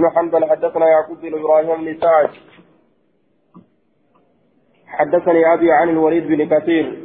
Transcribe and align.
بن 0.00 0.10
حنبل 0.10 0.44
حدثنا 0.44 0.88
يعقوب 0.88 1.20
بن 1.20 1.38
إبراهيم 1.38 1.84
بن 1.84 2.00
سعد. 2.00 2.30
حدثني 4.86 5.54
أبي 5.54 5.72
عن 5.72 5.88
الوليد 5.88 6.26
بن 6.26 6.58
كثير. 6.58 6.98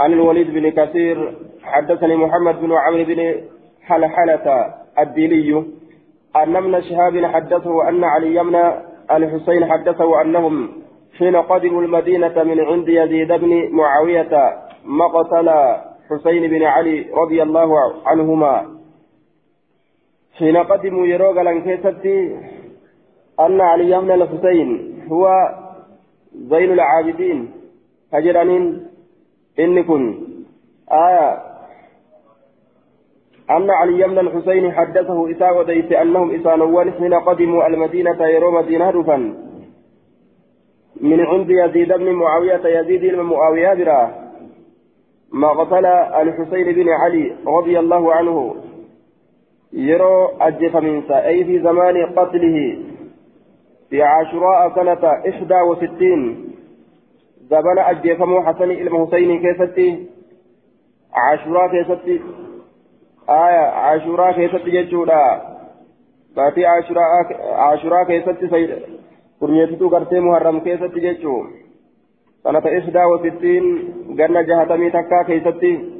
عن 0.00 0.12
الوليد 0.12 0.50
بن 0.50 0.70
كثير. 0.70 1.38
حدثني 1.62 2.16
محمد 2.16 2.60
بن 2.60 2.72
عمرو 2.72 3.04
بن 3.04 3.44
حلحلة 3.82 4.74
الديلي. 4.98 5.64
أن 6.36 6.56
ابن 6.56 6.80
شهاب 6.80 7.26
حدثه 7.26 7.88
أن 7.88 8.04
علي 8.04 8.42
بن 8.42 8.56
الحسين 9.10 9.72
حدثه 9.72 10.20
أنهم 10.20 10.82
حين 11.18 11.36
قدموا 11.36 11.82
المدينة 11.82 12.42
من 12.42 12.60
عند 12.60 12.88
يزيد 12.88 13.32
بن 13.32 13.68
معاوية 13.72 14.58
مقتل 14.84 15.76
حسين 16.10 16.50
بن 16.50 16.62
علي 16.62 17.10
رضي 17.14 17.42
الله 17.42 17.94
عنهما. 18.06 18.73
حين 20.38 20.56
قدموا 20.56 21.06
يروغ 21.06 21.42
لنكيستي 21.42 22.36
أن 23.40 23.60
علي 23.60 24.00
بن 24.00 24.10
الحسين 24.10 24.68
هو 25.08 25.54
زين 26.34 26.72
العابدين. 26.72 27.50
هجرانين 28.12 28.86
إن 29.58 29.82
كن. 29.82 30.04
آية. 30.92 31.42
أن 33.50 33.70
علي 33.70 34.08
بن 34.08 34.18
الحسين 34.18 34.72
حدثه 34.72 35.30
إساء 35.30 35.58
وديت 35.58 35.92
أنهم 35.92 36.30
إسانوان 36.30 36.92
حين 36.92 37.14
قدموا 37.14 37.66
المدينة 37.66 38.26
يرو 38.26 38.50
مدينة 38.50 38.90
رفا 38.90 39.16
من 41.00 41.20
عند 41.20 41.50
يزيد 41.50 41.92
بن 41.92 42.12
معاوية 42.12 42.80
يزيد 42.80 43.14
بن 43.14 43.20
معاوية 43.20 43.74
براه 43.74 44.10
ما 45.32 45.48
قتل 45.48 45.86
الحسين 45.86 46.72
بن 46.74 46.88
علي 46.88 47.36
رضي 47.46 47.78
الله 47.78 48.14
عنه. 48.14 48.54
يرو 49.74 50.26
أجف 50.40 50.76
من 50.76 51.12
أي 51.12 51.44
في 51.44 51.60
زمان 51.60 52.06
قتله 52.06 52.78
في 53.90 54.02
عاشوراء 54.02 54.74
سنة 54.74 55.10
إحدى 55.28 55.54
وستين 55.70 56.50
زبن 57.50 57.78
أجفمو 57.78 58.42
حسن 58.42 58.70
إلى 58.70 58.90
حسين 59.06 59.40
كيستي 59.42 60.06
عاشوراء 61.12 61.68
كيستي 61.68 62.20
آية 63.28 63.64
عاشوراء 63.84 64.32
كيستي 64.32 64.70
جتشودا 64.70 65.42
باتي 66.36 66.66
عاشوراء 66.66 67.04
عاشوراء 67.52 68.04
كيستي 68.04 68.48
سيد 68.48 68.70
كرنيتو 69.40 69.88
قرتي 69.88 70.20
محرم 70.20 70.60
كيستي 70.60 71.00
جتشو 71.00 71.44
سنة 72.44 72.78
إحدى 72.78 73.04
وستين 73.04 73.64
قرن 74.18 74.46
جهتمي 74.46 74.90
تكا 74.90 75.22
كيستي 75.26 75.93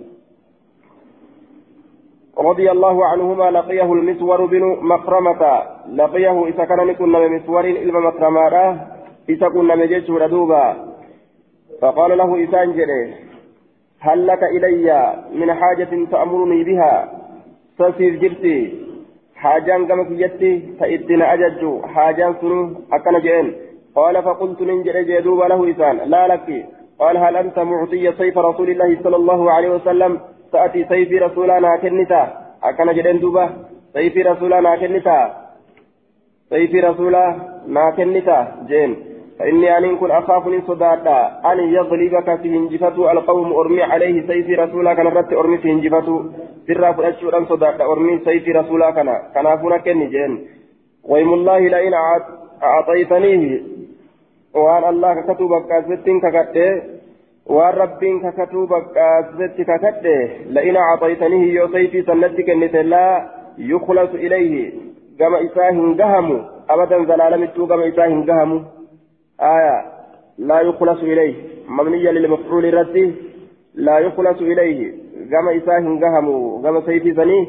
رضي 2.38 2.70
الله 2.70 3.06
عنهما 3.06 3.50
لقيه 3.50 3.92
المسور 3.92 4.46
بن 4.46 4.76
مكرمة 4.82 5.62
لقيه 5.92 6.46
إذا 6.46 6.64
كان 6.64 6.86
نكون 6.86 7.36
مسور 7.36 7.64
إلما 7.64 8.00
مكرمة 8.00 8.80
إذا 9.28 9.48
كنا 9.48 9.74
مجيش 9.74 10.10
ردوبا. 10.10 10.76
فقال 11.80 12.18
له 12.18 12.44
إسان 12.44 12.72
جري. 12.72 13.14
هل 14.00 14.26
لك 14.26 14.42
إلي 14.42 15.16
من 15.34 15.54
حاجة 15.54 16.06
تأمرني 16.10 16.64
بها؟ 16.64 17.12
تصير 17.78 18.14
جرتي 18.14 18.84
حاجان 19.36 19.86
كما 19.86 20.04
كيتي 20.04 20.62
فإدنا 20.80 21.34
أجج. 21.34 21.62
حاجان 21.84 22.34
سنو 22.40 22.70
أكن 22.92 23.18
جئن. 23.18 23.52
قال 23.96 24.22
فقلت 24.22 24.62
ننجر 24.62 25.02
جدوبا 25.02 25.44
له 25.44 25.70
إسان 25.70 25.96
لا 25.96 26.28
لك. 26.28 26.66
قال 26.98 27.16
هل 27.16 27.36
أنت 27.36 27.58
معطي 27.58 28.12
سيف 28.12 28.38
رسول 28.38 28.70
الله 28.70 28.98
صلى 29.04 29.16
الله 29.16 29.50
عليه 29.50 29.70
وسلم؟ 29.70 30.20
تأتي 30.54 30.80
سيفي 30.90 31.16
رسولنا 31.26 31.70
كنتا 31.82 32.22
أكن 32.68 32.88
جدن 32.96 33.18
دوبا 33.22 33.44
سيفي 33.94 34.20
رسولنا 34.30 34.70
كنتا 34.80 35.18
سيفي 36.50 36.78
رسولنا 36.88 37.84
كنتا 37.96 38.38
جين 38.70 38.90
فإني 39.38 39.68
أن 39.78 39.96
كن 40.00 40.10
أخاف 40.10 40.46
من 40.46 40.62
صدادا 40.68 41.18
أن 41.50 41.58
يغلبك 41.76 42.28
في 42.40 42.48
هنجفة 42.56 42.96
القوم 43.12 43.52
أرمي 43.52 43.82
عليه 43.82 44.16
سيفي 44.26 44.54
رسولا 44.54 44.94
كان 44.94 45.06
رت 45.06 45.32
أرمي 45.32 45.58
في 45.58 45.72
هنجفة 45.72 46.08
سرا 46.66 46.92
فرشورا 46.92 47.44
صدادا 47.50 47.84
أرمي 47.92 48.14
سيفي 48.24 48.50
رسولا 48.52 48.90
كان 48.90 49.08
كان 49.34 49.46
أفونا 49.46 49.78
كني 49.84 50.06
جين 50.14 50.32
ويم 51.10 51.30
الله 51.34 51.58
لئن 51.74 51.94
أعطيتنيه 52.62 53.62
وأن 54.54 54.84
الله 54.92 55.14
كتبك 55.28 55.72
أزدتك 55.78 56.24
ككته 56.34 56.93
waan 57.48 57.74
rabbiin 57.74 58.20
kakatuu 58.20 58.66
bakkaasitti 58.66 59.64
kakadhe 59.64 60.14
la'ina 60.56 60.84
acxaytanihi 60.92 61.54
yoo 61.54 61.68
sayfii 61.72 62.02
sannatti 62.06 62.44
kennite 62.44 62.82
laa 62.82 63.24
yuklasu 63.72 64.16
ilayhi 64.16 64.62
gama 65.18 65.40
isaa 65.40 65.70
hin 65.70 65.94
gahamu 65.96 66.38
abadan 66.68 67.06
zalaalamittuu 67.06 67.66
gama 67.66 67.90
isaa 67.92 68.06
hin 68.12 68.24
gahamu 68.30 68.62
aya 69.50 69.76
laa 70.38 70.60
yuklasu 70.70 71.06
ilayhi 71.06 71.36
mabniya 71.68 72.12
lilmafcuuli 72.12 72.68
irratti 72.68 73.04
laa 73.74 74.00
yuklasu 74.08 74.46
ilayhi 74.56 74.90
gama 75.36 75.52
isaa 75.60 75.78
hin 75.78 75.98
gahamu 76.06 76.58
gama 76.66 76.82
sayfii 76.86 77.14
sanii 77.14 77.44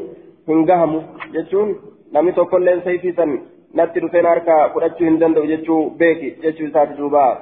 hin 0.48 0.66
gahamu 0.66 1.04
jechuun 1.34 1.76
namni 2.12 2.34
tokkolleen 2.34 2.82
sayfii 2.84 3.18
san 3.20 3.38
natti 3.74 4.00
dhufeen 4.00 4.26
harka 4.26 4.64
fudhachuu 4.74 5.08
hin 5.08 5.20
danda'u 5.20 5.52
jechuu 5.56 5.84
beeki 6.00 6.38
jechuu 6.44 6.68
isaati 6.68 6.98
duubaa 6.98 7.34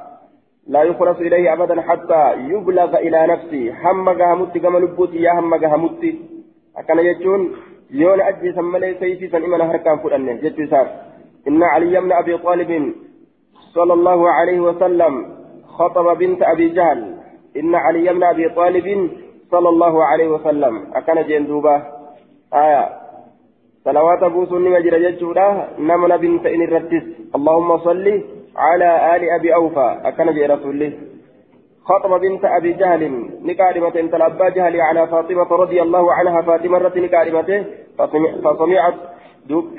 لا 0.67 0.83
يخلص 0.83 1.17
إليه 1.17 1.53
أبدا 1.53 1.81
حتى 1.81 2.33
يبلغ 2.51 2.97
إلى 2.97 3.27
نفسه. 3.27 3.73
هم 3.83 4.09
جهمت 4.09 4.57
كما 4.57 4.79
لبوتي 4.79 5.17
يا 5.17 5.39
هم 5.39 5.55
جهمت 5.55 6.03
أكن 6.77 6.99
يجون 6.99 7.51
يون 7.91 8.21
أجي 8.21 8.53
سملي 8.53 8.95
سيفي 8.99 9.27
سن 9.27 9.43
إمنا 9.43 9.71
هركان 9.71 9.97
فرن 9.99 10.37
جت 10.39 10.69
سار. 10.69 10.87
إن 11.47 11.63
علي 11.63 12.01
بن 12.01 12.11
أبي 12.11 12.37
طالب 12.37 12.93
صلى 13.75 13.93
الله 13.93 14.29
عليه 14.29 14.59
وسلم 14.59 15.13
خطب 15.67 16.17
بنت 16.17 16.41
أبي 16.43 16.69
جهل. 16.69 16.99
إن 17.57 17.75
علي 17.75 18.13
بن 18.13 18.23
أبي 18.23 18.49
طالب 18.49 19.11
صلى 19.51 19.69
الله 19.69 20.03
عليه 20.03 20.27
وسلم. 20.27 20.87
أكن 20.95 21.27
جندوبة 21.27 21.75
آية. 22.53 22.89
صلوات 23.85 24.23
أبو 24.23 24.45
سني 24.45 24.69
مجرى 24.69 25.11
جتشورا 25.11 25.67
نمنا 25.79 26.15
بنت 26.15 26.45
إن 26.45 26.61
الرتس. 26.61 27.05
اللهم 27.35 27.77
صلِّ 27.77 28.23
على 28.55 29.15
آل 29.15 29.29
أبي 29.29 29.55
أوفى 29.55 30.01
أكن 30.05 30.33
جي 30.33 30.45
رسول 30.45 30.93
خطب 31.85 32.21
بنت 32.21 32.45
أبي 32.45 32.73
جهل 32.73 33.29
نكارمة 33.43 33.95
انت 33.95 34.15
جهل 34.55 34.81
على 34.81 35.07
فاطمة 35.07 35.51
رضي 35.51 35.81
الله 35.81 36.13
عنها 36.13 36.41
فاطمة 36.41 36.77
رت 36.77 36.97
نكارمته 36.97 37.65
فسمعت 38.43 38.95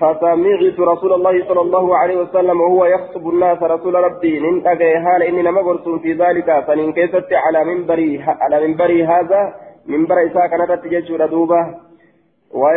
فسمعت 0.01 0.81
رسول 0.81 1.13
الله 1.13 1.49
صلى 1.49 1.61
الله 1.61 1.97
عليه 1.97 2.17
وسلم 2.17 2.61
وهو 2.61 2.85
يخطب 2.85 3.29
الناس 3.29 3.63
رسول 3.63 3.95
ربي 3.95 4.41
من 4.41 4.67
أجيهال 4.67 5.23
إني 5.23 5.43
لم 5.43 5.79
في 6.03 6.13
ذلك 6.13 6.65
فإن 6.67 6.93
كيست 6.93 7.33
على 7.33 7.65
منبري 7.65 8.25
على 8.27 8.67
منبري 8.67 9.05
هذا 9.05 9.55
منبر 9.87 10.27
إساء 10.27 10.47
كانت 10.47 10.85
تجيش 10.85 11.13
دوبة 11.13 11.85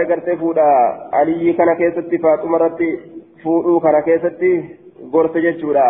gartee 0.09 0.37
fuudha 0.37 0.63
aliyyi 1.11 1.53
kana 1.53 1.75
keessatti 1.75 2.17
faaxuma 2.17 2.57
irratti 2.57 2.87
fuudhuu 3.43 3.79
kana 3.79 4.01
keessatti 4.01 4.51
gorte 5.13 5.41
jechuudha 5.45 5.85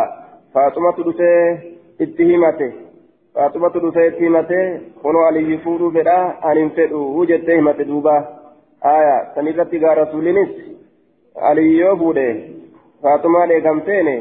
faaxumatu 0.53 1.03
dhufee 1.07 1.41
itti 2.06 2.25
himate 2.31 2.68
faaxumatu 3.34 3.79
dhufee 3.85 4.07
itti 4.07 4.23
himate 4.28 4.59
kunoo 5.01 5.25
aliyyi 5.28 5.57
fuudhuu 5.66 5.91
fedha 5.97 6.18
ani 6.50 6.59
hin 6.62 6.72
fedhu 6.79 7.25
jettee 7.31 7.56
himate 7.59 7.85
duuba 7.91 8.16
aya 8.94 9.16
san 9.35 9.47
irratti 9.51 9.79
gaa 9.84 9.95
rasuulinis 10.01 10.50
aliyyi 11.51 11.79
yoo 11.79 11.95
fuudhe 12.01 12.28
faaxumaan 13.01 13.51
eegan 13.57 13.81
feene 13.91 14.16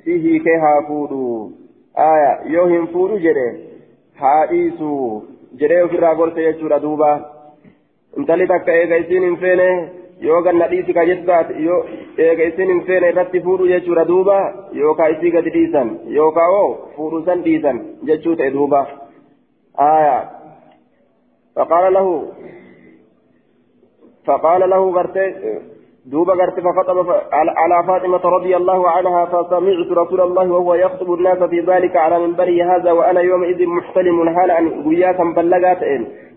isii 0.00 0.18
hiikee 0.26 0.56
haa 0.64 0.80
fuudhu 0.88 1.20
aya 2.08 2.30
yoo 2.54 2.66
hin 2.74 2.86
fuudhu 2.94 3.18
jedhe 3.26 3.46
haa 4.22 4.46
dhiisu 4.52 4.90
jedhee 5.62 5.82
ofirraa 5.88 6.14
gorte 6.22 6.46
jechuudha 6.46 6.78
duuba 6.86 7.10
intalli 8.18 8.46
takka 8.54 8.72
eega 8.80 8.96
isiin 9.04 9.24
hin 9.28 9.36
feene 9.44 9.68
yoo 10.20 10.42
ganna 10.42 10.68
dhiisi 10.68 10.92
ka 10.94 11.06
jettaat 11.10 11.50
yoo 11.66 11.80
eega 12.26 12.44
isin 12.50 12.68
hin 12.72 12.82
feene 12.86 13.08
irratti 13.12 13.40
fuudhu 13.46 13.68
jechuudha 13.72 14.04
duuba 14.12 14.38
yookaa 14.82 15.08
isii 15.16 15.30
gadi 15.36 15.50
dhiisan 15.56 15.90
yookaa 16.18 16.48
oo 16.60 16.70
fuudhu 16.96 17.24
san 17.24 17.44
dhiisan 17.44 17.80
jechuu 18.10 18.36
ta'e 18.36 18.50
duuba 18.58 18.86
aya 19.90 20.16
faqaala 21.54 21.90
lahu 21.98 22.14
فقال 24.26 24.70
له 24.70 24.90
غرتي 24.90 25.26
دوب 26.06 26.30
غرتي 26.30 26.60
فخطب 26.60 27.10
على 27.32 27.84
فاطمة 27.86 28.24
رضي 28.36 28.56
الله 28.56 28.90
عنها 28.90 29.24
فسمعت 29.24 29.90
رسول 29.92 30.20
الله 30.20 30.52
وهو 30.52 30.74
يخطب 30.74 31.12
الناس 31.12 31.42
في 31.42 31.60
ذلك 31.60 31.96
على 31.96 32.18
منبره 32.18 32.76
هذا 32.76 32.92
وأنا 32.92 33.20
يومئذ 33.20 33.66
محتلم 33.66 34.28
هالا 34.28 34.56
قياسا 34.84 35.24
بلغات. 35.24 35.82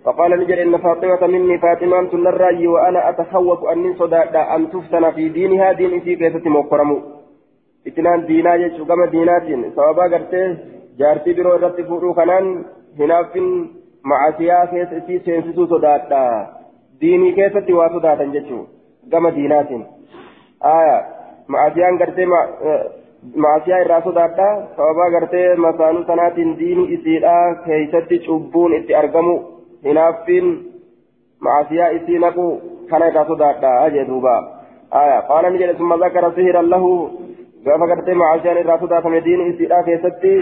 فقال 0.06 0.32
نجر 0.40 0.62
إن 0.62 0.78
فاطمة 0.78 1.28
مني 1.28 1.58
فاطمة 1.58 2.08
تنرأي 2.12 2.68
وأنا 2.68 3.10
أتخوف 3.10 3.66
أن 3.66 3.94
صداء 3.94 4.56
أن 4.56 4.70
تفتن 4.72 5.12
في 5.12 5.30
دينها. 5.30 5.72
دين 5.72 6.00
في 6.00 6.16
كيسة 6.16 6.50
مكرم 6.50 7.04
إتنان 7.88 8.26
دينا 8.26 8.56
يجو 8.56 8.86
كما 8.86 9.06
دينات 9.06 9.48
سوابا 9.76 10.04
قرته 10.04 10.58
جارتي 11.00 11.34
برو 11.34 11.52
رتي 11.52 11.84
فورو 11.84 12.14
كنان 12.14 12.46
هناف 13.00 13.34
معاسيا 14.10 14.66
كيسة 14.66 15.08
سينسسو 15.26 15.66
صداء 15.66 16.02
ديني 17.02 17.32
كيسة 17.32 17.68
واسداء 17.74 18.26
ججو؟ 18.36 18.77
Gama 19.12 19.32
diinaatiin 19.36 19.84
aya 20.74 20.98
ma'asiyaan 21.56 22.00
gartee 22.02 22.28
ma'asiyaa 23.44 23.82
irraa 23.84 24.02
sodaadha 24.08 24.48
sababaa 24.78 25.10
gartee 25.16 25.46
masaanuu 25.66 26.04
sanaatiin 26.10 26.56
diini 26.60 26.84
isiidha 26.96 27.36
keeysatti 27.66 28.20
cubbuun 28.28 28.76
itti 28.80 28.96
argamu 29.02 29.36
hinaaffiin 29.90 30.48
ma'asiyaa 31.48 31.90
isii 32.00 32.20
naqu 32.26 32.48
kana 32.90 33.10
irraa 33.12 33.26
sodaadha 33.32 33.74
jee 33.96 34.08
duuba 34.12 34.36
aya 35.02 35.22
qaala 35.30 35.50
ni 35.50 35.62
jedhe 35.64 35.78
summa 35.82 36.00
zakara 36.06 36.32
sihiran 36.40 36.70
lahu 36.74 36.92
gaafa 37.68 37.92
gartee 37.94 38.18
ma'asiyaan 38.24 38.64
irraa 38.64 38.80
sodaatame 38.86 39.22
diini 39.28 39.50
isiidha 39.54 39.84
keessatti 39.90 40.34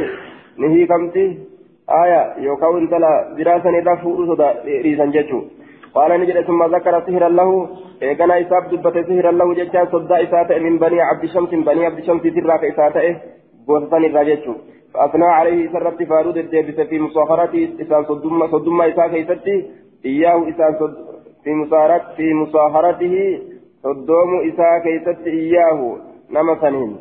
ni 0.57 0.73
hiikamti 0.75 1.25
aya 2.01 2.21
yookaan 2.47 2.81
intala 2.83 3.11
biraa 3.37 3.59
san 3.67 3.79
irraa 3.81 4.01
fuudhuu 4.03 4.31
sodaa 4.31 4.53
dhiisan 4.65 5.15
jechuudha 5.17 5.64
قال 5.95 6.11
نجد 6.21 6.37
ثم 6.47 6.61
ذكر 6.75 6.93
سهرا 7.07 7.29
له 7.29 7.49
إيقنا 8.03 8.35
إساب 8.41 8.63
دبت 8.71 8.97
سهرا 9.07 9.31
له 9.31 9.53
جتان 9.59 9.85
صدى 9.93 10.15
إساته 10.23 10.57
من 10.65 10.77
بني 10.83 11.01
عبد 11.01 11.25
شمس 11.33 11.51
بني 11.67 11.85
عبد 11.85 11.99
شمس 12.07 12.23
تراك 12.35 12.63
إساته 12.71 13.15
قوسطان 13.67 14.03
الراجج 14.05 14.45
فأثنى 14.93 15.25
عليه 15.25 15.71
سرت 15.73 16.03
فارود 16.03 16.37
الدبس 16.37 16.79
في 16.89 16.99
مصاهرته 16.99 17.63
إسان 17.81 18.03
صدما 18.05 18.47
صدما 18.47 18.83
إساك 18.89 19.13
إساتي 19.23 19.55
إياه 20.05 20.49
إسان 20.49 20.71
صد 20.79 20.95
في 21.43 21.53
مصاهرت 21.53 22.05
في 22.17 22.33
مصاهرته 22.33 23.15
صدوم 23.83 24.31
إساك 24.49 24.85
إساتي 24.87 25.29
إياه. 25.29 25.97
نما 26.31 26.55
سنين. 26.61 26.97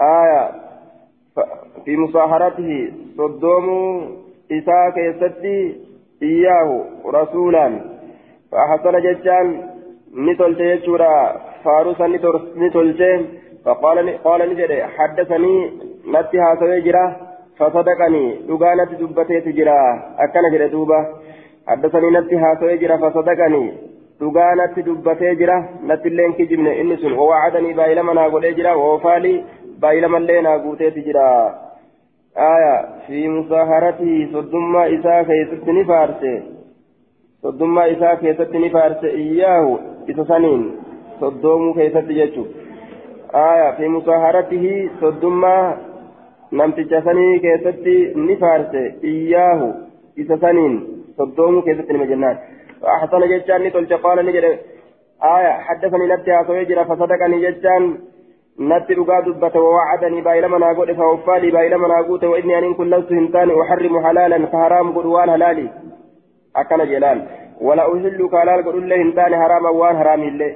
آية. 0.00 0.50
في 1.84 1.96
مصاهرته 1.96 2.92
صدوم 3.18 3.66
إساك 4.52 4.98
إساتي 4.98 5.76
إياه 6.22 6.84
رسولا 7.06 7.80
فأحسن 8.52 9.00
ججان 9.00 9.46
نتلت 10.26 10.60
يجورا 10.60 11.36
فاروسا 11.64 12.06
نتلت 12.56 13.02
فقال 13.64 14.18
قال 14.24 14.40
نجد 14.50 14.72
حدثني 14.96 15.54
نتها 16.14 16.54
سويجرا 16.60 17.16
فصدقني 17.58 18.24
لقانت 18.48 18.90
دبتي 19.00 19.40
تجرا 19.40 19.78
أكن 20.24 20.44
جرى 20.52 20.68
دوبا 20.68 21.00
حدثني 21.68 22.10
نتها 22.10 22.54
سويجرا 22.60 22.96
فصدقني 22.96 23.64
لقانت 24.20 24.78
دبتي 24.78 25.34
جرا 25.34 25.68
نتلين 25.88 26.32
كجبن 26.32 26.66
إنسون 26.66 27.12
ووعدني 27.12 27.72
بايلما 27.72 28.12
ناقول 28.14 28.44
إجرا 28.44 28.72
ووفالي 28.72 29.44
بايلما 29.82 30.18
لينا 30.18 30.52
قوتي 30.56 30.90
تجرا 30.90 31.63
آية 32.38 32.86
في 33.06 33.28
مصاهرته 33.28 34.28
صدما 34.32 34.94
إساء 34.94 35.22
كيست 35.22 35.68
نفارسه. 35.68 36.42
صدما 37.42 37.92
إساء 37.92 38.14
كيست 38.14 38.54
نفارسه 38.54 39.08
إياه 39.08 39.78
إسسانين 40.10 40.76
صدومو 41.20 41.74
كيست 41.74 41.96
جيتشو. 41.96 42.44
آية 43.34 43.76
في 43.76 43.88
مصاهرته 43.88 44.90
صدما 45.00 45.76
نمتجسني 46.52 47.38
كيست 47.38 47.86
نفارسه 48.16 48.92
إياه 49.04 49.74
إسسانين 50.18 50.72
صدومو 51.18 51.62
كيست 51.62 51.92
نمجنان. 51.92 52.38
فأحسن 52.82 53.28
جيتشان 53.28 53.62
نتلت 53.62 53.92
قال 53.92 54.26
نجد. 54.26 54.44
آية 55.22 55.52
حدثني 55.66 56.06
نبتها 56.06 56.42
سويجرا 56.46 56.84
فصدقني 56.84 57.40
جيتشان. 57.40 57.98
نتي 58.60 58.94
رقا 58.94 59.20
دبت 59.20 59.56
ووعدني 59.56 60.20
بايلما 60.20 60.58
ناقود 60.58 60.92
فوفالي 60.92 61.50
بايلما 61.50 61.88
ناقود 61.88 62.24
وإني 62.24 62.58
أن 62.58 62.74
كن 62.74 62.90
لست 62.90 63.12
هنتان 63.12 63.50
أحرم 63.60 63.94
حلالا 64.06 64.46
فحرام 64.46 64.86
قدوان 64.96 65.28
هلالي 65.28 65.70
أكن 66.56 66.78
جلال 66.90 67.18
ولا 67.60 67.84
أهل 67.92 68.28
كالال 68.32 68.58
قد 68.66 68.74
الله 68.82 68.96
هنتان 69.02 69.32
حراما 69.42 69.70
وان 69.70 69.96
حرام 69.96 70.22
الله 70.22 70.52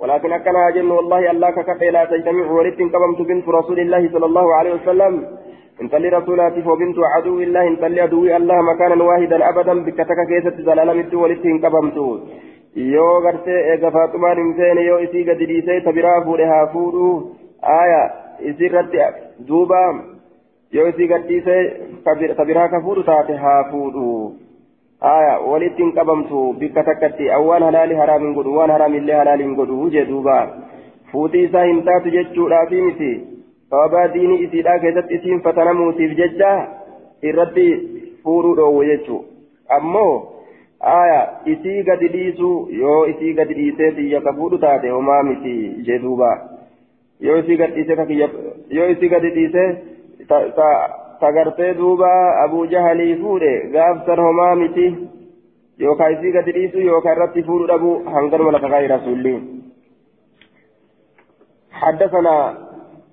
ولكن 0.00 0.32
أكن 0.32 0.56
أجن 0.56 0.90
والله 0.90 1.30
الله 1.30 1.50
ككفي 1.50 1.90
لا 1.90 2.04
تجتمع 2.04 2.50
ولدت 2.50 2.80
قبمت 2.94 3.20
بنت 3.28 3.48
رسول 3.48 3.78
الله 3.80 4.02
صلى 4.14 4.26
الله 4.26 4.54
عليه 4.54 4.72
وسلم 4.74 5.12
انت 5.82 5.94
لي 5.94 6.08
رسولاتي 6.08 6.60
وبنت 6.68 6.96
عدو 7.14 7.38
الله 7.46 7.62
انت 7.68 7.84
لي 7.84 8.00
عدو 8.00 8.24
الله 8.38 8.58
مكانا 8.70 9.04
واحدا 9.04 9.48
أبدا 9.48 9.74
بكتك 9.86 10.18
كيسة 10.30 10.56
زلالمت 10.68 11.14
ولدت 11.14 11.64
قبمت 11.64 11.98
yoo 12.74 13.20
gartee 13.20 13.60
eega 13.72 13.90
faaxumaan 13.90 14.38
hin 14.42 14.54
seene 14.60 14.84
yoo 14.86 14.98
isii 15.08 15.24
gadi 15.24 15.46
dhiisee 15.50 15.80
ta 15.80 15.92
biraa 15.98 16.20
fuudhe 16.24 16.46
haa 16.52 16.66
fuudhu 16.72 17.10
aya 17.74 18.00
isirratti 18.52 18.98
duuba 19.48 19.82
yoo 20.72 20.86
isii 20.92 21.08
gad 21.12 21.28
dhiisee 21.28 21.60
ta 22.36 22.44
biraa 22.44 22.68
ka 22.68 22.80
fuudhu 22.86 23.02
taate 23.10 23.36
haa 23.44 23.60
fuudhu 23.70 24.08
aya 25.12 25.38
walitti 25.52 25.82
hin 25.82 25.92
qabamtu 25.92 26.42
bikka 26.58 26.84
takkatti 26.90 27.30
awwaan 27.38 27.62
halaali 27.68 27.94
haraam 28.02 28.26
hin 28.26 28.34
godhu 28.34 28.56
waan 28.58 28.70
haraamillee 28.76 29.16
halaali 29.20 29.46
hin 29.48 29.54
godhu 29.60 29.90
jee 29.96 30.04
duuba 30.10 30.36
fuutii 31.12 31.44
isaa 31.48 31.64
hin 31.70 31.82
taatu 31.88 32.10
jechuudhaafi 32.18 32.82
miti 32.86 33.10
sababaa 33.70 34.06
diinii 34.14 34.42
isiidhaa 34.44 34.78
keessatti 34.84 35.14
isiin 35.20 35.42
fatanamuutiif 35.48 36.16
jecha 36.22 36.52
irratti 37.32 37.66
fuudhuu 38.22 38.54
dhoowwe 38.60 38.86
jechuu 38.92 39.24
ammoo 39.78 40.12
aya 40.84 41.20
isii 41.52 41.82
gadi 41.82 42.08
dhiisu 42.08 42.68
yoo 42.80 43.06
isii 43.06 43.32
gadi 43.34 43.54
dhiisee 43.54 43.90
biyya 43.96 44.20
ka 44.20 44.32
fuudhu 44.32 44.58
taate 44.58 44.88
homaa 44.90 45.22
miti 45.22 45.54
jee 45.86 45.98
duuba 45.98 46.30
yoo 47.20 47.38
isii 47.38 47.56
gadi 47.56 47.74
dhiisee 47.74 47.96
ka 47.96 48.06
kiyya 48.06 48.28
yoo 48.68 48.88
isii 48.94 49.08
duuba 51.78 52.10
abuu 52.44 52.66
jahalii 52.66 53.16
fuudhe 53.22 53.52
gaafsan 53.76 54.20
homaa 54.26 54.54
miti 54.54 54.86
yookaan 55.78 56.12
isii 56.18 56.32
gadi 56.32 56.52
dhiisu 56.58 56.78
yookaan 56.90 57.16
irratti 57.16 57.42
fuudhu 57.42 57.66
dhabu 57.72 57.96
hanganuma 58.16 58.52
lafa 58.52 58.68
kaa'e 58.74 58.86
rasuulli 58.94 59.34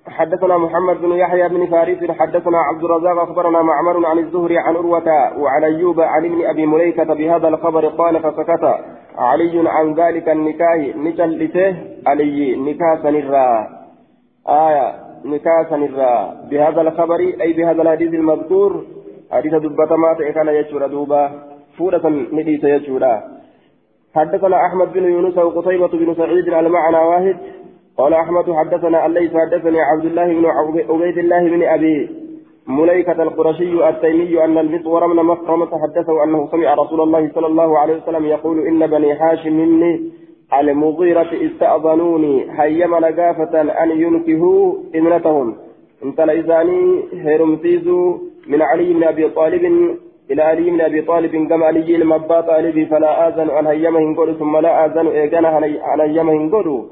حدثنا 0.07 0.57
محمد 0.57 1.01
بن 1.01 1.11
يحيى 1.11 1.49
بن 1.49 1.65
فارس 1.65 2.11
حدثنا 2.11 2.57
عبد 2.57 2.83
الرزاق 2.83 3.19
أخبرنا 3.19 3.61
معمر 3.61 4.05
عن 4.05 4.19
الزهري 4.19 4.57
عن 4.57 4.75
عروة 4.75 5.37
وعن 5.37 5.63
أيوب 5.63 6.01
عن 6.01 6.25
ابن 6.25 6.45
أبي 6.45 6.65
مليكة 6.65 7.03
بهذا 7.03 7.47
الخبر 7.47 7.87
قال 7.87 8.19
فسكت. 8.19 8.75
علي 9.17 9.69
عن 9.69 9.93
ذلك 9.93 10.29
النكاه 10.29 10.97
نجلته 10.97 11.75
علي 12.07 12.55
نكاه 12.55 12.95
سنرا 13.03 13.69
آية 14.49 14.95
نكاه 15.25 15.63
سنرا 15.69 16.35
بهذا 16.49 16.81
الخبر 16.81 17.19
أي 17.41 17.53
بهذا 17.53 17.81
الحديث 17.81 18.13
المذكور 18.13 18.83
حديث 19.31 19.53
دبة 19.53 19.95
ما 19.95 20.13
كان 20.13 20.47
يشور 20.47 20.87
دوبا 20.87 21.31
فورة 21.77 22.09
نديس 22.31 22.63
يشورا 22.63 23.23
حدثنا 24.15 24.65
أحمد 24.65 24.93
بن 24.93 25.03
يونس 25.03 25.37
وقتيبة 25.37 25.87
بن 25.87 26.15
سعيد 26.15 26.49
معنى 26.49 26.97
واحد 26.97 27.37
قال 27.97 28.13
أحمد 28.13 28.51
حدثنا 28.51 29.07
ليس 29.07 29.31
حدثني 29.35 29.81
عبد 29.81 30.05
الله 30.05 30.27
بن 30.33 30.45
عبيد 30.89 31.17
الله 31.17 31.49
بن 31.49 31.63
أبي 31.63 32.09
مليكة 32.67 33.23
القرشي 33.23 33.89
التيمي 33.89 34.43
أن 34.45 34.57
المسور 34.57 35.07
من 35.07 35.23
مخرمة 35.23 35.67
حدثه 35.83 36.23
أنه 36.23 36.47
سمع 36.51 36.73
رسول 36.73 37.01
الله 37.01 37.31
صلى 37.35 37.47
الله 37.47 37.79
عليه 37.79 37.95
وسلم 37.97 38.25
يقول 38.25 38.67
إن 38.67 38.87
بني 38.87 39.13
هاشم 39.13 39.53
مني 39.53 40.11
المغيرة 40.59 41.31
استأذنوني 41.47 42.45
هيما 42.59 42.97
لقافة 42.97 43.61
أن 43.83 43.91
ينكهوا 43.91 44.73
ابنتهم. 44.95 45.55
انت 46.05 46.21
لإذاني 46.21 47.03
هرمسيزوا 47.25 48.17
من 48.47 48.61
علي 48.61 48.93
بن 48.93 49.03
أبي 49.03 49.29
طالب 49.29 49.63
إلى 50.31 50.41
علي 50.43 50.69
بن 50.71 50.81
أبي 50.81 51.01
طالب 51.01 51.31
كما 51.49 51.65
علي 51.65 51.95
المبا 51.95 52.41
طالبي 52.41 52.85
فلا 52.85 53.27
آذن 53.27 53.49
أن 53.49 53.67
هيما 53.67 53.99
هنقول 53.99 54.35
ثم 54.39 54.57
لا 54.57 54.85
آذن 54.85 55.07
إيقانا 55.07 55.57
أن 55.57 56.01
هيما 56.01 56.33
هنقول 56.33 56.85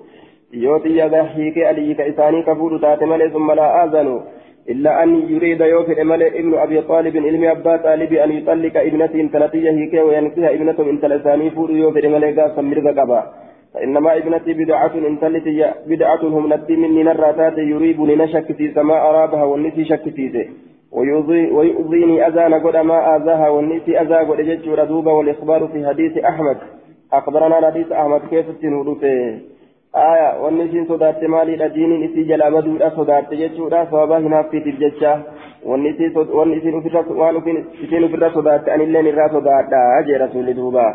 yoo 0.51 0.79
xiyyaada 0.79 1.24
hiikee 1.24 1.68
alii 1.68 1.96
ka 1.96 2.06
isaanii 2.12 2.44
ka 2.44 2.56
fuudhu 2.56 2.79
taate 2.79 3.06
malee 3.06 3.32
summa 3.38 3.56
laa 3.56 3.72
aazanu 3.82 4.20
إلا 4.70 5.03
أن 5.03 5.10
يريد 5.29 5.62
يوفي 5.62 6.03
ملء 6.03 6.39
ابن 6.39 6.53
أبي 6.53 6.82
طالب 6.82 7.18
علم 7.18 7.44
أبا 7.44 7.77
طالب 7.77 8.13
أن 8.13 8.32
يطلق 8.32 8.77
ابنته 8.77 9.20
انتلتي 9.22 9.70
هيكي 9.70 10.00
وينكيها 10.00 10.50
ابنته 10.53 10.89
انتلساني 10.89 11.50
فور 11.51 11.72
يوفي 11.72 12.08
ملء 12.08 12.41
قاسم 12.41 12.65
مرغ 12.70 12.88
قبا 13.00 13.24
فإنما 13.74 14.18
ابنتي 14.18 14.53
بدعة 14.53 14.94
انتلتي 15.12 15.65
بدعة 15.88 16.24
هم 16.24 16.53
نتي 16.53 16.75
مني 16.75 17.03
نراتات 17.03 17.58
يريبني 17.58 18.15
نشك 18.15 18.51
في 18.58 18.72
سماء 18.72 19.01
أرابها 19.10 19.44
والنسي 19.44 19.86
شك 19.86 20.10
فيه 20.10 20.36
ويؤذيني 21.58 22.27
أذان 22.27 22.53
قد 22.53 22.77
ما 22.77 23.15
آذاها 23.15 23.50
والنسي 23.50 24.01
أذى 24.01 24.15
قد 24.29 24.41
جدت 24.41 24.79
دوبا 24.89 25.12
والإخبار 25.12 25.68
في 25.68 25.88
حديث 25.88 26.18
أحمد 26.18 26.58
أخبرنا 27.13 27.68
حديث 27.68 27.91
أحمد 27.91 28.22
كيف 28.29 28.46
تنودته 28.62 29.39
aya 29.93 30.36
wanni 30.41 30.65
isiin 30.65 30.88
sodaatte 30.88 31.27
maaliidha 31.27 31.69
diiniin 31.75 32.03
isii 32.03 32.25
jalaa 32.25 32.51
baduudha 32.51 32.91
sodaatte 32.96 33.38
jechuudha 33.38 33.86
sababa 33.86 34.19
hinaaffiitiif 34.19 34.79
jecha 34.79 35.19
wanni 35.65 35.89
isiin 35.89 36.75
ofirra 36.75 37.03
waan 37.22 37.41
isiin 37.84 38.03
ofirra 38.03 38.34
sodaatte 38.34 38.72
anilleen 38.72 39.08
irraa 39.08 39.29
sodaadha 39.29 40.03
jee 40.08 40.17
rasuulli 40.25 40.53
duuba 40.62 40.86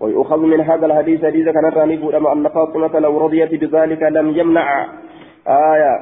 ويؤخذ 0.00 0.40
من 0.40 0.60
هذا 0.60 0.86
الحديث 0.86 1.24
حديث 1.24 1.48
كان 1.48 1.64
راني 1.64 2.16
أما 2.16 2.32
أن 2.32 2.48
فاطمة 2.48 2.98
لو 2.98 3.18
رضيت 3.18 3.52
بذلك 3.54 4.02
لم 4.02 4.28
يمنع 4.38 4.86
آية 5.46 5.94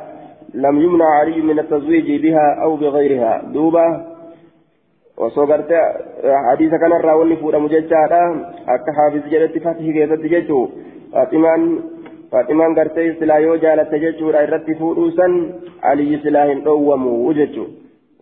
لم 0.55 0.81
يمنع 0.81 1.05
علي 1.05 1.41
من 1.41 1.59
التزويج 1.59 2.23
بها 2.23 2.63
أو 2.63 2.77
بغيرها 2.77 3.43
دوبا 3.55 3.87
وصغرت 5.19 5.73
حديث 6.51 6.71
كان 6.75 6.93
راوني 6.93 7.37
فورا 7.37 7.59
مججادا 7.59 8.23
أكا 8.69 8.93
حافظ 8.97 9.29
جلت 9.33 9.59
فتح 9.59 9.87
كيف 9.97 10.13
تججو 10.13 10.69
فاطمان 11.13 11.79
فاطمان 12.33 12.75
قرتي 12.79 13.13
سلا 13.21 13.37
يو 13.37 13.57
جالت 13.57 13.95
silaa 16.23 16.49
hin 16.49 16.61
dhowwamu 16.65 17.33
jechu 17.39 17.65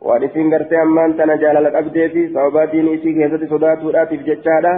waan 0.07 0.23
isin 0.27 0.51
gartee 0.51 0.81
ammaan 0.83 1.15
tana 1.19 1.37
jaalala 1.43 1.71
qabdee 1.77 2.09
fi 2.15 2.23
sababaa 2.35 2.67
diinii 2.73 2.95
isii 2.99 3.15
keessatti 3.19 3.49
sodaatuudhaatiif 3.53 4.23
jechaadha 4.29 4.73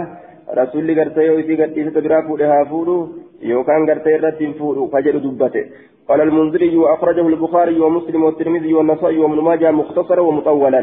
rasuulli 0.59 0.95
gartee 0.99 1.27
yoo 1.27 1.37
isii 1.43 1.59
gadhiisata 1.61 2.03
biraa 2.05 2.21
fuudhe 2.27 2.49
haa 2.51 2.65
fuudhu 2.71 2.95
yookaan 3.51 3.85
gartee 3.89 4.15
irratti 4.19 4.45
hin 4.45 4.57
fuudhu 4.61 4.89
ka 4.95 5.05
jedhu 5.07 5.23
dubbate 5.27 5.63
قال 6.09 6.21
المنذري 6.21 6.77
وأخرجه 6.77 7.27
البخاري 7.27 7.79
ومسلم 7.79 8.23
والترمذي 8.23 8.73
والنسائي 8.73 9.17
وابن 9.17 9.39
ماجه 9.47 9.71
مختصرا 9.71 10.21
ومطولا 10.21 10.81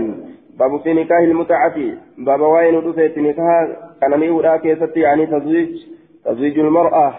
باب 0.58 0.80
في 0.80 0.92
نكاح 0.94 1.18
المتعة 1.18 1.78
باب 2.18 2.40
وين 2.40 2.74
رفيت 2.74 3.18
نكاح 3.18 3.68
كان 4.00 4.20
نيورا 4.20 4.56
كيستي 4.56 5.00
يعني 5.00 5.26
تزويج 5.26 5.72
تزويج 6.24 6.58
المرأة 6.58 7.14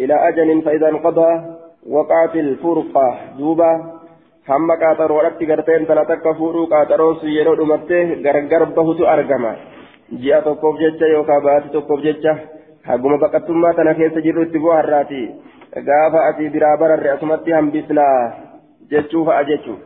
إلى 0.00 0.14
أجل 0.28 0.62
فإذا 0.62 0.88
انقضى 0.88 1.42
وقعت 1.90 2.36
الفرقة 2.36 3.18
دوبا 3.38 4.02
garteen 5.46 5.86
tana 5.86 6.04
takka 6.04 6.34
fuudhuu 6.34 6.66
qaaxaroon 6.66 7.20
sun 7.20 7.30
yeroo 7.30 7.54
dhumatte 7.56 8.18
gargar 8.24 8.66
bahutu 8.74 9.06
argama 9.06 9.52
ji'a 10.22 10.42
tokkoof 10.42 10.80
jecha 10.80 11.06
yookaan 11.06 11.42
baatii 11.44 11.70
tokkoof 11.70 12.02
jecha 12.02 12.32
haguma 12.82 13.18
baqattummaa 13.22 13.72
tana 13.74 13.94
keessa 13.94 14.20
jirru 14.20 14.42
itti 14.42 14.58
bu'a 14.58 14.80
har'aati 14.80 15.22
gaafa 15.88 16.24
ati 16.28 16.50
biraa 16.54 16.76
bararre 16.76 17.10
asumatti 17.14 17.54
hambisnaa 17.58 18.18
jechuu 18.90 19.24
fa'a 19.24 19.44
jechuu 19.44 19.78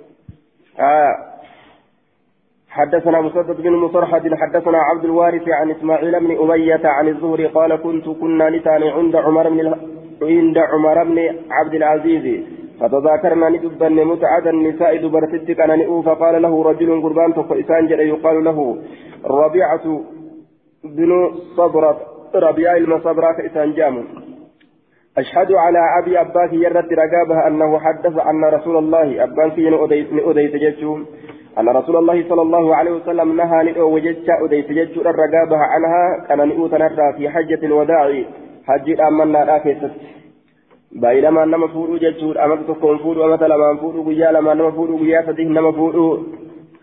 حدثنا 2.76 3.20
مسدد 3.20 3.60
بن 3.60 3.72
مصرحد 3.72 4.34
حدثنا 4.34 4.78
عبد 4.78 5.04
الوارث 5.04 5.48
عن 5.48 5.70
اسماعيل 5.70 6.20
بن 6.20 6.30
أمية 6.42 6.84
عن 6.84 7.08
الزهري 7.08 7.46
قال 7.46 7.76
كنت 7.76 8.08
كنا 8.08 8.50
نتان 8.50 8.82
عند 8.82 9.16
عمر 9.16 9.48
بن 9.48 9.60
عند 10.22 10.58
عمر 10.58 11.04
بن 11.04 11.18
عبد 11.50 11.74
العزيز 11.74 12.44
فتذاكرنا 12.80 13.48
ندبا 13.48 13.88
متعة 13.88 14.50
النساء 14.50 14.96
دبرتك 14.96 15.60
أنا 15.60 15.76
نئو 15.76 16.02
فقال 16.02 16.42
له 16.42 16.62
رجل 16.62 17.02
قربان 17.02 17.32
فإسان 17.32 17.86
جل 17.86 18.00
يقال 18.00 18.44
له 18.44 18.78
ربيعة 19.24 20.00
بن 20.84 21.30
صبرة 21.56 22.00
ربيع 22.34 22.76
المصبرة 22.76 23.32
فإسان 23.32 23.72
جام 23.72 24.04
أشهد 25.18 25.52
على 25.52 25.78
أبي 26.02 26.20
أباك 26.20 26.52
يرد 26.52 26.92
رقابها 26.92 27.46
أنه 27.46 27.78
حدث 27.78 28.18
أن 28.18 28.44
رسول 28.44 28.76
الله 28.76 29.24
أباك 29.24 29.52
أديت 30.28 30.56
جتشو 30.56 30.98
أن 31.58 31.68
رسول 31.68 31.96
الله 31.96 32.28
صلى 32.28 32.42
الله 32.42 32.76
عليه 32.76 32.90
وسلم 32.90 33.36
نهى 33.36 33.64
نئو 33.64 33.94
وجتش 33.94 34.28
أديت 34.44 34.72
جتشو 34.72 35.00
رقابها 35.00 35.64
عنها 35.72 36.26
كان 36.28 36.48
نئو 36.48 36.66
تنرى 36.66 37.12
في 37.16 37.28
حجة 37.28 37.66
الوداع. 37.66 38.24
أمنا 39.08 39.44
لا 39.44 39.58
كيست 39.58 40.16
baay'ilamaan 41.02 41.50
nama 41.50 41.68
fuudhuu 41.68 41.98
jechuudha 41.98 42.42
amata 42.44 42.64
tokkoon 42.64 42.98
fuudhuu 43.04 43.24
amata 43.24 43.48
lamaan 43.48 43.78
fuudhuu 43.80 44.04
guyyaa 44.04 44.32
lamaan 44.32 44.58
nama 44.58 44.72
fuudhuu 44.76 44.98
guyyaa 44.98 45.24
sadii 45.26 45.44
nama 45.56 45.72
fuudhuu 45.78 46.12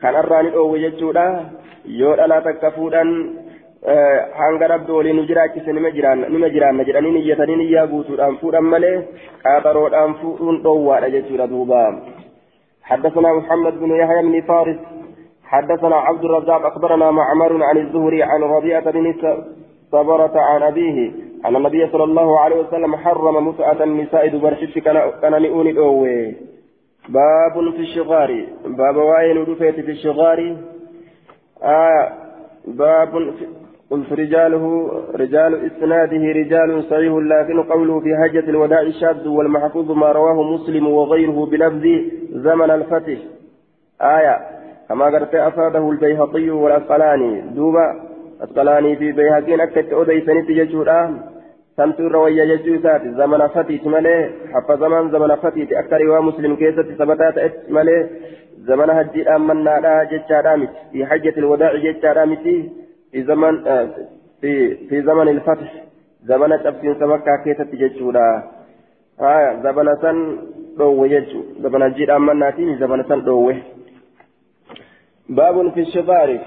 kanarraa 0.02 0.42
ni 0.44 0.52
dhoowwe 0.56 0.82
jechuudha 0.84 1.24
yoo 2.00 2.16
dhalaa 2.20 2.42
takka 2.48 2.72
fuudhan 2.76 3.14
hanga 4.42 4.68
rabbi 4.74 4.92
waliin 4.98 5.18
nu 5.20 5.26
jiraachise 5.30 5.74
nima 5.74 5.92
jiraanna 6.50 6.84
jedhanii 6.90 7.16
niyyatanii 7.18 7.56
niyyaa 7.62 7.88
guutuudhaan 7.94 8.38
fuudhan 8.44 8.70
malee 8.76 8.94
qaaxaroodhaan 9.44 10.16
fuudhuun 10.22 10.62
dhoowwaadha 10.68 11.14
jechuudha 11.18 11.50
duuba 11.56 11.82
حدثنا 12.84 13.34
محمد 13.34 13.80
بن 13.80 13.92
يحيى 13.96 14.22
بن 14.22 14.42
فارس 14.42 14.80
حدثنا 15.44 15.96
عبد 15.96 16.24
الرزاق 16.26 16.66
أخبرنا 16.66 17.12
معمر 17.12 17.64
عن 17.64 17.78
الزهري 17.78 18.24
عن 18.24 18.42
ربيعة 18.44 18.92
بن 18.92 19.14
صبرة 19.92 20.36
عن 20.40 20.62
أن 21.46 21.56
النبي 21.56 21.88
صلى 21.88 22.04
الله 22.04 22.40
عليه 22.40 22.56
وسلم 22.56 22.96
حرم 22.96 23.48
متعة 23.48 23.84
النساء 23.84 24.28
دبرشت 24.28 24.80
كان 25.22 25.42
نئوني 25.42 25.70
الأوي 25.70 26.36
باب 27.10 27.72
في 27.76 27.80
الشغار. 27.80 28.46
باب 28.66 28.96
واين 28.96 29.38
رفيت 29.38 29.76
في 29.80 29.92
الشغار. 29.92 30.56
آه 31.64 32.12
باب 32.68 33.34
قلت 33.92 34.14
رجاله 34.14 34.92
رجال 35.16 35.66
إسناده 35.66 36.24
رجال 36.40 36.84
صحيح 36.84 37.14
لكن 37.14 37.64
قوله 37.64 38.00
في 38.00 38.16
حجة 38.18 38.50
الوداع 38.50 38.90
شاذ 38.90 39.28
والمحفوظ 39.28 39.92
ما 39.92 40.12
رواه 40.12 40.44
مسلم 40.44 40.88
وغيره 40.88 41.46
بلفظ 41.46 41.84
زمن 42.32 42.72
الفتح. 42.72 43.18
آية. 44.02 44.38
كما 44.90 45.06
قرت 45.06 45.36
أفاده 45.36 45.90
البيهقي 45.92 46.50
والأسقلاني. 46.50 47.42
دوبا 47.42 48.14
أسقلاني 48.42 48.96
في 48.96 49.12
بيهقين 49.12 49.62
أكت 49.62 49.94
أوديسني 49.94 50.42
تججورا 50.42 51.33
سمت 51.78 52.02
روية 52.02 52.56
ججوسات 52.56 53.02
زمن 53.02 53.48
فتيت 53.48 53.88
ملي 53.88 54.30
حف 54.54 54.72
زمن 54.80 55.12
زمن 55.12 55.36
فتيت 55.36 55.74
أكثر 55.74 56.10
ومسلم 56.10 56.56
كيسة 56.56 56.84
ثبتات 56.84 57.70
ملي 57.70 58.10
زمن 58.68 58.90
هجي 58.90 59.30
أمنا 59.36 59.80
لا 59.80 60.04
ججارامت 60.04 60.70
في 60.92 61.06
حجة 61.06 61.34
الوداع 61.38 61.76
ججارامت 61.76 62.44
في 63.12 63.24
زمن 63.24 63.68
آه 63.68 63.90
في 64.42 64.76
في 64.88 65.02
زمن 65.02 65.28
الفتح 65.28 65.70
زمن 66.24 66.64
تبسين 66.64 66.94
سمكة 67.00 67.36
كيسة 67.44 67.70
ججورا 67.74 68.44
آه 69.22 69.62
زمن 69.64 69.88
سن 70.02 70.18
روي 70.80 71.10
ججو 71.10 71.42
زمن 71.64 71.82
هجي 71.82 72.12
أمنا 72.16 72.50
تي 72.50 72.76
زمن 72.76 73.04
سن 73.04 73.20
روي 73.26 73.56
باب 75.30 75.74
في 75.74 75.80
الشفارف 75.82 76.42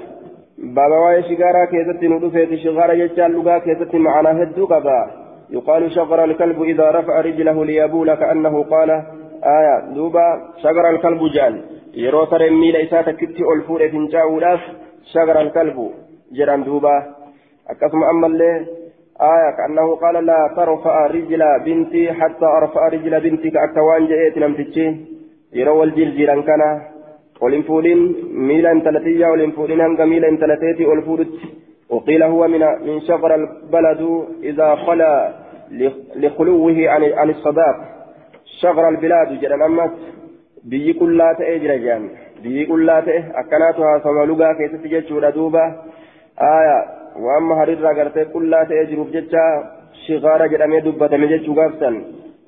بابا 0.58 0.96
واي 0.98 1.22
شغارا 1.22 1.64
كيست 1.64 2.02
ندفت 2.04 2.54
شغارا 2.64 2.92
يجعل 2.92 3.32
لغا 3.32 3.58
كيست 3.58 3.94
معنا 3.94 4.42
هدو 4.42 4.66
قبا 4.66 5.00
يقال 5.50 5.92
شغر 5.92 6.24
الكلب 6.24 6.62
إذا 6.62 6.90
رفع 6.90 7.20
رجله 7.20 7.64
ليبول 7.64 8.14
كأنه 8.14 8.62
قال 8.62 8.90
آية 9.58 9.94
دوبا 9.94 10.26
شغر 10.62 10.90
الكلب 10.90 11.20
جان 11.34 11.54
يروتر 11.94 12.50
ميل 12.50 12.76
إساتا 12.76 13.12
كتي 13.12 13.42
ألفور 13.54 13.88
فنجاو 13.88 14.38
لاف 14.40 14.60
شغر 15.12 15.40
الكلب 15.40 15.90
جران 16.32 16.64
دوبا 16.64 16.96
أكثم 17.70 18.02
أما 18.12 18.26
اللي 18.26 18.52
آية 19.20 19.50
كأنه 19.56 19.96
قال 20.02 20.26
لا 20.26 20.40
ترفع 20.56 21.06
رجل 21.06 21.42
بنتي 21.66 22.12
حتى 22.12 22.46
أرفع 22.58 22.88
رجل 22.88 23.20
بنتي 23.20 23.50
كأكوان 23.50 24.06
جئت 24.06 24.38
نمتشي 24.38 24.86
يرو 25.52 25.82
الجرجيران 25.82 26.42
كان 26.42 26.62
ولن 27.40 27.62
فولين 27.62 28.00
ميلا 28.32 28.70
انتلتيا 28.72 29.28
ولن 29.28 29.50
فولين 29.50 29.80
هنگا 29.80 30.04
ميلا 30.04 30.28
انتلتيتي 30.28 30.84
والفولت 30.86 31.28
وقيل 31.90 32.22
هو 32.22 32.48
من 32.48 32.60
من 32.86 33.00
شغر 33.00 33.34
البلد 33.34 34.02
إذا 34.42 34.74
خلا 34.74 35.32
لخلوه 36.16 36.88
عن 36.88 37.02
عن 37.04 37.30
الصداق 37.30 37.76
شغر 38.60 38.88
البلاد 38.88 39.40
جرى 39.40 39.54
أمس 39.64 39.90
بيي 40.64 40.92
كلا 40.92 41.32
تأجر 41.38 41.76
جان 41.76 42.08
بيي 42.42 42.66
كلا 42.66 43.00
تأه 43.00 43.24
أكناتها 43.40 43.98
سمالوغا 44.04 44.52
كيف 44.52 44.72
تجد 44.82 45.32
دوبا 45.34 45.64
آية 46.40 46.78
وأما 47.24 47.54
هريرا 47.62 47.90
قرتي 47.98 48.24
كلا 48.24 48.64
تأجر 48.64 49.02
بجتا 49.02 49.44
شغارة 50.06 50.46
جرى 50.46 50.80
دبة 50.80 51.16
من 51.16 51.28
جتشو 51.32 51.52
غافسا 51.58 51.90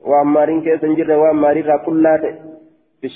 وأما 0.09 0.45
رين 0.45 0.61
كيف 0.63 0.85
نجر 0.85 1.11
وأما 1.23 1.51
هريرا 1.51 1.77
كلا 1.87 2.17
تأه 2.23 2.37
في 3.01 3.07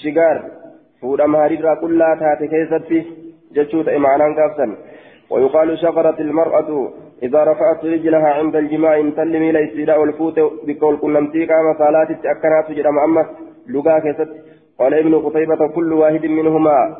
maaliirraa 1.26 1.76
qullaa 1.76 2.16
taate 2.16 2.48
keessatti 2.48 3.06
jechuu 3.54 3.84
ta'e 3.84 3.98
maanaan 3.98 4.34
gaafsan? 4.34 4.76
ويقال 5.32 5.78
شغرت 5.78 6.20
المرأة 6.20 6.90
إذا 7.22 7.44
رفعت 7.44 7.84
رجلها 7.84 8.28
عند 8.28 8.56
الجماع 8.56 9.00
انتل 9.00 9.40
ميلا 9.40 9.64
استيلاء 9.64 10.04
الفوت 10.04 10.38
بقول 10.66 10.96
كنمتي 10.96 11.46
قام 11.46 11.74
صلاة 11.78 12.10
أكنات 12.24 12.70
جرم 12.70 12.98
أما 12.98 13.26
لقا 13.68 13.98
كست 13.98 14.30
قال 14.78 14.94
ابن 14.94 15.14
قتيبة 15.14 15.68
كل 15.74 15.92
واحد 15.92 16.26
منهما 16.26 16.96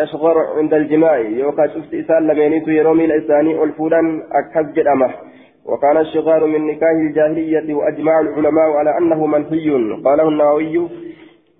يشغر 0.00 0.36
عند 0.58 0.74
الجماع. 0.74 1.18
يوكا 1.18 1.66
شفت 1.66 1.94
إسال 1.94 2.26
لمينيت 2.26 2.68
يرومي 2.68 3.04
الإساني 3.04 3.62
الفولا 3.62 4.00
أكهز 4.32 4.66
جرمه 4.72 5.10
وكان 5.64 5.96
الشغار 5.96 6.46
من 6.46 6.66
نكاه 6.66 6.96
الجاهلية 7.06 7.74
وأجمع 7.74 8.20
العلماء 8.20 8.70
على 8.78 8.98
أنه 8.98 9.26
منهي. 9.26 9.68
قاله 10.04 10.28
النووي 10.28 10.88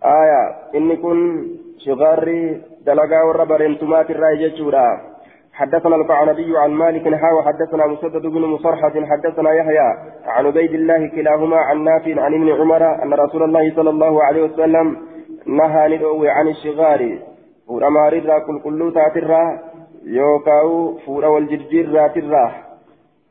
آية 0.04 0.54
إن 0.75 0.96
كن 0.96 1.46
شغاري 1.78 2.61
دلقا 2.87 3.23
والربر 3.23 3.66
انتمات 3.66 4.11
الرأي 4.11 4.49
جتشورا 4.49 5.14
حدثنا 5.52 5.96
القعنبي 5.96 6.58
عن 6.58 6.70
مالك 6.70 7.14
حاوى 7.14 7.42
حدثنا 7.42 7.87
مسدد 7.87 8.26
بن 8.26 8.40
مصرحة 8.40 8.92
حدثنا 9.11 9.52
يحيى 9.52 9.88
عن 10.26 10.46
عبيد 10.46 10.75
الله 10.75 11.06
كلاهما 11.06 11.56
عن 11.56 11.84
نافع 11.84 12.23
عن 12.23 12.34
ابن 12.34 12.49
عمر 12.61 13.02
أن 13.02 13.14
رسول 13.14 13.42
الله 13.42 13.73
صلى 13.76 13.90
الله 13.90 14.25
عليه 14.25 14.42
وسلم 14.42 14.96
نهى 15.46 15.96
ندعو 15.96 16.25
عن 16.25 16.49
الشغار 16.49 17.18
فورا 17.66 18.08
رضا 18.08 18.38
كل 18.38 18.61
كل 18.64 18.92
تاترا 18.94 19.58
يوكاو 20.04 20.99
فورا 20.99 21.28
والجرجير 21.28 21.92
راترا 21.92 22.52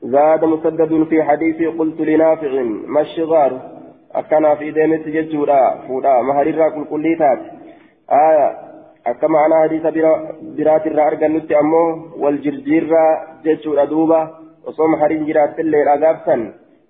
زاد 0.02 0.46
مسدد 0.46 1.04
في 1.10 1.24
حديث 1.24 1.78
قلت 1.80 2.02
لنافع 2.02 2.62
ما 2.88 3.02
الشغار 3.02 3.73
ديمت 4.60 5.08
ججورا 5.08 5.62
فورا 5.88 6.22
مهريرا 6.22 6.70
كل 6.70 6.86
كل 6.86 7.16
تات 7.20 7.40
آية 8.12 8.48
akka 9.12 9.28
ma'anaa 9.28 9.60
hadiisa 9.60 9.92
biraatirraa 10.58 11.08
argannutti 11.12 11.56
ammoo 11.62 11.88
wal 12.24 12.38
jirjiirraa 12.44 13.42
jechuudha 13.44 13.90
duuba. 13.90 14.20
Osoo 14.64 14.88
mahariin 14.88 15.26
jiraattillee 15.28 15.84
dhagaabsan 15.88 16.42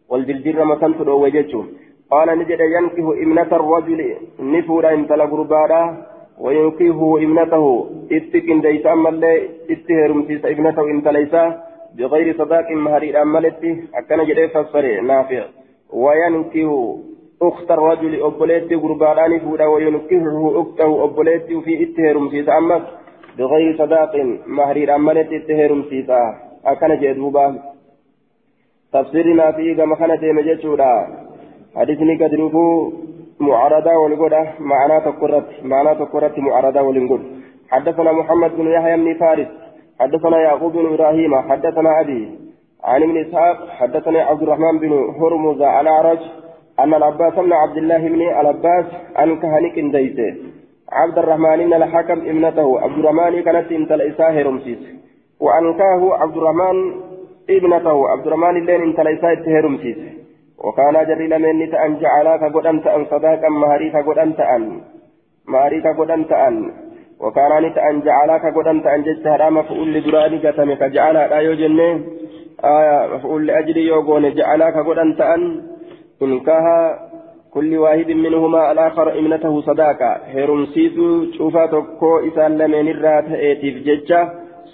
والجرجير 0.09 0.65
مكان 0.65 0.91
تدو 0.97 1.23
وجهته 1.23 1.65
قال 2.11 2.27
نجد 2.39 2.61
ينكه 2.75 3.07
ابنة 3.23 3.51
الرجل 3.59 3.99
نفورا 4.39 4.93
انت 4.93 5.11
لغربادا 5.11 5.83
وينكه 6.39 6.99
ابنته 7.23 7.65
اتكن 8.11 8.61
ديس 8.61 8.85
أما 8.85 9.09
اللي 9.09 9.49
اتهرم 9.73 10.19
سيس 10.27 10.45
ابنته 10.45 10.83
انت 10.93 11.07
ليس 11.07 11.35
بغير 11.97 12.27
صداق 12.37 12.71
مهري 12.71 13.21
أمالتي 13.21 13.71
أكن 13.95 14.23
جدي 14.27 14.47
فسر 14.47 15.01
نافع 15.01 15.43
وينكه 16.03 16.99
أخت 17.47 17.71
الرجل 17.71 18.23
أبوليتي 18.23 18.75
غربادا 18.75 19.27
نفورا 19.27 19.65
وينكهه 19.65 20.61
أخته 20.61 21.03
أبوليتي 21.03 21.61
في 21.61 21.73
اتهرم 21.83 22.29
سيس 22.29 22.49
أما 22.49 22.77
بغير 23.37 23.77
صداق 23.77 24.13
مهري 24.57 24.95
أمالتي 24.95 25.37
اتهرم 25.37 25.83
سيس 25.89 26.09
أكن 26.65 26.91
جدوبا 27.01 27.45
تفسيرنا 28.93 29.51
فيه 29.51 29.77
كما 29.77 29.95
كانت 29.95 30.23
يمجتشورا 30.23 30.91
حديثني 31.75 32.17
كدركو 32.17 32.93
معارضة 33.39 33.93
ولقودة 33.97 34.43
معنى 34.59 35.01
تقرت 35.01 35.47
معنى 35.63 35.95
تقرت 35.95 36.39
معارضة 36.39 36.81
ولنقول 36.81 37.21
حدثنا 37.71 38.11
محمد 38.11 38.51
بن 38.57 38.67
يحيى 38.67 38.97
بن 38.97 39.13
فارس 39.19 39.47
حدثنا 39.99 40.37
يعقوب 40.39 40.73
بن 40.73 40.93
إبراهيم 40.93 41.35
حدثنا 41.35 41.99
أبي 42.01 42.21
عن 42.83 43.03
ابن 43.03 43.17
إسحاق 43.17 43.69
حدثنا 43.69 44.19
عبد 44.21 44.41
الرحمن 44.43 44.79
بن 44.79 44.91
هرمز 45.19 45.61
عن 45.61 45.87
أعرج 45.87 46.19
أن 46.79 46.93
العباس 46.93 47.33
بن 47.33 47.53
عبد 47.53 47.77
الله 47.77 47.97
بن 47.97 48.21
العباس 48.21 48.85
عن 49.15 49.39
كهنك 49.39 49.79
ديته 49.79 50.35
عبد 50.91 51.17
الرحمن 51.17 51.57
بن 51.57 51.73
الحكم 51.73 52.19
ابنته. 52.21 52.81
عبد 52.81 52.97
الرحمن 52.99 53.41
كانت 53.41 53.71
انت 53.71 53.91
الإساه 53.91 54.41
رمسيس 54.41 54.77
وأنكاه 55.39 56.13
عبد 56.21 56.37
الرحمن 56.37 56.93
ابنته. 57.49 58.09
عبد 58.09 58.27
الرحمن 58.27 58.57
اللين 58.57 58.81
انت 58.81 58.99
الإساه 58.99 59.61
رمسيس 59.61 59.97
وكان 60.57 61.05
جري 61.07 61.27
لمن 61.27 61.71
تأن 61.71 61.99
جعلاك 61.99 62.43
قدن 62.55 62.83
تأن 62.83 63.05
صداقا 63.05 63.49
مهريك 63.49 63.95
قدن 63.95 64.35
تأن. 64.35 64.81
مهريك 65.47 65.87
قدن 65.87 66.27
تأن. 66.27 66.71
وكان 67.19 67.63
نتأن 67.65 68.01
جعلاك 68.01 68.45
قدن 68.57 68.83
تأن. 68.83 69.03
ججها 69.03 69.49
مفعول 69.49 69.93
لدراني 69.93 70.37
قتمك. 70.47 70.83
جعلا 70.83 71.27
لا 71.27 71.37
يوجن 71.37 71.79
آية 72.63 73.15
مفعول 73.15 73.47
لأجل 73.47 73.77
يوغون 73.77 74.35
جعلاك 74.35 74.77
قدن 74.77 75.15
تأن. 75.17 75.72
إنكها 76.25 76.99
كل 77.53 77.77
واحد 77.77 78.09
منهما 78.11 78.71
الآخر 78.71 79.07
ابنته 79.19 79.61
صداقة 79.61 80.11
هرمسيس 80.35 80.95
شوفا 81.37 81.65
تكو 81.65 82.11
إسان 82.27 82.51
لمن 82.57 82.87
الرات 82.87 83.27
إيتيف 83.45 83.75
ججة 83.87 84.21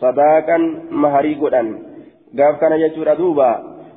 صداقا 0.01 0.57
مهري 0.91 1.33
قدن 1.41 1.67
قاف 2.37 2.55
كان 2.61 2.73
يجور 2.85 3.13
دوبا 3.13 3.51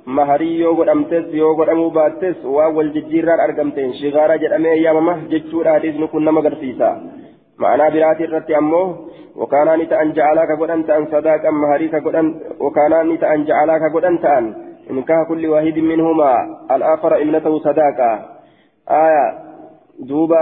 maharii 0.05 0.59
yoo 0.61 0.75
godhamtes 0.75 1.27
yoo 1.31 1.55
godhamuu 1.55 1.91
baattes 1.97 2.39
waan 2.55 2.75
wal 2.77 2.89
jijjiirraan 2.95 3.41
argamteen 3.41 3.93
shigaara 3.99 4.39
jedhamee 4.43 4.75
yaamama 4.85 5.15
jechuudha 5.33 5.75
hadiisni 5.77 6.09
kun 6.09 6.25
nama 6.25 6.41
agarsiisa 6.43 6.89
ma'anaa 7.65 7.91
biraati 7.95 8.27
irratti 8.27 8.57
ammoo 8.61 8.87
wakaanaa 9.43 9.77
ni 9.77 9.87
ta'an 9.93 10.11
ja'alaa 10.17 10.47
ka 10.51 10.57
godhan 10.63 10.83
ta'an 10.89 11.07
sadaaqan 11.15 11.61
maharii 11.65 11.89
ka 11.95 12.01
godhan 12.07 12.35
wakaanaa 12.65 13.05
ni 13.11 13.19
ta'an 13.25 13.47
ja'alaa 13.51 13.79
ka 13.85 13.93
ta'an 14.87 14.99
inkaha 14.99 15.25
kulli 15.25 15.49
waahidin 15.49 15.85
minhumaa 15.85 16.67
al'aafara 16.69 17.21
ibnatahu 17.21 17.61
sadaaqa 17.61 18.09
aya 18.87 19.25
duuba 20.09 20.41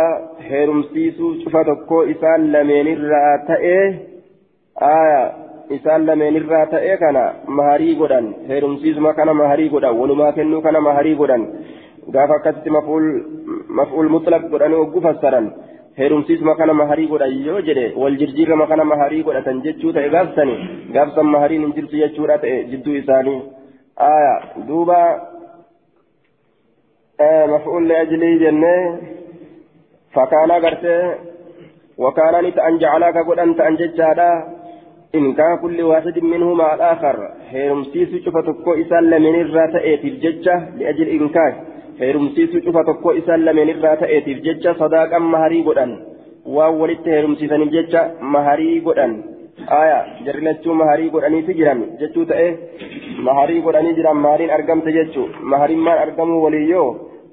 heerumsiisuu 0.51 1.35
cufa 1.45 1.65
tokko 1.65 2.05
isaan 2.05 2.53
lameenirraa 2.53 3.39
ta'ee 3.47 3.85
aya 4.81 5.23
isaan 5.71 6.07
lameenirraa 6.07 6.67
ta'e 6.67 6.97
kana 6.97 7.25
maharii 7.47 7.95
godhan 7.95 8.35
heerumsiisuma 8.49 9.15
kana 9.15 9.35
maharii 9.35 9.69
godhan 9.69 9.99
walumaa 10.01 10.33
kennuu 10.33 10.63
kana 10.63 10.81
maharii 10.81 11.15
godhan 11.15 11.47
gaafa 12.09 12.35
akkasitti 12.35 12.71
maf'uul 12.71 14.09
mutlaq 14.17 14.49
godhanii 14.51 14.83
hogguu 14.83 15.07
fassaran 15.09 15.53
heerumsiisuma 15.99 16.55
kana 16.55 16.75
maharii 16.75 17.07
godhan 17.07 17.39
yoo 17.47 17.61
jedhe 17.69 17.93
wal 18.03 18.17
jirjiirama 18.17 18.67
kana 18.67 18.85
maharii 18.85 19.23
godhatan 19.23 19.63
jechuu 19.63 19.93
ta'e 19.93 20.11
gaafsani 20.17 20.59
gaafsan 20.93 21.33
mahariin 21.37 21.67
hin 21.67 21.75
jirtu 21.79 22.05
jechuudha 22.05 22.39
ta'e 22.45 22.61
jidduu 22.75 23.01
isaanii 23.03 23.41
aya 24.09 24.35
duuba 24.69 25.01
maf'uul 27.53 27.85
li'ajlii 27.91 28.39
jennee 28.45 28.83
fakkaana 30.15 30.61
gartee 30.65 31.03
wakaana 32.05 32.43
ni 32.43 32.53
ta'an 32.57 32.81
jacalaa 32.83 33.13
ka 33.17 33.27
godhan 33.29 33.55
ta'an 33.61 33.77
jechaadha 33.83 34.31
إن 35.19 35.35
كان 35.35 35.59
كل 35.63 35.83
واحد 35.83 36.19
منهما 36.23 36.75
الآخر. 36.75 37.17
هيرمسيس 37.51 38.25
شوفة 38.25 38.41
تكو 38.41 38.71
إسان 38.83 39.05
لمن 39.11 39.35
الرات 39.41 39.75
إيتيف 39.75 40.15
ججة 40.25 40.57
لأجل 40.79 41.09
إنكاح 41.09 41.55
هيرمسيس 42.01 42.65
شوفة 42.65 42.83
تكو 42.83 43.11
إسان 43.11 43.41
لمن 43.45 43.69
الرات 43.71 44.03
إيتيف 44.03 44.39
ججة 44.47 44.73
صداقا 44.73 45.19
مهري 45.19 45.63
قدان 45.67 45.91
وولدت 46.47 47.09
هيرمسيسان 47.09 47.63
ججة 47.75 48.03
مهري 48.35 48.81
قدان 48.87 49.13
آية 49.83 49.99
جرلتشو 50.25 50.73
مهري 50.81 51.07
قداني 51.15 51.43
تجرم 51.43 51.81
ججو 52.01 52.23
تأيه 52.31 52.53
مهري 53.29 53.61
قداني 53.65 53.93
جرم 53.93 54.23
مهرين 54.23 54.51
أرقم 54.51 54.81
تججو 54.81 55.25
مهرين 55.53 55.79
ما 55.87 56.03
أرقموا 56.03 56.45
وليو 56.45 56.85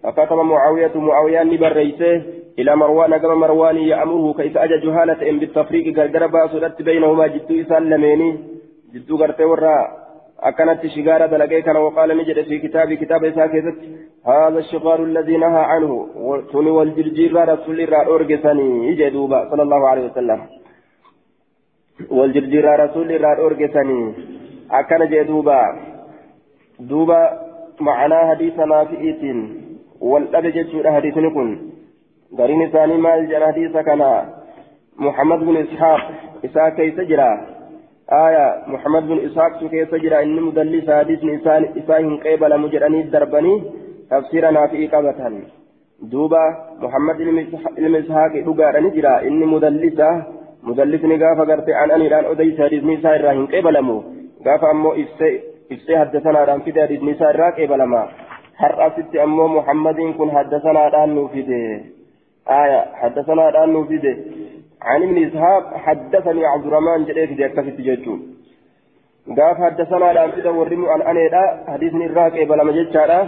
فكتب 0.04 0.39
معاوية 0.52 0.95
معاوية 0.95 1.43
نبريسه 1.43 2.13
إلى 2.60 2.76
مروان 2.76 3.17
كما 3.17 3.36
مروان 3.36 3.78
يأمره 3.78 4.34
كيف 4.39 4.58
أجى 4.58 4.78
جهالة 4.86 5.30
إن 5.30 5.39
بالتفريق 5.39 5.86
غرغر 5.97 6.28
باسودت 6.28 6.82
بينهما 6.82 7.28
جدو 7.28 7.54
إسان 7.62 7.84
لميني 7.91 8.30
جدو 8.93 9.15
غرتي 9.21 9.45
ورا 9.52 9.76
أكنت 10.50 10.82
شغارة 10.95 11.26
دلقي 11.26 11.62
كان 11.62 11.78
وقال 11.78 12.10
نجد 12.17 12.41
في 12.50 12.58
كتاب 12.60 12.93
كتاب 12.93 13.21
إساكيزت 13.26 13.78
هذا 14.26 14.60
الشغار 14.60 15.04
الذي 15.04 15.38
نهى 15.38 15.63
عنه 15.71 15.91
وتني 16.15 16.69
والجرجير 16.78 17.34
رسول 17.54 17.78
الله 17.82 18.02
أرقسني 18.15 18.88
يجدوبا 18.89 19.39
صلى 19.50 19.63
الله 19.63 19.82
عليه 19.89 20.06
وسلم 20.10 20.39
والجرجير 22.17 22.65
رسول 22.84 23.12
الله 23.12 23.34
أرقسني 23.45 24.02
أكن 24.71 25.06
جدوبا 25.10 25.62
دوبا 26.80 27.47
معنى 27.80 28.15
حديثنا 28.30 28.86
في 28.86 28.97
إيتين 28.97 29.67
والأبجد 30.01 30.88
حديث 30.88 31.17
نكون 31.17 31.71
قرين 32.38 32.69
ثاني 32.69 32.97
مال 32.97 33.27
جرى 33.30 33.45
حديث 33.45 33.77
كان 33.77 34.01
محمد 34.97 35.39
بن 35.39 35.58
إسحاق 35.58 36.01
إسحاق 36.45 36.75
كيف 36.75 36.99
جرى 36.99 37.32
آية 38.12 38.63
محمد 38.67 39.08
بن 39.08 39.17
إسحاق 39.25 39.67
كيف 39.67 39.95
جرى 39.95 40.23
إن 40.23 40.41
مدلس 40.41 40.89
حديث 40.89 41.19
إسان 41.23 41.63
إسان 41.77 42.17
قبل 42.17 42.60
مجرني 42.60 43.01
الدربني 43.01 43.63
تفسيرنا 44.12 44.67
في 44.67 44.86
إقامة 44.86 45.41
دوبا 46.01 46.43
محمد 46.80 47.17
بن 47.17 47.95
إسحاق 47.95 48.34
دقار 48.47 48.80
نجرى 48.80 49.27
إن 49.27 49.39
مدلسة 49.47 50.23
مدلس 50.63 51.03
نقاف 51.06 51.39
قرت 51.49 51.69
عن 51.69 51.91
أني 51.91 52.08
الآن 52.08 52.25
أديس 52.25 52.62
حديث 52.62 52.84
نساء 52.84 53.15
الراهن 53.15 53.45
قبل 53.45 53.82
إفسي 55.71 55.97
حدثنا 55.97 56.39
عن 56.39 56.60
في 56.62 56.81
حديث 56.81 57.03
نساء 57.03 57.29
الراهن 57.31 57.53
قبل 57.67 57.83
ما 57.83 58.07
حرأت 58.55 59.15
أمو 59.15 59.47
محمد 59.47 59.99
كن 60.17 60.31
حدثنا 60.31 60.79
عن 60.79 61.15
نوفيده 61.15 61.81
آية 62.49 62.81
حدثنا 63.01 63.49
الآن 63.49 63.69
نوفيده 63.73 64.17
عن 64.81 65.03
ابن 65.03 65.17
إسحاق 65.27 65.77
حدثني 65.77 66.45
عبد 66.45 66.65
الرحمن 66.65 67.05
جريك 67.05 67.31
دي 67.33 67.45
أكفت 67.45 67.81
جيتو 67.81 68.17
قاف 69.38 69.57
حدثنا 69.57 70.12
الآن 70.12 70.31
فيدا 70.31 70.49
ورمو 70.49 70.88
عن 70.88 71.01
أنا 71.01 71.19
لا 71.19 71.43
حديثني 71.67 72.05
الراك 72.05 72.33
إبلا 72.38 72.63
مجد 72.63 72.93
شارع 72.93 73.27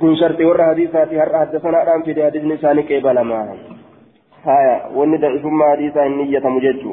من 0.00 0.16
شرط 0.16 0.40
ور 0.40 0.64
حديثاتي 0.70 1.20
هر 1.20 1.38
حدثنا 1.38 1.82
الآن 1.82 2.02
فيدا 2.02 2.26
حديث 2.26 2.44
نساني 2.44 2.98
إبلا 2.98 3.22
ما 3.22 3.40
وني 4.96 5.16
ضعيف 5.16 5.44
ما 5.44 5.66
حديثا 5.72 6.06
النية 6.06 6.44
مجدو 6.56 6.92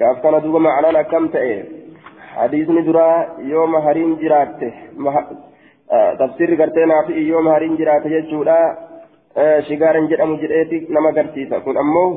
قاف 0.00 0.16
كان 0.22 0.40
دوبا 0.42 0.58
معنا 0.58 1.02
كم 1.02 1.28
تأي 1.28 1.81
حديثني 2.36 2.82
درا 2.82 3.08
يوم 3.38 3.72
هرين 3.76 4.16
جراته 4.22 4.72
آه 5.92 6.14
تفسير 6.20 6.50
قرتنا 6.60 6.96
في 7.06 7.12
يوم 7.12 7.48
هرين 7.48 7.76
جراته 7.76 8.08
جيتو 8.08 8.44
shigaaran 9.68 10.08
jedhamu 10.08 10.36
jedheeti 10.42 10.86
nama 10.90 11.08
agarsiisa 11.08 11.60
kun 11.64 11.76
ammoo 11.82 12.08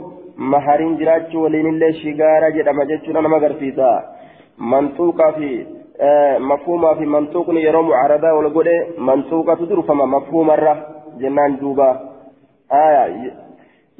mahariin 0.54 0.98
jiraachuu 0.98 1.44
waliinillee 1.44 1.94
shigaara 2.02 2.52
jedhama 2.58 2.86
jechuudha 2.90 3.22
nama 3.22 3.38
agarsiisa 3.38 3.92
manxuuqaa 4.74 5.32
fi 5.38 5.52
mafhuumaa 6.52 6.96
fi 7.00 7.06
manxuuqni 7.16 7.64
yeroo 7.68 7.84
mucaaradaa 7.90 8.36
wal 8.38 8.50
godhe 8.58 8.76
manxuuqatu 9.10 9.70
durfama 9.70 10.08
mafhuumarra 10.16 10.76
jennaan 11.22 11.58
duuba 11.62 11.90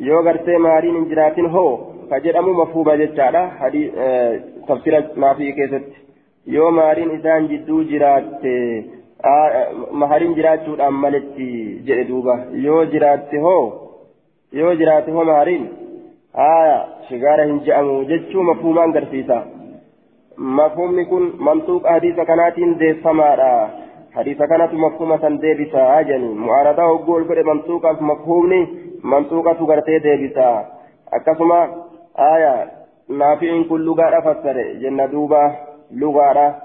yoo 0.10 0.24
gartee 0.24 0.58
mahariin 0.68 0.98
hin 1.00 1.10
jiraatin 1.12 1.52
hoo 1.58 1.70
ka 2.10 2.20
jedhamu 2.26 2.54
mafhuuma 2.62 2.98
jechaadha 3.04 3.46
tafsira 4.68 5.04
naafii 5.26 5.54
keessatti 5.62 6.05
yoo 6.54 6.72
mahariin 6.72 7.12
isaan 7.18 7.48
jidduu 7.52 7.84
jiraatte 7.92 8.54
mahariin 9.92 10.36
jiraachuudhaan 10.36 10.94
maletti 11.06 11.48
jedhe 11.88 12.08
duuba 12.10 12.36
yoo 12.66 12.86
jiraatte 12.94 13.40
hoo 13.46 13.64
yoo 14.60 14.74
jiraate 14.82 15.12
hoo 15.12 15.26
mahariin 15.32 15.66
haya 16.42 16.78
shigaara 17.08 17.46
hin 17.52 17.62
je'amu 17.70 17.96
jechuu 18.12 18.44
mafhuumaan 18.50 18.94
garsiisa 18.98 19.40
mafhuumni 20.60 21.06
kun 21.06 21.34
mantuuqa 21.50 21.98
hadiisa 21.98 22.26
kanaatiin 22.34 22.80
deeffamaadha 22.84 23.52
حديث 24.16 24.38
كانت 24.38 24.74
مفهومة 24.74 25.24
ديبسا 25.44 26.00
أجني 26.00 26.30
معارضة 26.34 26.84
وقول 26.92 27.28
كل 27.28 27.44
منطوقة 27.46 27.98
مفهومني 28.02 28.68
منطوقة 29.04 29.60
غرتي 29.70 30.00
ديبسا 30.00 30.50
أكسما 31.14 31.60
آية 32.34 32.54
نافع 33.10 33.52
كل 33.70 33.86
لغة 33.86 34.20
فسر 34.26 34.58
جنة 34.82 35.06
دوبا 35.06 35.44
لغة 35.92 36.56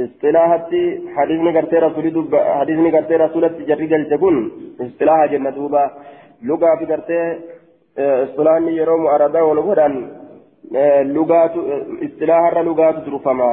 اصطلاحتي 0.00 0.82
حديثني 1.16 1.50
غرتي 1.56 1.76
رسولي 1.76 2.10
دوبا 2.10 2.54
حديثني 2.60 2.90
غرتي 2.90 3.16
رسولة 3.16 3.54
جري 3.68 3.86
جلتكن 3.86 4.50
اصطلاح 4.80 5.24
جنة 5.32 5.50
دوبا 5.50 5.90
لغة 6.42 6.76
في 6.78 6.84
غرتي 6.84 7.38
اصطلاحني 7.98 8.76
يروم 8.76 9.04
معارضة 9.04 9.42
ولغة 9.42 9.88
لغات 11.16 11.54
اصطلاح 12.06 12.58
لغات 12.58 12.96
ترفما 13.06 13.50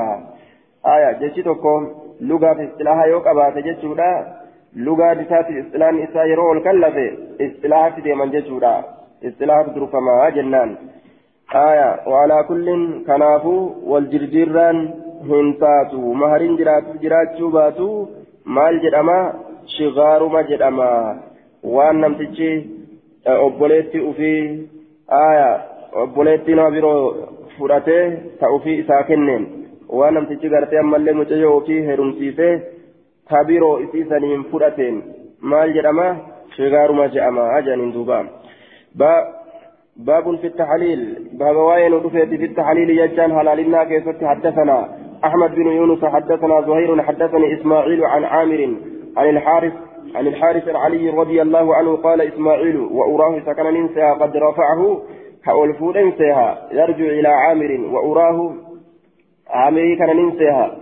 آية 0.86 1.12
جيشي 1.20 1.44
lugaaf 2.30 2.60
istilaaha 2.62 3.06
yoo 3.12 3.22
qabaate 3.26 3.64
jechuudha 3.68 4.10
lugaa 4.86 5.14
isaati 5.24 5.58
istilaan 5.62 6.00
isaa 6.06 6.26
yeroo 6.32 6.50
ol 6.54 6.62
kallafe 6.68 7.06
istilaahatti 7.46 8.04
deeman 8.08 8.34
jechuudha 8.36 8.74
istilaahatu 9.30 9.74
durfamaa 9.78 10.32
jennaan 10.36 10.76
aya 11.62 11.88
waalaa 12.12 12.44
kullin 12.50 12.84
kanaafuu 13.08 13.64
wal 13.94 14.08
jirjiirraan 14.12 14.82
hin 15.30 15.54
taatu 15.64 16.14
mahariin 16.22 16.58
jiraachuu 17.02 17.50
baatu 17.56 17.88
maal 18.58 18.80
jedhama 18.86 19.18
shigaaruma 19.76 20.44
jedhama 20.52 20.90
waan 21.76 22.02
namtichi 22.04 22.50
obboleetti 23.48 24.04
ufii 24.12 24.44
aya 25.22 25.50
obboleetti 26.04 26.56
nama 26.60 26.76
biroo 26.78 27.02
fudhatee 27.58 28.04
ta 28.40 28.52
ufii 28.58 28.78
isaa 28.84 29.04
kenneen 29.10 29.48
waan 30.00 30.14
namtichi 30.20 30.54
gartee 30.56 30.80
ammallee 30.84 31.18
mucayyoo 31.20 31.58
ofii 31.58 31.82
heerumsiisee 31.90 32.54
tabiroo 33.34 33.76
isii 33.86 34.08
saniin 34.14 34.48
fudhateen 34.54 35.04
maal 35.54 35.76
jedhama 35.78 36.08
shigaaruma 36.56 37.12
jedhama 37.18 37.52
ajaniin 37.60 37.94
duuba 37.98 38.24
باب 39.96 40.36
في 40.36 40.48
التحليل 40.48 41.30
باب 41.34 41.56
ودفت 41.94 42.30
في 42.42 42.46
التحليل 42.46 42.90
يجان 42.90 43.32
هلالنا 43.32 43.84
كيف 43.84 44.24
حدثنا 44.24 44.78
أحمد 45.26 45.56
بن 45.56 45.68
يونس 45.68 46.06
حدثنا 46.06 46.62
زهير 46.62 47.02
حدثني 47.02 47.54
إسماعيل 47.54 48.06
عن 48.06 48.24
عامر 48.24 48.76
عن 49.18 49.30
الحارث 49.30 49.74
عن 50.16 50.28
الحارث 50.28 50.68
العلي 50.68 51.10
رضي 51.10 51.42
الله 51.42 51.76
عنه 51.76 51.96
قال 51.96 52.22
إسماعيل 52.22 52.78
وأراه 52.78 53.40
سكن 53.46 53.64
ننسى 53.64 54.02
قد 54.02 54.38
رفعه 54.38 55.02
حول 55.44 55.74
فود 55.74 55.96
يرجع 56.72 57.06
إلى 57.06 57.28
عامر 57.28 57.80
وأراه 57.92 58.54
عامري 59.50 59.96
كان 59.96 60.18
ننسيها 60.18 60.78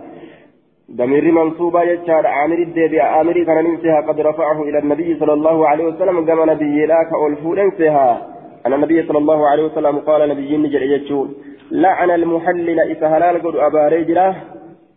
ضمير 0.96 1.32
منصوبة 1.32 1.82
يجعل 1.82 2.26
عامري 2.26 2.62
الدبي 2.62 3.00
عامري 3.00 3.44
كان 3.44 3.64
ننسيها 3.64 4.00
قد 4.00 4.20
رفعه 4.20 4.62
إلى 4.62 4.78
النبي 4.78 5.18
صلى 5.20 5.32
الله 5.32 5.68
عليه 5.68 5.84
وسلم 5.84 6.24
كما 6.26 6.44
نبي 6.44 6.86
لا 6.86 6.96
كأولفو 7.10 7.54
ننسيها 7.54 8.28
أن 8.66 8.72
النبي 8.72 9.02
صلى 9.02 9.18
الله 9.18 9.48
عليه 9.48 9.64
وسلم 9.64 9.98
قال 9.98 10.28
نبي 10.28 10.56
نجر 10.56 10.82
يجول 10.82 11.28
لعن 11.70 12.10
المحلل 12.10 12.80
إذا 12.80 13.06
هلال 13.06 13.42
قد 13.42 13.56
أباري 13.56 14.04
جراه 14.04 14.36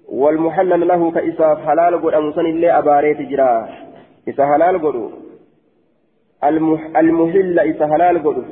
والمحلل 0.10 0.88
له 0.88 1.12
كإساف 1.12 1.66
حلال 1.68 2.02
قد 2.02 2.14
أمسن 2.14 2.46
اللي 2.46 2.78
أباري 2.78 3.14
تجراه 3.14 3.70
إذا 4.28 4.44
هلال 4.44 4.82
قد 4.82 5.10
المح 6.44 6.98
المهل 6.98 7.60
إذا 7.60 7.86
هلال 7.86 8.24
قد. 8.24 8.44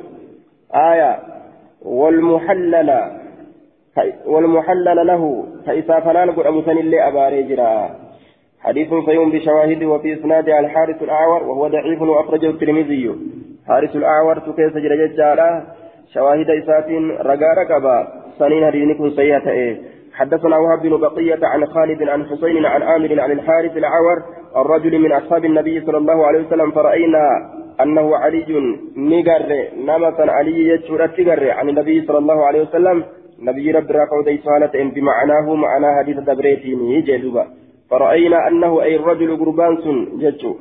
آية 0.74 1.18
والمحلل 1.82 3.10
والمحلل 4.26 5.06
له 5.06 5.46
فإذا 5.66 6.00
فلان 6.00 6.30
قد 6.30 6.46
أمسن 6.46 6.78
اللي 6.78 7.08
أباري 7.08 7.42
جرا. 7.42 7.90
حديث 8.60 8.88
صيوم 9.06 9.30
بشواهد 9.30 9.82
وفي 9.82 10.12
إسناد 10.14 10.48
الحارث 10.48 11.02
الأعور 11.02 11.42
وهو 11.42 11.68
ضعيف 11.68 12.02
وأخرجه 12.02 12.50
الترمذي. 12.50 13.14
حارث 13.68 13.96
الأعور 13.96 14.38
تكيس 14.38 14.72
جرجت 14.72 15.16
جارا 15.16 15.66
شواهد 16.14 16.50
إسات 16.50 16.88
رقا 17.30 17.50
رقبا 17.60 18.08
سنين 18.38 18.64
هدينكم 18.64 19.10
سيئة 19.10 19.50
إيه 19.50 19.76
حدثنا 20.14 20.56
وهب 20.58 20.82
بن 20.82 20.96
بقية 20.96 21.38
عن 21.42 21.66
خالد 21.66 22.02
عن 22.02 22.26
حسين 22.26 22.66
عن 22.66 22.82
عامر 22.82 23.20
عن 23.20 23.30
الحارث 23.32 23.76
الأعور 23.76 24.22
الرجل 24.56 24.98
من 24.98 25.12
أصحاب 25.12 25.44
النبي 25.44 25.80
صلى 25.80 25.98
الله 25.98 26.26
عليه 26.26 26.46
وسلم 26.46 26.70
فرأينا 26.70 27.24
أنه 27.80 28.16
علي 28.16 28.44
نقر 28.96 29.50
نمسا 29.76 30.22
علي 30.22 30.68
يجور 30.68 31.02
عن 31.50 31.68
النبي 31.68 32.06
صلى 32.06 32.18
الله 32.18 32.44
عليه 32.46 32.62
وسلم. 32.62 33.04
نبي 33.42 33.70
رب 33.70 33.90
راكو 33.90 34.22
دي 34.22 34.40
بمعناه 34.94 35.54
معنى 35.54 35.98
حديث 35.98 36.16
دبريتين 36.16 36.80
يجدوبا 36.82 37.46
فرأينا 37.90 38.48
أنه 38.48 38.82
أي 38.82 38.96
الرجل 38.96 39.36
قربان 39.36 39.74
ججو. 40.22 40.56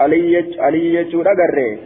علي 0.00 0.94
يجو 0.94 1.22
رقره 1.22 1.78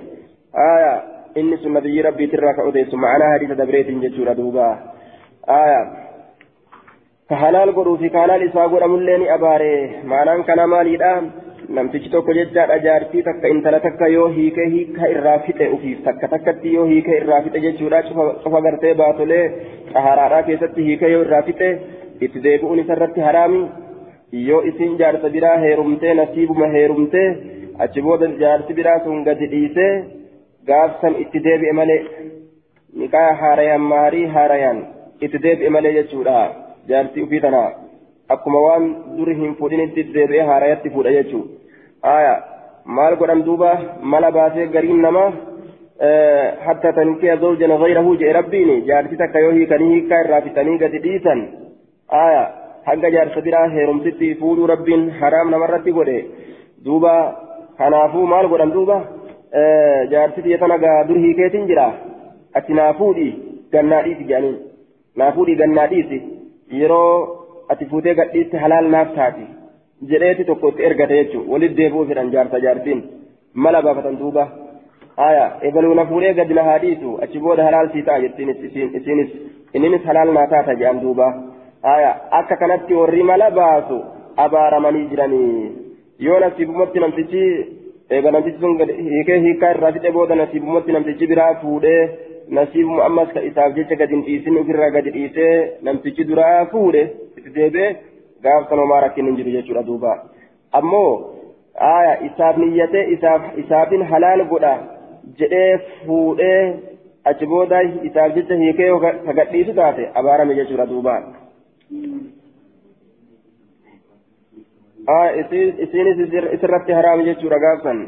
آية. 0.55 1.20
إني 1.37 1.57
سن 1.57 1.73
نبي 1.73 2.01
ربي 2.01 2.27
تراكو 2.27 2.71
دي 2.71 2.87
معنى 2.93 3.25
حديث 3.35 3.51
دبريتين 3.61 4.01
ججو 4.01 4.25
ردوبا 4.25 4.69
آية 5.49 5.81
كحلال 7.31 7.75
قرو 7.77 7.97
في 7.97 8.09
كحلال 8.09 8.43
إساء 8.49 8.69
قرأ 8.69 8.87
مليني 8.87 9.35
أباري 9.35 9.75
معنى 10.05 10.43
كان 10.43 10.65
مالي 10.65 10.97
namtichi 11.77 12.11
tokko 12.11 12.33
jechaadha 12.37 12.77
jaartii 12.85 13.23
takka 13.27 13.51
intala 13.55 13.79
takka 13.83 14.07
yoo 14.13 14.29
hiike 14.37 14.65
hiika 14.73 15.11
irraa 15.15 15.35
fixe 15.47 15.67
ufiif 15.75 16.01
takka 16.07 16.29
takkatti 16.33 16.73
yoo 16.77 16.87
hiike 16.89 17.11
irraa 17.17 17.43
fixe 17.45 17.61
jechuudha 17.65 18.01
cufa 18.45 18.61
gartee 18.65 18.95
baatolee 19.01 19.45
xaharaadhaa 19.93 20.43
keessatti 20.49 20.87
hiike 20.89 21.13
yoo 21.13 21.21
irraa 21.27 21.43
fixe 21.49 21.69
itti 22.27 22.43
deebi'uun 22.47 22.83
isarratti 22.85 23.27
haraami 23.27 23.63
yoo 24.49 24.63
isin 24.71 24.97
jaarsa 25.03 25.31
biraa 25.37 25.57
heerumtee 25.67 26.15
nasiibuma 26.21 26.73
heerumtee 26.75 27.29
achi 27.87 28.05
booda 28.09 28.33
jaarsi 28.43 28.79
biraa 28.81 28.99
sun 29.05 29.23
gadi 29.29 29.51
dhiisee 29.55 29.93
gaafsan 30.69 31.15
itti 31.23 31.45
deebi'e 31.47 31.73
malee 31.81 32.01
niqaa 33.03 33.31
haarayan 33.43 33.85
maarii 33.93 34.27
haarayan 34.35 34.79
itti 35.21 35.43
deebi'e 35.45 35.71
malee 35.77 35.93
jechuudha 35.99 36.37
jaartii 36.89 37.25
ufii 37.27 37.41
tana 37.47 37.63
akkuma 38.35 38.61
waan 38.67 38.85
duri 39.17 39.35
hin 39.41 39.57
fuudhinitti 39.61 40.09
deebi'ee 40.17 40.49
haarayatti 40.51 40.93
fuudha 40.97 41.17
jechuudha. 41.19 41.55
aya 42.17 42.35
maal 42.97 43.17
godhan 43.21 43.45
duuba 43.49 43.71
mala 44.13 44.31
baasee 44.37 44.67
gariin 44.75 45.03
nama 45.07 45.25
hatta 46.67 46.93
tankiya 46.99 47.37
zawjan 47.43 47.75
gayrahu 47.83 48.17
jee 48.21 48.33
rabbiin 48.39 48.71
jaarsi 48.89 49.17
takka 49.23 49.45
yoo 49.45 49.53
hiikanii 49.59 49.91
hiikaa 49.95 50.21
irraa 50.25 50.41
fitanii 50.47 50.79
gadi 50.83 51.03
dhiisan 51.07 51.41
aya 52.25 52.43
hanga 52.89 53.11
jaarsa 53.17 53.45
biraa 53.47 53.67
heerumsitti 53.75 54.35
fuudhuu 54.41 54.71
rabbiin 54.73 55.03
haraam 55.21 55.51
namarratti 55.55 55.93
godhe 55.99 56.19
duuba 56.87 57.15
kanaafuu 57.81 58.27
maal 58.33 58.49
godhan 58.53 58.73
duuba 58.77 58.97
jaarsi 60.11 60.43
tiyya 60.43 60.59
tana 60.59 60.79
gaa 60.79 61.05
dur 61.09 61.19
hiikeetiin 61.25 61.67
jira 61.71 61.87
ati 62.55 62.73
naa 62.81 62.93
fuudhi 63.01 63.29
gannaa 63.73 64.03
dhiisi 64.07 64.25
jedhaniin 64.31 64.59
naa 65.23 65.33
fuudhi 65.37 65.55
gannaa 65.63 65.87
dhiisi 65.93 66.19
yeroo 66.81 67.15
ati 67.75 67.87
fuutee 67.93 68.15
gadhiiste 68.21 68.57
halaal 68.65 68.89
naaf 68.95 69.15
taati 69.19 69.47
jedheeti 70.11 70.45
tokko 70.51 70.69
itti 70.73 70.83
ergate 70.91 71.17
jechuudha 71.21 71.53
walitti 71.53 71.77
deebi'uu 71.83 72.07
fedhan 72.11 72.31
jaarsa 72.35 72.61
jaartiin 72.67 73.01
mala 73.65 73.83
baafatan 73.87 74.19
duuba 74.23 74.45
aya 75.29 75.45
ebaluu 75.71 75.95
na 76.01 76.05
fuudhee 76.13 76.33
gadi 76.41 76.55
na 76.59 76.65
haadhiisu 76.71 77.19
achi 77.27 77.39
booda 77.47 77.65
halaal 77.69 77.91
sii 77.93 78.03
ta'a 78.09 78.21
jettiinis 78.25 78.63
isiinis 79.01 79.31
inninis 79.75 80.05
halaal 80.11 80.33
naa 80.39 80.47
taata 80.55 80.75
jedhan 80.81 81.01
duuba 81.05 81.27
aya 81.97 82.13
akka 82.41 82.57
kanatti 82.63 82.95
warri 83.01 83.23
mala 83.33 83.51
baasu 83.59 83.99
abaaramanii 84.47 85.05
jiranii 85.11 85.71
yoo 86.29 86.39
nasiibumatti 86.45 87.01
namtichi 87.05 87.45
eega 88.17 88.31
namtichi 88.35 88.61
sun 88.61 88.79
hiikee 89.11 89.39
hiikaa 89.47 89.71
irraa 89.77 89.93
fixe 89.97 90.13
booda 90.19 90.39
nasiibumatti 90.43 90.95
namtichi 90.97 91.31
biraa 91.33 91.55
fuudhee 91.63 92.01
nasiibuma 92.59 93.05
ammas 93.09 93.35
ka 93.35 93.43
isaaf 93.49 93.75
jecha 93.79 93.99
gadi 94.01 94.17
hin 94.17 94.25
dhiisin 94.29 94.61
ofirraa 94.63 94.91
gadi 94.97 95.13
dhiisee 95.17 95.53
namtichi 95.89 96.27
duraa 96.31 96.65
fuudhe 96.73 97.03
itti 97.39 97.55
deebee 97.59 97.91
gaafsanomaa 98.47 99.01
rakkin 99.07 99.31
hin 99.31 99.37
jiru 99.41 99.55
jechuudha 99.57 99.85
duuba 99.91 100.15
ammoo 100.81 101.13
aya 101.91 102.17
isaaf 102.31 102.59
niyyatee 102.63 103.05
isaafin 103.65 104.03
halaal 104.15 104.45
godha 104.55 104.75
jedhee 105.43 105.71
fuudhee 106.07 106.59
achi 107.33 107.51
booda 107.55 107.85
isaaf 108.11 108.35
jecha 108.41 108.61
hiikee 108.65 108.91
ka 109.07 109.39
gadhiisu 109.41 109.79
taate 109.81 110.11
abaarame 110.23 110.59
jechuudha 110.61 110.91
duuba. 110.95 111.17
Isiinis 115.85 116.19
isirratti 116.57 116.93
haraami 116.93 117.25
jechuudha 117.25 117.59
gaafsan 117.59 117.99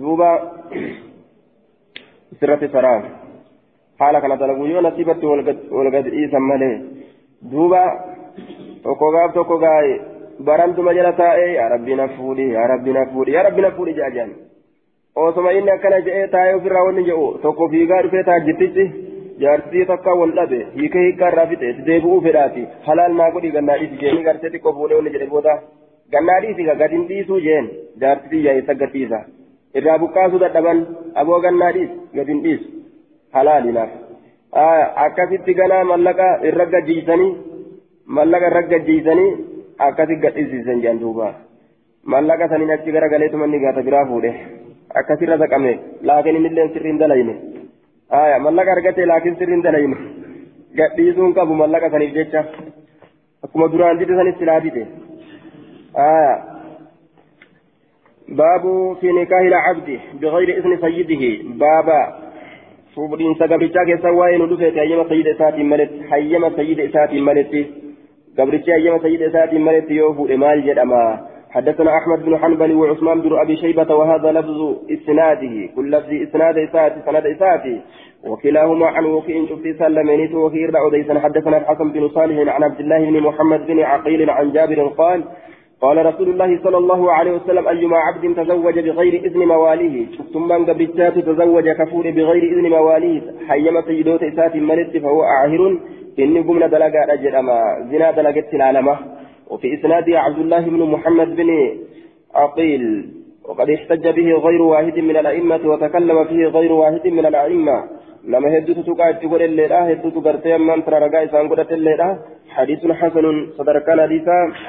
duuba 0.00 0.30
isirratti 2.32 2.68
haraam 2.72 3.02
haala 4.00 4.20
kana 4.20 4.36
dalagu 4.36 4.66
yoo 4.66 4.80
nasiibatti 4.80 5.26
wal 5.26 5.90
gad 5.90 6.06
dhiisan 6.10 6.42
malee 6.42 6.74
duuba 7.52 7.82
tokko 8.82 9.10
gaaf 9.12 9.34
tokko 9.34 9.58
gaa'e 9.58 9.94
barantuma 10.44 10.94
jala 10.94 11.12
taa'ee 11.12 11.54
yaa 11.54 11.68
rabbi 11.68 11.94
na 11.94 12.08
fuudhi 12.08 12.52
yaa 12.52 12.66
rabbi 12.66 12.92
na 12.92 13.06
fuudhi 13.12 13.32
yaa 13.32 13.42
rabbi 13.42 13.62
na 13.62 13.70
fuudhi 13.70 13.94
jedha 13.94 14.10
jedhan 14.10 14.32
osoma 15.16 15.52
inni 15.52 15.70
akkana 15.70 16.00
jedhee 16.00 16.28
taa'ee 16.34 16.54
ofirraa 16.58 16.84
wanni 16.88 17.04
jedhu 17.10 17.38
tokko 17.42 17.68
fiigaa 17.68 18.02
dhufee 18.02 18.22
ta'a 18.28 18.40
jirtichi 18.46 18.84
jaartii 19.42 19.84
takka 19.90 20.14
wal 20.20 20.32
dhabe 20.38 20.60
hiika 20.76 20.98
hiikaa 21.06 21.28
irraa 21.32 21.46
fixe 21.50 21.72
deebi'uu 21.88 22.20
fedhaati 22.26 22.62
halaal 22.86 23.14
naa 23.20 23.30
godhi 23.36 23.50
gannaa 23.56 23.76
dhiisi 23.82 23.98
jeeni 24.04 24.22
gartee 24.28 24.50
xiqqoo 24.54 24.72
fuudhee 24.78 24.96
wanni 25.00 25.12
jedhe 25.16 25.28
booda 25.34 25.54
gannaa 26.14 26.38
dhiisi 26.44 26.68
gad 26.82 26.92
hin 26.96 27.04
dhiisuu 27.10 27.40
jeen 27.46 27.66
jaartitii 28.04 28.44
yaa'isa 28.48 28.74
gadhiisa 28.82 29.20
irraa 29.80 29.98
buqqaasuu 30.04 30.40
dadhaban 30.44 30.78
aboo 31.22 31.40
gannaa 31.46 31.72
dhiis 31.78 31.90
gad 32.18 32.28
hin 32.34 32.42
dhiisu 32.46 32.66
halaaliinaaf 33.38 33.90
akkasitti 35.06 35.54
ganaa 35.60 35.82
mallaqa 35.92 36.28
irra 36.50 36.66
gajjiisanii 36.74 37.30
mallaqa 38.18 38.46
irra 38.52 38.62
gajjiisanii 38.72 39.30
akkasitti 39.88 40.22
gadhiisisan 40.26 40.80
jeen 40.86 41.00
duuba 41.04 41.28
mallaqa 42.14 42.48
saniin 42.54 42.70
achi 42.76 42.92
gara 42.96 43.08
galeetuma 43.14 43.44
inni 43.50 43.60
gaata 43.66 43.82
biraa 43.88 44.06
fuudhe 44.10 44.32
akkasirra 45.02 45.38
saqame 45.44 45.72
laakiin 46.10 46.36
innillee 46.40 46.68
sirriin 46.74 46.98
dalayne 47.04 47.34
mallaqa 48.10 48.72
argate 48.72 49.06
laakiin 49.06 49.36
sirriin 49.38 49.62
dalayne 49.62 49.96
gadhiisuun 50.76 51.34
qabu 51.34 51.54
mallaqa 51.54 51.90
saniif 51.90 52.14
jecha. 52.14 52.44
Akkuma 53.42 53.72
duraan 53.72 53.98
dide 53.98 54.14
sanis 54.16 54.38
silaa 54.38 54.60
dide. 54.60 54.86
باب 58.28 58.96
في 59.00 59.12
نكاه 59.12 59.40
العبد 59.40 60.00
بغير 60.20 60.58
إذن 60.58 60.78
سيده 60.80 61.22
بابا 61.44 62.28
فوبدين 62.94 63.34
سقبرتشا 63.34 63.84
كيسا 63.84 64.10
وين 64.10 64.40
ودفت 64.40 64.76
أيما 64.78 65.08
سيد 65.08 65.26
إساتي 65.26 65.62
ملت 65.62 65.90
حيما 66.10 66.50
سيد 66.56 66.80
إساتي 66.80 67.20
ملت 67.20 67.66
قبرتشا 68.38 68.74
أيما 68.74 68.98
سيد 68.98 69.22
إساتي 69.22 69.58
ملت 69.58 69.90
يوفو 69.90 70.26
إمال 70.26 70.66
جدما 70.66 71.27
حدثنا 71.50 71.90
أحمد 71.98 72.24
بن 72.24 72.38
حنبل 72.38 72.74
وعثمان 72.74 73.20
بن 73.20 73.38
أبي 73.38 73.56
شيبة 73.56 73.94
وهذا 73.94 74.32
لفظ 74.32 74.76
إسناده. 74.90 75.68
كل 75.76 75.90
لفظ 75.90 76.12
إسناد 76.12 76.58
إساتي 76.58 77.00
سند 77.06 77.26
إساتي 77.26 77.80
وكلاهما 78.24 78.86
عن 78.86 79.04
وكين 79.04 79.48
شفتي 79.48 79.72
سلمينيت 79.74 80.34
وكير 80.34 80.70
عديسا 80.76 81.20
حدثنا 81.20 81.56
الحسن 81.56 81.92
بن 81.92 82.08
صالح 82.08 82.54
عن 82.54 82.62
عبد 82.62 82.80
الله 82.80 83.10
بن 83.10 83.20
محمد 83.20 83.66
بن 83.66 83.80
عقيل 83.80 84.30
عن 84.30 84.52
جابر 84.52 84.86
قال 84.88 85.24
قال 85.80 86.06
رسول 86.06 86.28
الله 86.28 86.58
صلى 86.64 86.76
الله 86.76 87.12
عليه 87.12 87.32
وسلم 87.32 87.68
أيما 87.68 87.96
عبد 87.98 88.34
تزوج 88.36 88.78
بغير 88.78 89.14
إذن 89.24 89.48
مواليه. 89.48 90.06
ثم 90.32 90.48
من 90.48 90.64
قبلتات 90.66 91.18
تزوج 91.18 91.68
كفور 91.68 92.10
بغير 92.10 92.42
إذن 92.42 92.70
مواليه. 92.70 93.22
حيما 93.48 93.82
سيدوت 93.82 94.22
إسات 94.22 94.56
ملت 94.56 94.96
فهو 94.96 95.22
أعهر 95.22 95.78
إني 96.18 96.40
قمنا 96.40 96.66
دلقا 96.66 97.12
أجل 97.14 97.34
أما. 97.36 97.60
زنا 97.90 98.10
دلقت 98.10 98.54
العالمة 98.54 99.17
وفي 99.50 99.74
إسناد 99.74 100.10
عبد 100.10 100.38
الله 100.38 100.60
بن 100.60 100.82
محمد 100.82 101.36
بن 101.36 101.50
عقيل 102.34 103.12
وقد 103.48 103.70
احتج 103.70 104.08
به 104.08 104.32
غير 104.32 104.62
واحد 104.62 104.98
من 104.98 105.16
الأئمة 105.16 105.60
وتكلم 105.64 106.24
فيه 106.24 106.46
غير 106.46 106.72
واحد 106.72 107.08
من 107.08 107.26
الأئمة. 107.26 107.84
لما 108.24 108.58
هدت 108.58 108.78
تقع 108.86 109.10
تقول 109.10 109.42
الليلة 109.42 109.78
هدت 109.90 110.16
قرتي 110.24 110.58
من 110.58 110.84
ترى 110.84 110.98
رقا 110.98 111.24
إسان 111.24 111.48
قلت 111.48 111.72
الليلة. 111.72 112.18
حديث 112.48 112.86
حسن 112.86 113.46
صدر 113.58 113.78
كان 113.78 114.00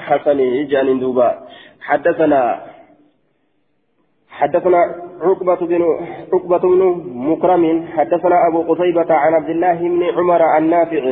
حسن 0.08 0.40
جان 0.72 1.00
دوبا. 1.00 1.30
حدثنا 1.82 2.62
حدثنا 4.30 4.82
عقبة 5.22 5.56
بن 5.56 5.82
عقبة 6.34 6.58
بن 6.58 6.82
مكرم. 7.30 7.64
حدثنا 7.96 8.48
أبو 8.48 8.74
قتيبة 8.74 9.14
عن 9.14 9.34
عبد 9.34 9.50
الله 9.50 9.78
بن 9.94 10.04
عمر 10.04 10.42
عن 10.42 10.70
نافع. 10.70 11.04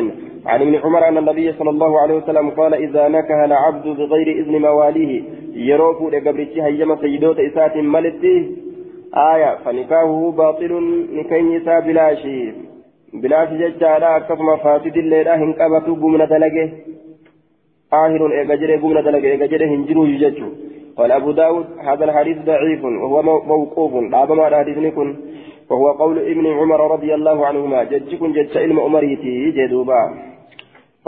عن 0.48 0.62
ابن 0.62 0.76
عمر 0.76 1.08
أن 1.08 1.18
النبي 1.18 1.54
صلى 1.54 1.70
الله 1.70 2.02
عليه 2.02 2.16
وسلم 2.16 2.50
قال 2.50 2.74
إذا 2.74 3.08
نكه 3.08 3.46
العبد 3.46 3.88
بغير 3.88 4.28
إذن 4.40 4.62
مواليه 4.62 5.24
يروف 5.54 6.14
لقبرتي 6.14 6.62
هيما 6.64 6.96
سيدوت 7.02 7.40
إسات 7.40 7.78
ملتي. 7.78 8.38
آية 9.34 9.56
فنكاهه 9.66 10.34
باطل 10.38 10.72
نكين 11.14 11.56
إسا 11.56 11.80
بلاشي. 11.80 12.52
بلاشي 13.14 13.58
ججالا 13.58 14.20
كفما 14.20 14.56
فاسد 14.56 14.98
الليلة 14.98 15.36
هنكبتو 15.36 15.96
بمنا 15.96 16.26
دلقه. 16.26 16.70
آهر 17.94 18.22
إيجاجره 18.40 18.76
بمنا 18.82 19.02
دلقه 19.02 19.32
إيجاجره 19.32 19.66
هنجرو 19.66 20.06
يججو 20.06 20.50
قال 20.98 21.12
أبو 21.12 21.32
داود 21.32 21.66
هذا 21.88 22.06
الحديث 22.06 22.38
ضعيف 22.38 22.84
وهو 22.84 23.18
موقوف. 23.24 23.94
لابما 24.14 24.48
الحديث 24.48 24.78
وهو 25.70 25.88
قول 25.92 26.20
ابن 26.20 26.48
عمر 26.48 26.92
رضي 26.92 27.14
الله 27.14 27.46
عنهما 27.46 27.84
ججكن 27.84 28.32
جج 28.32 28.58
علم 28.58 28.80
أمريتي 28.80 29.52
جدوبا. 29.52 30.02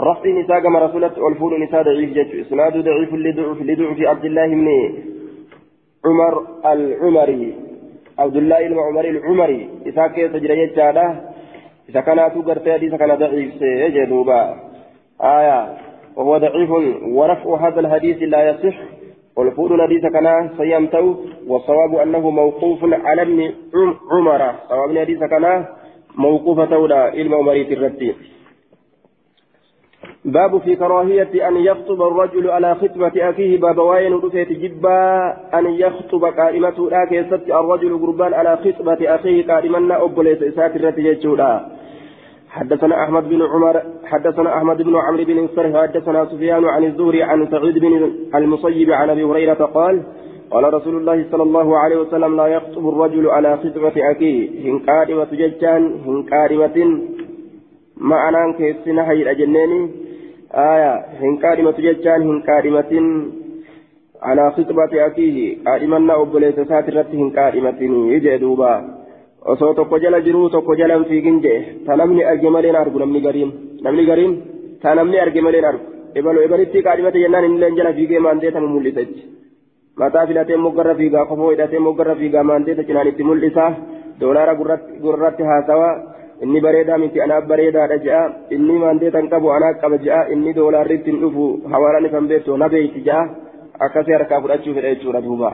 رفع 0.00 0.30
نساء 0.30 0.60
كما 0.60 0.78
رسولت 0.78 1.18
والفول 1.18 1.62
نساء 1.62 1.82
ضعيف 1.82 2.10
جج 2.10 2.40
إسناد 2.40 2.84
ضعيف 2.84 3.14
لضعف 3.14 3.62
لضعف 3.62 4.00
عبد 4.00 4.24
الله 4.24 4.46
بن 4.46 4.68
عمر 6.06 6.34
العمري. 6.64 7.54
عبد 8.18 8.36
الله 8.36 8.68
بن 8.68 8.78
عمر 8.78 9.04
العمري. 9.04 9.68
إذا 9.86 10.06
كيف 10.06 10.32
تجري 10.32 10.66
جادا 10.66 11.06
إذا 11.88 12.00
كان 12.00 12.16
تقرت 12.16 12.68
إذا 12.68 12.96
كان 12.96 13.14
ضعيف 13.14 13.62
جدوبا 13.94 14.40
آية. 15.20 15.76
وهو 16.16 16.38
ضعيف 16.38 16.70
ورفع 17.18 17.68
هذا 17.68 17.80
الحديث 17.80 18.18
لا 18.22 18.50
يصح. 18.50 18.76
والفول 19.36 19.82
حديث 19.82 20.02
كان 20.02 20.50
سيمتو 20.58 21.14
والصواب 21.48 21.94
أنه 21.94 22.30
موقوف 22.30 22.80
على 22.84 23.22
ابن 23.22 23.38
عمر. 24.12 24.42
صواب 24.68 24.98
حديث 24.98 25.18
كان 25.18 25.64
موقوف 26.16 26.60
تولا 26.60 26.96
علم 26.96 27.34
عمرية 27.34 27.74
الرتين 27.76 28.14
باب 30.24 30.58
في 30.58 30.76
كراهية 30.76 31.48
أن 31.48 31.56
يخطب 31.56 32.02
الرجل 32.02 32.50
على 32.50 32.74
خطبة 32.74 33.30
أخيه 33.30 33.60
باب 33.60 33.78
واين 33.78 34.14
رفيت 34.14 34.52
جبا 34.52 35.36
أن 35.58 35.66
يخطب 35.66 36.24
قائمة 36.24 36.88
لا 36.90 37.04
كيست 37.04 37.42
الرجل 37.48 37.98
قربان 37.98 38.34
على 38.34 38.56
خطبة 38.56 39.14
أخيه 39.14 39.46
قائما 39.46 40.04
أبوليس 40.04 40.42
إسات 40.42 40.76
الرتين 40.76 41.38
حدثنا 42.50 43.04
أحمد 43.04 43.28
بن 43.28 43.42
عمر 43.42 43.82
حدثنا 44.04 44.56
أحمد 44.56 44.82
بن 44.82 44.96
عمرو 44.96 45.24
بن 45.24 45.38
الصرح 45.44 45.82
حدثنا 45.82 46.24
سفيان 46.24 46.64
عن 46.64 46.84
الزهري 46.84 47.22
عن 47.22 47.48
سعيد 47.50 47.78
بن 47.78 48.12
المصيب 48.34 48.90
عن 48.90 49.10
أبي 49.10 49.24
هريرة 49.24 49.64
قال 49.64 50.02
قال 50.50 50.74
رسول 50.74 50.96
الله 50.96 51.26
صلى 51.30 51.42
الله 51.42 51.78
عليه 51.78 51.96
وسلم 51.96 52.36
لا 52.36 52.46
يخطب 52.46 52.88
الرجل 52.88 53.28
على 53.28 53.56
خطبة 53.56 53.92
أخيه. 54.12 54.70
هن 54.70 54.78
قادمة 54.78 55.28
ججان 55.32 56.00
هن 56.06 56.22
قادمة 56.22 57.00
ما 57.96 58.28
أنا 58.28 58.52
كيسنا 58.58 59.10
هي 59.10 59.22
الأجنين 59.22 59.90
آية 60.54 60.94
هن 61.20 61.36
قادمة 61.42 61.76
ججان 61.86 62.22
هن 62.22 62.42
قادمة 62.48 62.92
على 64.22 64.50
خطبة 64.50 65.06
أخيه 65.06 65.36
قادمنا 65.66 66.22
أبليس 66.22 66.60
ساترت 66.60 67.10
هن 67.14 67.30
قادمة 67.30 67.80
يجي 68.14 68.36
دوبا 68.38 69.00
osoo 69.42 69.74
tokko 69.74 69.98
jala 69.98 70.20
jiruu 70.20 70.48
tokko 70.50 70.74
jala 70.76 70.94
hin 70.94 71.04
fiigin 71.10 71.40
jee 71.44 71.60
ta 71.86 71.96
namni 71.96 72.24
arge 72.30 72.50
malee 72.54 72.72
argu 72.80 72.98
namni 72.98 73.20
gariin 73.26 73.52
namni 73.84 74.04
gariin 74.04 74.34
ta 74.82 74.94
namni 74.94 75.18
arge 75.22 75.40
malee 75.46 75.62
argu 75.70 75.84
ebaloo 76.18 76.42
ebalitti 76.46 76.82
qaadhimate 76.86 77.22
jennaan 77.22 77.46
inni 77.48 77.70
jala 77.78 77.92
fiigee 77.98 78.20
maandeeta 78.26 78.60
mul'isa 78.60 79.00
jechi 79.06 79.24
mataa 80.00 80.26
filatee 80.26 80.56
moggarra 80.64 80.94
fiigaa 81.00 81.24
kofoo 81.30 81.50
hidhatee 81.52 81.80
moggarra 81.86 82.14
fiigaa 82.20 82.44
maandeeta 82.50 82.84
cinaan 82.88 83.10
itti 83.12 83.28
mul'isa 83.30 83.64
doolaara 84.20 84.54
gurratti 85.04 85.42
haasawa 85.50 85.88
inni 86.44 86.60
bareedaa 86.66 86.98
miti 87.02 87.22
anaaf 87.26 87.44
bareedaadha 87.52 87.98
je'a 88.06 88.22
inni 88.56 88.78
maandeetan 88.84 89.28
qabu 89.32 89.52
anaaf 89.56 89.80
qaba 89.82 89.98
je'a 90.06 90.20
inni 90.34 90.56
doolaarri 90.58 90.94
ittiin 91.00 91.20
dhufu 91.24 91.48
hawaalaan 91.72 92.08
ifan 92.10 92.30
beektu 92.30 92.56
na 92.62 92.68
beeyti 92.74 93.04
je'a 93.08 93.20
akkasii 93.86 94.16
harkaa 94.18 94.40
fudhachuu 94.46 94.74
fedha 94.78 94.94
jechuudha 94.94 95.26
duuba. 95.28 95.52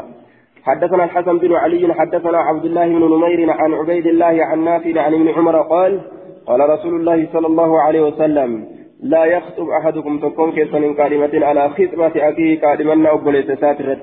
حدثنا 0.66 1.04
الحسن 1.04 1.38
بن 1.38 1.52
علي 1.62 1.94
حدثنا 1.94 2.38
عبد 2.38 2.64
الله 2.64 2.86
بن 2.86 3.02
نمير 3.14 3.50
عن 3.50 3.74
عبيد 3.74 4.06
الله 4.06 4.44
عن 4.44 4.64
نافع 4.64 5.00
عن 5.00 5.14
ابن 5.14 5.28
عمر 5.28 5.56
قال 5.62 6.00
قال 6.46 6.60
رسول 6.70 6.94
الله 6.94 7.28
صلى 7.32 7.46
الله 7.46 7.80
عليه 7.80 8.02
وسلم 8.08 8.50
لا 9.02 9.24
يخطب 9.24 9.68
أحدكم 9.68 10.18
تكون 10.18 10.52
كيسا 10.52 10.78
من 10.78 10.94
كلمة 10.94 11.46
على 11.46 11.68
خطبة 11.68 12.14
أخيه 12.30 12.60
كلمة 12.60 13.10
أبوليس 13.12 13.46
ساترت 13.46 13.98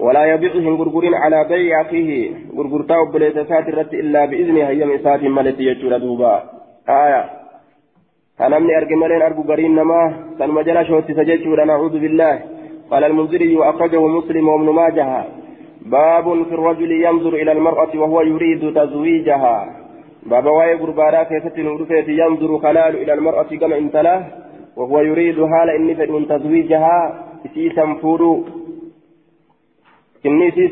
ولا 0.00 0.24
يبيعهم 0.24 0.74
غرغر 0.80 1.14
على 1.14 1.38
بيع 1.48 1.80
أخيه 1.80 2.30
غرغرتا 2.56 2.94
أبوليس 3.08 3.38
ساترت 3.50 3.94
إلا 3.94 4.24
بإذنه 4.24 4.64
هي 4.68 4.84
مسات 4.84 5.22
ملتي 5.22 5.64
يجور 5.64 5.98
دوبا. 5.98 6.42
آية. 6.88 7.22
أنمني 8.40 8.76
أرجو 8.78 8.96
ملين 8.96 9.22
أرجو 9.22 9.42
قرين 9.42 9.74
نما. 9.74 10.00
سنمجل 10.38 10.86
شوتي 10.86 11.14
سجدت 11.14 11.46
نعوذ 11.46 11.94
بالله. 12.02 12.34
قال 12.90 13.04
المنذري 13.04 13.56
وأخرجه 13.56 14.06
مسلم 14.06 14.48
وابن 14.48 14.68
ماجه. 14.80 15.24
باب 15.86 16.26
في 16.48 16.54
الرجل 16.54 16.90
ينظر 16.92 17.34
إلى 17.34 17.52
المرأة 17.52 17.92
وهو 17.94 18.20
يريد 18.20 18.74
تزويجها. 18.74 19.56
باب 20.26 20.46
واي 20.46 20.74
غربارا 20.74 21.22
كيست 21.22 21.58
نورفيت 21.58 22.08
ينظر 22.08 22.58
خلال 22.58 22.92
إلى 23.02 23.12
المرأة 23.14 23.50
كما 23.60 23.78
انتلا 23.78 24.16
وهو 24.76 25.00
يريد 25.00 25.38
حال 25.44 25.68
إني 25.70 25.94
فإن 25.94 26.26
تزويجها. 26.28 26.98
إسي 27.46 27.70
سنفور 27.76 28.20
إني 30.26 30.48
إسي 30.48 30.70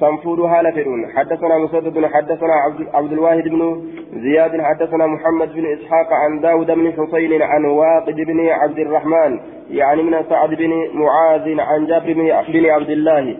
سنفور 0.00 0.48
حال 0.48 0.72
فرون 0.72 1.12
حدثنا 1.16 1.58
مسدد 1.58 2.06
حدثنا 2.06 2.52
عبد, 2.52 2.86
عبد 2.94 3.12
الواحد 3.12 3.42
بن 3.42 3.82
زياد 4.14 4.60
حدثنا 4.60 5.06
محمد 5.06 5.52
بن 5.52 5.66
إسحاق 5.66 6.12
عن 6.12 6.40
داود 6.40 6.66
بن 6.66 6.92
حسين 6.92 7.42
عن 7.42 7.64
واقد 7.64 8.14
بن 8.14 8.48
عبد 8.48 8.78
الرحمن 8.78 9.40
يعني 9.70 10.02
من 10.02 10.24
سعد 10.28 10.54
بن 10.54 10.70
معاذ 10.94 11.60
عن 11.60 11.86
جابر 11.86 12.12
بن 12.12 12.30
عبد 12.70 12.90
الله 12.90 13.36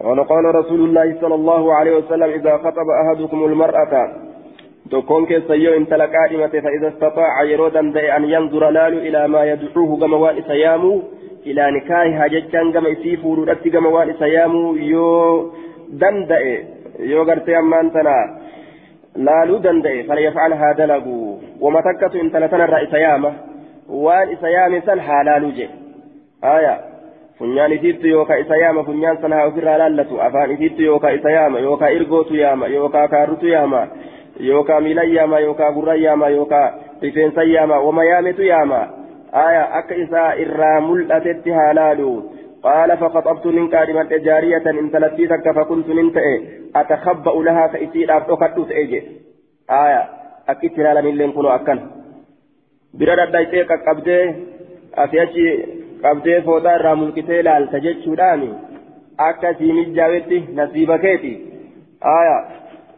قال 0.00 0.24
قال 0.24 0.54
رسول 0.54 0.80
الله 0.80 1.16
صلى 1.20 1.34
الله 1.34 1.74
عليه 1.74 1.96
وسلم 1.96 2.30
إذا 2.30 2.56
خطب 2.56 2.86
أحدكم 3.04 3.44
المرأة 3.44 4.08
تكون 4.90 5.26
كيسيو 5.26 5.76
إن 5.76 5.86
تلقائمة 5.86 6.48
فإذا 6.48 6.88
استطاع 6.88 7.42
يرودا 7.42 7.80
أن 8.16 8.24
ينظر 8.24 8.70
لال 8.70 8.98
إلى 9.06 9.28
ما 9.28 9.44
يدعوه 9.44 10.00
كما 10.00 10.16
وائس 10.16 10.50
يامو 10.50 11.02
إلى 11.46 11.70
نكاحها 11.70 12.26
جتان 12.26 12.72
كما 12.72 12.92
إسي 12.92 13.16
فورودتي 13.16 13.70
كما 13.70 13.88
وان 13.88 14.10
إسيامو 14.10 14.74
يو 14.74 15.52
دندئ 15.88 16.44
يو 17.00 17.22
غرتي 17.22 17.58
أمان 17.58 17.92
تنا 17.92 18.42
falyafcalhaa 20.08 20.74
dalagu 20.74 21.42
wama 21.60 21.82
takkatu 21.82 22.18
intala 22.18 22.48
tanarraa 22.48 22.80
isa 22.80 22.98
yaama 22.98 23.34
waan 23.88 24.32
isa 24.32 24.50
yaame 24.50 24.80
san 24.86 25.00
haa 25.00 25.22
laaluu 25.24 25.50
jedhe 25.50 25.74
aya 26.42 26.78
funyaan 27.38 27.72
isiittu 27.72 28.06
yookaa 28.08 28.36
isa 28.36 28.56
yaama 28.56 28.84
funyaan 28.84 29.18
san 29.20 29.32
haa 29.32 29.46
ofirraa 29.46 29.78
laallatu 29.78 30.20
afaan 30.20 30.50
isiittu 30.50 30.82
yookaa 30.82 31.10
isa 31.10 31.30
yaama 31.30 31.58
yookaa 31.58 31.88
irgootu 31.88 32.36
yaama 32.36 32.66
yookaa 32.66 33.08
kaarrutu 33.08 33.48
yaama 33.48 33.86
yookaa 34.40 34.80
miilan 34.80 35.14
yaama 35.14 35.38
yookaa 35.38 35.72
gurran 35.72 36.02
yaama 36.02 36.28
yookaa 36.28 36.72
rifeensan 37.02 37.50
yaama 37.50 37.78
wama 37.80 38.04
yaametu 38.04 38.42
yaama 38.42 38.80
akka 39.32 39.94
isaa 39.94 40.32
irraa 40.44 40.80
mul'atetti 40.80 41.50
haa 41.50 41.72
laaluu 41.74 42.16
قال 42.62 42.98
فخطبت 42.98 43.46
من 43.46 43.68
كارما 43.68 44.02
جارية 44.02 44.70
إن 44.70 44.90
تلتيتك 44.90 45.50
فكنت 45.50 45.88
ننتئ 45.88 46.26
أتخبأ 46.76 47.42
لها 47.42 47.66
كإسير 47.66 48.16
أفضل 48.16 48.68
تأجي 48.68 49.02
آية 49.70 50.02
أكيد 50.48 50.80
لا 50.80 51.00
من 51.00 51.14
لين 51.18 51.32
كنوا 51.32 51.54
أكن. 51.54 51.80
برا 52.94 53.24
دايتي 53.24 53.62
قبدي 53.62 54.34
أفياتي 54.94 55.46
قبدي 56.04 56.42
فوتا 56.42 56.76
رامولكتي 56.76 57.42
لال 57.42 57.70
تجد 57.72 57.96
شداني 58.04 58.50
siimii 59.58 59.94
jaawetti 59.94 60.48
nasiiba 60.54 60.98
keeti 60.98 61.32
aya 62.00 62.36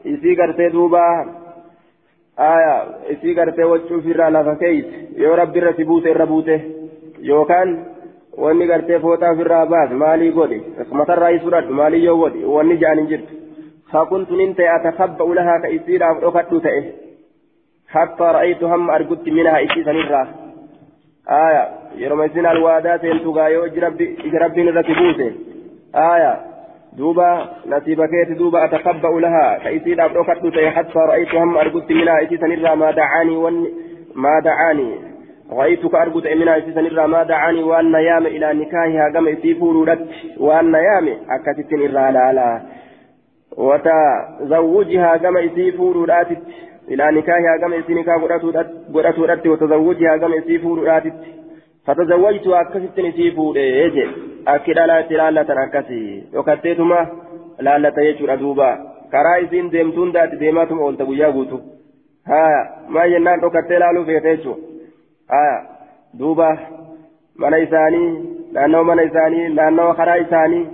isii 0.04 0.36
gartee 0.36 0.70
duuba 0.70 1.00
aya 2.36 2.74
isii 3.10 3.34
gartee 3.34 3.64
wachuuf 3.72 4.06
irraa 4.06 4.30
lafa 4.30 4.56
keeyse 4.56 5.08
yoo 5.16 5.36
rabbi 5.36 5.58
irra 5.58 5.72
si 5.76 5.84
buute 5.84 6.10
irra 6.10 6.26
buute 6.26 6.56
yookaan 7.30 7.78
wanni 8.44 8.66
gartee 8.66 8.98
fooxaa 8.98 9.32
ofirraa 9.32 9.66
baas 9.66 9.90
maalii 10.02 10.32
godhi 10.38 10.62
matarraa 11.00 11.30
is 11.36 11.42
fudhadhu 11.42 11.80
maalii 11.80 12.04
yoo 12.04 12.16
godhi 12.16 12.44
wanni 12.56 12.82
ja'an 12.84 12.98
hin 12.98 13.10
jirtu 13.14 13.34
فكنت 13.94 14.30
ننت 14.32 14.60
أتخبأ 14.60 15.24
لها 15.34 15.58
كإسيرا 15.58 16.18
أخذت 16.22 16.54
تئه 16.54 16.84
حتى 17.88 18.24
رأيت 18.24 18.62
هم 18.64 18.90
أرقدت 18.90 19.28
منها 19.28 19.64
إسيسا 19.64 19.92
نرى 19.92 20.22
آية 21.28 21.68
يرمسين 21.96 22.46
الوادات 22.46 23.04
ينتقى 23.04 23.52
يوجي 23.52 23.80
ربي 24.44 24.62
نرتبوته 24.62 25.32
آية 25.94 26.40
دوبا 26.98 27.48
نسيبكيت 27.66 28.38
دوبا 28.38 28.64
أتخبأ 28.64 29.08
لها 29.08 29.58
كإسيرا 29.64 30.06
أخذت 30.20 30.46
تئه 30.54 30.70
حتى 30.70 30.98
رأيت 30.98 31.34
هم 31.34 31.56
أرقدت 31.56 31.90
منها 31.92 32.22
إسيسا 32.22 32.46
نرى 32.46 32.76
ما 32.76 32.90
دعاني 32.90 33.36
ون 33.36 33.66
ما 34.14 34.40
دعاني 34.44 34.90
رأيتك 35.52 35.94
أرقد 35.94 36.26
منها 36.26 36.58
إسيسا 36.58 36.80
نرى 36.80 37.06
ما 37.06 37.22
دعاني 37.22 37.62
وأن 37.62 37.94
يام 37.94 38.26
إلى 38.26 38.52
نكاحها 38.52 39.08
كما 39.14 39.30
يسيفور 39.30 39.84
لك 39.84 40.00
وأن 40.38 40.74
يام 40.74 41.08
أكتت 41.30 41.72
نرى 41.72 41.88
لا 42.12 42.32
لا 42.32 42.62
وتزوجها 43.56 45.16
كما 45.16 45.40
يسيفور 45.40 46.06
لاتت 46.06 46.42
إلى 46.88 47.10
نكاحها 47.12 47.56
كما 47.60 47.76
يسينكا 47.76 48.12
قرأت 48.94 49.18
ولدت 49.18 49.46
وتزوجها 49.46 50.16
كما 50.16 50.36
يسيفور 50.36 50.80
لاتت 50.84 51.14
فتزوجت 51.86 52.46
أكست 52.46 53.00
نسيفور 53.00 53.56
إيجي 53.56 54.06
أكد 54.48 54.78
لا 54.78 55.00
تلالة 55.00 55.64
أكسي 55.64 56.24
وكتيتما 56.34 57.00
لالة 57.60 58.02
يجور 58.02 58.32
أدوبا 58.32 58.94
guyyaa 61.06 61.32
guutu 61.32 61.58
haa 62.30 62.60
maa 62.88 63.08
jennaan 63.08 63.40
dhokattee 63.42 63.78
laaluu 63.78 64.04
feete 64.04 64.36
jechuudha 64.36 64.62
haa 65.34 65.56
duuba 66.18 66.48
mana 67.36 67.58
isaanii 67.66 68.08
naannawa 68.52 68.84
mana 68.84 69.02
isaanii 69.10 69.48
naannawa 69.58 69.94
karaa 69.94 70.16
isaanii 70.24 70.66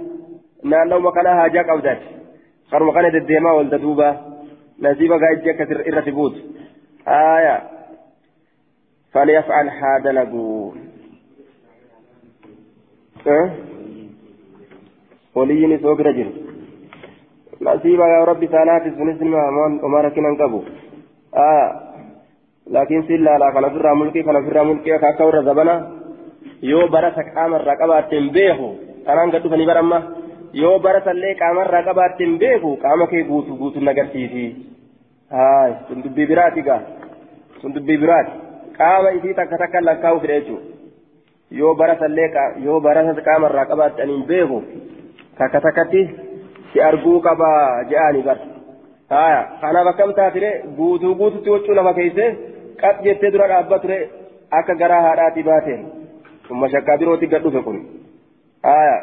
naannawa 0.62 1.12
kana 1.12 1.34
haajaa 1.40 1.64
qabdati 1.64 2.06
karuma 2.70 2.92
kana 2.92 3.10
deddeemaa 3.16 3.52
oolta 3.58 3.82
duuba 3.84 4.08
nasiiba 4.78 5.18
gaajji 5.24 5.50
akkas 5.50 5.70
irratti 5.70 6.12
buutu 6.12 6.40
aya 7.18 7.56
falyafcal 9.12 9.70
haa 9.80 9.98
dalaguu 10.00 10.74
waliyyiin 15.34 15.72
isoo 15.78 15.94
bira 15.96 16.12
jiru 16.12 16.32
nasiiba 17.60 18.08
yaa 18.08 18.24
rabbi 18.24 18.46
isaanaati 18.46 18.90
sunis 18.96 19.20
oma 19.82 20.02
rakkinan 20.02 20.36
qabu 20.36 20.64
aya 21.32 21.66
laakiin 22.76 23.04
siin 23.06 23.24
laalaa 23.24 23.52
kana 23.52 23.66
ofirraa 23.66 23.94
mulqii 23.94 24.24
kana 24.24 24.38
ofirraa 24.42 24.64
mulqii 24.64 24.92
akka 24.92 25.24
warra 25.26 25.42
zabana 25.42 25.74
yoo 26.62 26.88
barata 26.88 27.24
qaamarraa 27.34 27.76
qabaatteen 27.82 28.30
beeku 28.36 28.68
kanaan 29.06 29.30
gad 29.30 29.42
dhufanii 29.42 29.68
baramma 29.72 29.98
yoo 30.62 30.78
baratallee 30.78 31.34
qaamarraa 31.42 31.82
qabaatteen 31.88 32.38
beeku 32.38 32.76
qaama 32.82 33.06
kee 33.12 33.22
guutu 33.30 33.56
guutu 33.60 33.80
nagarsiisi 33.80 34.44
haay 35.36 35.72
sun 35.88 36.02
dubbii 36.04 36.26
biraati 36.32 36.62
gaa 36.68 36.80
sun 37.60 37.74
dubbii 37.74 38.00
biraati 38.04 38.32
qaama 38.78 39.16
isii 39.18 39.34
takka 39.40 39.58
takka 39.62 39.86
lakkaa'u 39.88 40.20
fidha 40.20 40.40
jechuudha 40.40 40.69
yoo 41.50 41.74
baratallee 41.74 42.30
yoo 42.66 42.80
barata 42.80 43.26
qaamarraa 43.28 43.66
qabaattaniin 43.72 44.26
beeku 44.32 44.62
takka 45.38 45.60
takkatti 45.60 46.02
si 46.72 46.82
arguu 46.88 47.20
qabaa 47.28 47.84
je'aanii 47.92 48.26
bara 48.28 48.40
haaya 49.14 49.40
kanaaf 49.60 49.92
akkam 49.92 50.12
taatire 50.18 50.50
guutuu 50.76 51.14
guututti 51.22 51.54
wachuu 51.54 51.78
lafa 51.80 51.94
keeyse 51.94 52.26
qab 52.82 53.02
jettee 53.06 53.32
dura 53.32 53.48
dhaabba 53.54 53.78
ture 53.78 53.98
akka 54.60 54.74
garaa 54.82 55.02
haadhaatii 55.08 55.48
baateen 55.52 55.82
ثم 56.50 56.68
شكا 56.68 56.96
بروتي 56.96 57.26
قد 57.26 57.56
كن 57.56 57.86
آية 58.64 58.98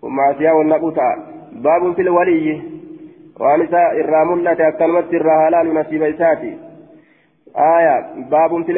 ثم 0.00 0.20
أسيا 0.20 0.52
والنبو 0.52 0.90
تعالى 0.90 1.22
باب 1.52 1.94
في 1.94 2.02
الولي 2.02 2.62
وانسا 3.40 3.92
الراملة 3.92 4.68
أكلمت 4.68 5.14
الرهالان 5.14 5.74
نسيب 5.78 6.02
إساتي 6.02 6.58
آية 7.56 7.94
باب 8.30 8.64
في 8.64 8.72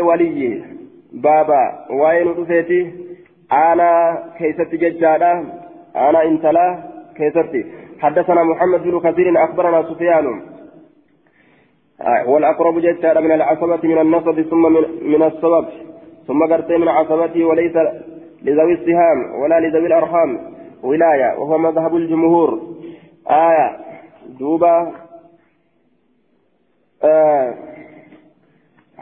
بابا 1.14 1.86
وين 1.90 2.28
رفيتي 2.28 2.92
أنا 3.52 4.22
كيست 4.38 4.74
ججالا 4.74 5.44
أنا 5.96 6.22
انتلا 6.22 6.82
كيستي 7.16 7.66
حدثنا 8.00 8.42
محمد 8.42 8.82
بن 8.82 9.00
كثير 9.00 9.44
أخبرنا 9.44 9.82
سفيان 9.82 10.42
والأقرب 12.26 12.78
ججالا 12.78 13.20
من 13.20 13.32
العصبة 13.32 13.80
من 13.82 13.98
النصب 13.98 14.42
ثم 14.42 14.62
من, 14.72 14.84
من 15.02 15.22
السبب 15.22 15.66
ثم 16.26 16.46
قرت 16.52 16.70
من 16.70 16.88
عصبته 16.88 17.44
وليس 17.44 17.76
لذوي 18.42 18.72
السهام 18.72 19.40
ولا 19.42 19.60
لذوي 19.60 19.86
الأرحام 19.86 20.52
ولاية 20.82 21.38
وهو 21.38 21.58
مذهب 21.58 21.96
الجمهور 21.96 22.60
آية 23.30 23.76
دوبا 24.38 24.92
آه 27.04 27.54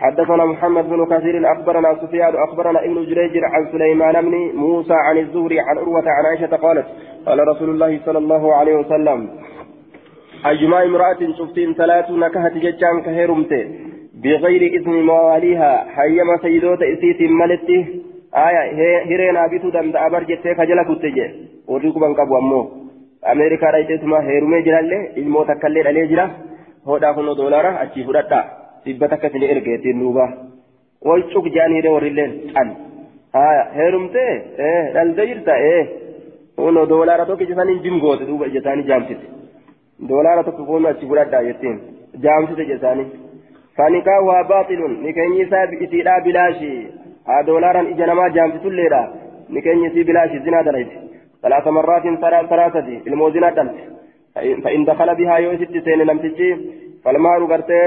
حدثنا 0.00 0.44
محمد 0.44 0.88
بن 0.88 1.06
كثير 1.06 1.52
أخبرنا 1.52 1.94
سفيان 2.02 2.34
أخبرنا 2.36 2.84
ابن 2.84 3.04
جريج 3.04 3.44
عن 3.44 3.72
سليمان 3.72 4.22
بن 4.22 4.34
موسى 4.54 4.94
عن 4.94 5.18
الزهري 5.18 5.60
عن 5.60 5.78
عروة 5.78 6.04
عن 6.06 6.24
عائشة 6.24 6.56
قالت 6.56 6.86
قال 7.26 7.48
رسول 7.48 7.70
الله 7.70 8.00
صلى 8.06 8.18
الله 8.18 8.54
عليه 8.54 8.74
وسلم 8.74 9.28
أجمع 10.44 10.82
امرأة 10.82 11.18
شفتين 11.38 11.74
ثلاث 11.74 12.10
نكهت 12.10 12.52
ججان 12.52 13.02
كهرمته 13.04 13.68
بغير 14.22 14.62
إذن 14.76 15.02
مواليها 15.02 15.86
حيما 15.96 16.36
سيدوت 16.42 16.82
إسيت 16.82 17.20
ملتي 17.40 17.78
آية 18.34 18.62
هيرينا 19.08 19.46
بيتو 19.46 19.68
دم 19.70 19.90
دابر 19.90 20.22
جتة 20.22 20.54
خجلة 20.54 20.82
كتجة. 20.82 21.30
وريكو 21.68 22.00
بانكابو 22.00 22.38
أمو. 22.38 22.70
أمريكا 23.32 23.70
رايتتما 23.70 24.18
هيرمي 24.28 24.62
جلالة 24.62 25.16
إلمو 25.16 25.42
تكالي 25.44 26.06
جلا 26.06 26.30
هو 26.86 26.98
داخل 26.98 27.34
دولارا 27.36 27.82
أتشي 27.82 28.04
فرطا 28.04 28.60
سيبتا 28.85 29.16
كتني 29.16 29.53
إرقيتين 29.53 29.99
نوبا 29.99 30.27
ويشوك 31.07 31.47
جاني 31.49 31.81
ري 31.81 31.88
ورلين 31.88 32.31
أن 32.61 32.69
آية 33.35 33.62
هيرمتي 33.78 34.28
إيه 34.59 34.93
دالديرتا 34.95 35.55
إيه 35.55 35.89
ونو 36.59 36.85
دولارا 36.85 37.24
توكي 37.24 37.45
جساني 37.45 37.74
جمغوت 37.85 38.22
دوبا 38.22 38.47
جساني 38.55 38.83
جامتت 38.83 39.20
دولارا 40.01 40.43
توكي 40.43 40.64
فوما 40.66 40.91
أتشي 40.91 41.07
فرطا 41.11 41.41
يتين 41.41 41.76
جامتت 42.24 42.61
جساني 42.70 43.05
فنكاحها 43.76 44.43
باطل 44.51 44.81
نكني 45.05 45.47
ساب 45.51 45.70
إسيدا 45.85 46.18
بلاشي 46.24 46.72
دولارا 47.47 47.81
إجنما 47.81 48.28
جامت 48.37 48.57
تليرا 48.64 49.03
نكني 49.55 49.91
سي 49.95 50.03
بلاشي 50.09 50.39
زنا 50.45 50.62
دليت 50.62 50.93
ثلاث 51.43 51.66
مرات 51.68 52.05
ثلاثة 52.51 52.89
الموزنة 53.07 53.59
فإن 54.35 54.85
دخل 54.85 55.14
بها 55.14 55.37
يوسف 55.37 55.85
سين 55.85 55.99
لم 55.99 56.18
تجي 56.18 56.51
فالمهر 57.05 57.45
قرتي 57.45 57.83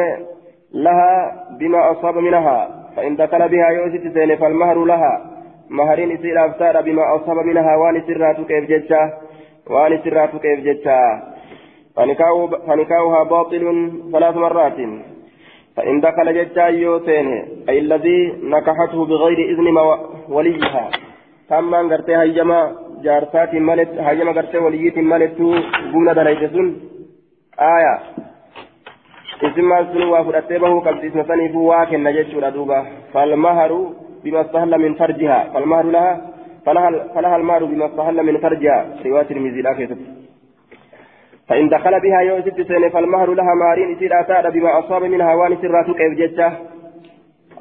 لها 0.74 1.46
بما 1.60 1.92
أصاب 1.92 2.18
منها 2.18 2.70
فإن 2.96 3.16
دخل 3.16 3.50
بها 3.50 3.70
يوسف 3.70 4.14
سين 4.14 4.36
فالمهر 4.36 4.86
لها. 4.86 5.14
مهرين 5.70 6.12
إسير 6.12 6.46
أفتار 6.46 6.82
بما 6.82 7.16
أصاب 7.16 7.38
منها 7.46 7.76
وان 7.76 8.02
سرات 8.08 8.38
كيف 8.48 8.64
جتشا 8.72 9.14
وان 9.70 10.00
سرات 10.04 10.36
كيف 10.36 10.60
جتشا. 10.60 11.00
فنكاحها 12.68 13.24
باطل 13.24 13.92
ثلاث 14.12 14.36
مرات. 14.36 14.78
فإن 15.76 16.02
دخل 16.02 16.28
جتا 16.34 16.68
يوتين 16.68 17.28
أي 17.70 17.80
الذي 17.80 18.20
نكحته 18.44 19.06
بغير 19.06 19.40
إذن 19.52 19.68
وليها. 20.30 20.90
tammaan 21.50 21.88
gartee 21.92 22.16
hayyama 22.16 22.60
jaarsaatiin 23.06 23.64
malet 23.64 23.92
hayyama 24.06 24.34
gartee 24.34 24.62
waliyyiitiin 24.66 25.08
malettuu 25.08 25.56
gumna 25.92 26.16
dalayte 26.16 26.48
sun 26.54 26.68
aaya 27.58 27.94
isimmaan 29.42 29.88
sun 29.94 30.10
waa 30.10 30.24
fudhattee 30.24 30.60
bahuu 30.60 30.82
qabdi 30.82 31.08
isma 31.08 31.24
saniifuu 31.24 31.66
waa 31.68 31.86
kenna 31.86 32.14
jechuudha 32.14 32.52
duuba 32.52 32.86
falmaharu 33.14 33.96
bima 34.24 34.46
sahalla 34.52 34.78
min 34.78 34.96
farjiha 34.96 35.40
falmaharu 35.54 35.92
laha 35.92 36.34
فلها 36.66 37.36
المال 37.36 37.66
بما 37.68 37.86
استهل 37.86 38.24
من 38.24 38.38
فرجها 38.38 38.88
رواية 39.06 39.32
المزي 39.32 39.62
لا 39.62 39.74
فإن 41.48 41.70
دخل 41.70 42.00
بها 42.00 42.20
يوم 42.20 42.42
ست 42.42 42.62
سنة 42.62 42.90
فالمهر 42.90 43.34
لها 43.34 43.54
مارين 43.54 43.92
يصير 43.92 44.20
أتى 44.20 44.50
بما 44.50 44.80
أصاب 44.80 45.04
منها 45.04 45.34
وان 45.36 45.58
سرات 45.62 45.86
كيف 45.86 46.14
جتة 46.20 46.48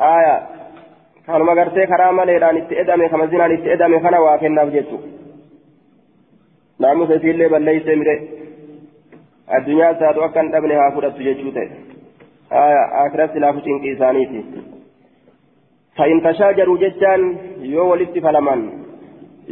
آية 0.00 0.42
gartee 1.28 1.86
karaa 1.86 2.12
maleedhaan 2.12 2.56
itti 2.56 2.78
edame 2.82 3.08
kama 3.08 3.26
zinaan 3.26 3.52
itti 3.52 3.70
edame 3.70 4.00
kana 4.00 4.20
waa 4.20 4.38
kennaaf 4.38 4.72
jechu 4.74 4.98
naamusa 6.78 7.14
isiillee 7.14 7.48
balleeysee 7.48 7.96
mire 7.96 8.14
ta'e 11.56 11.68
aya 12.64 12.82
akira 13.04 13.28
silaafu 13.34 13.60
cinqii 13.66 13.92
isaaniiti 13.96 14.40
fa'in 15.96 16.20
tashaajaruu 16.26 16.78
jechaan 16.84 17.22
yoo 17.74 17.88
walitti 17.92 18.20
falaman 18.26 18.60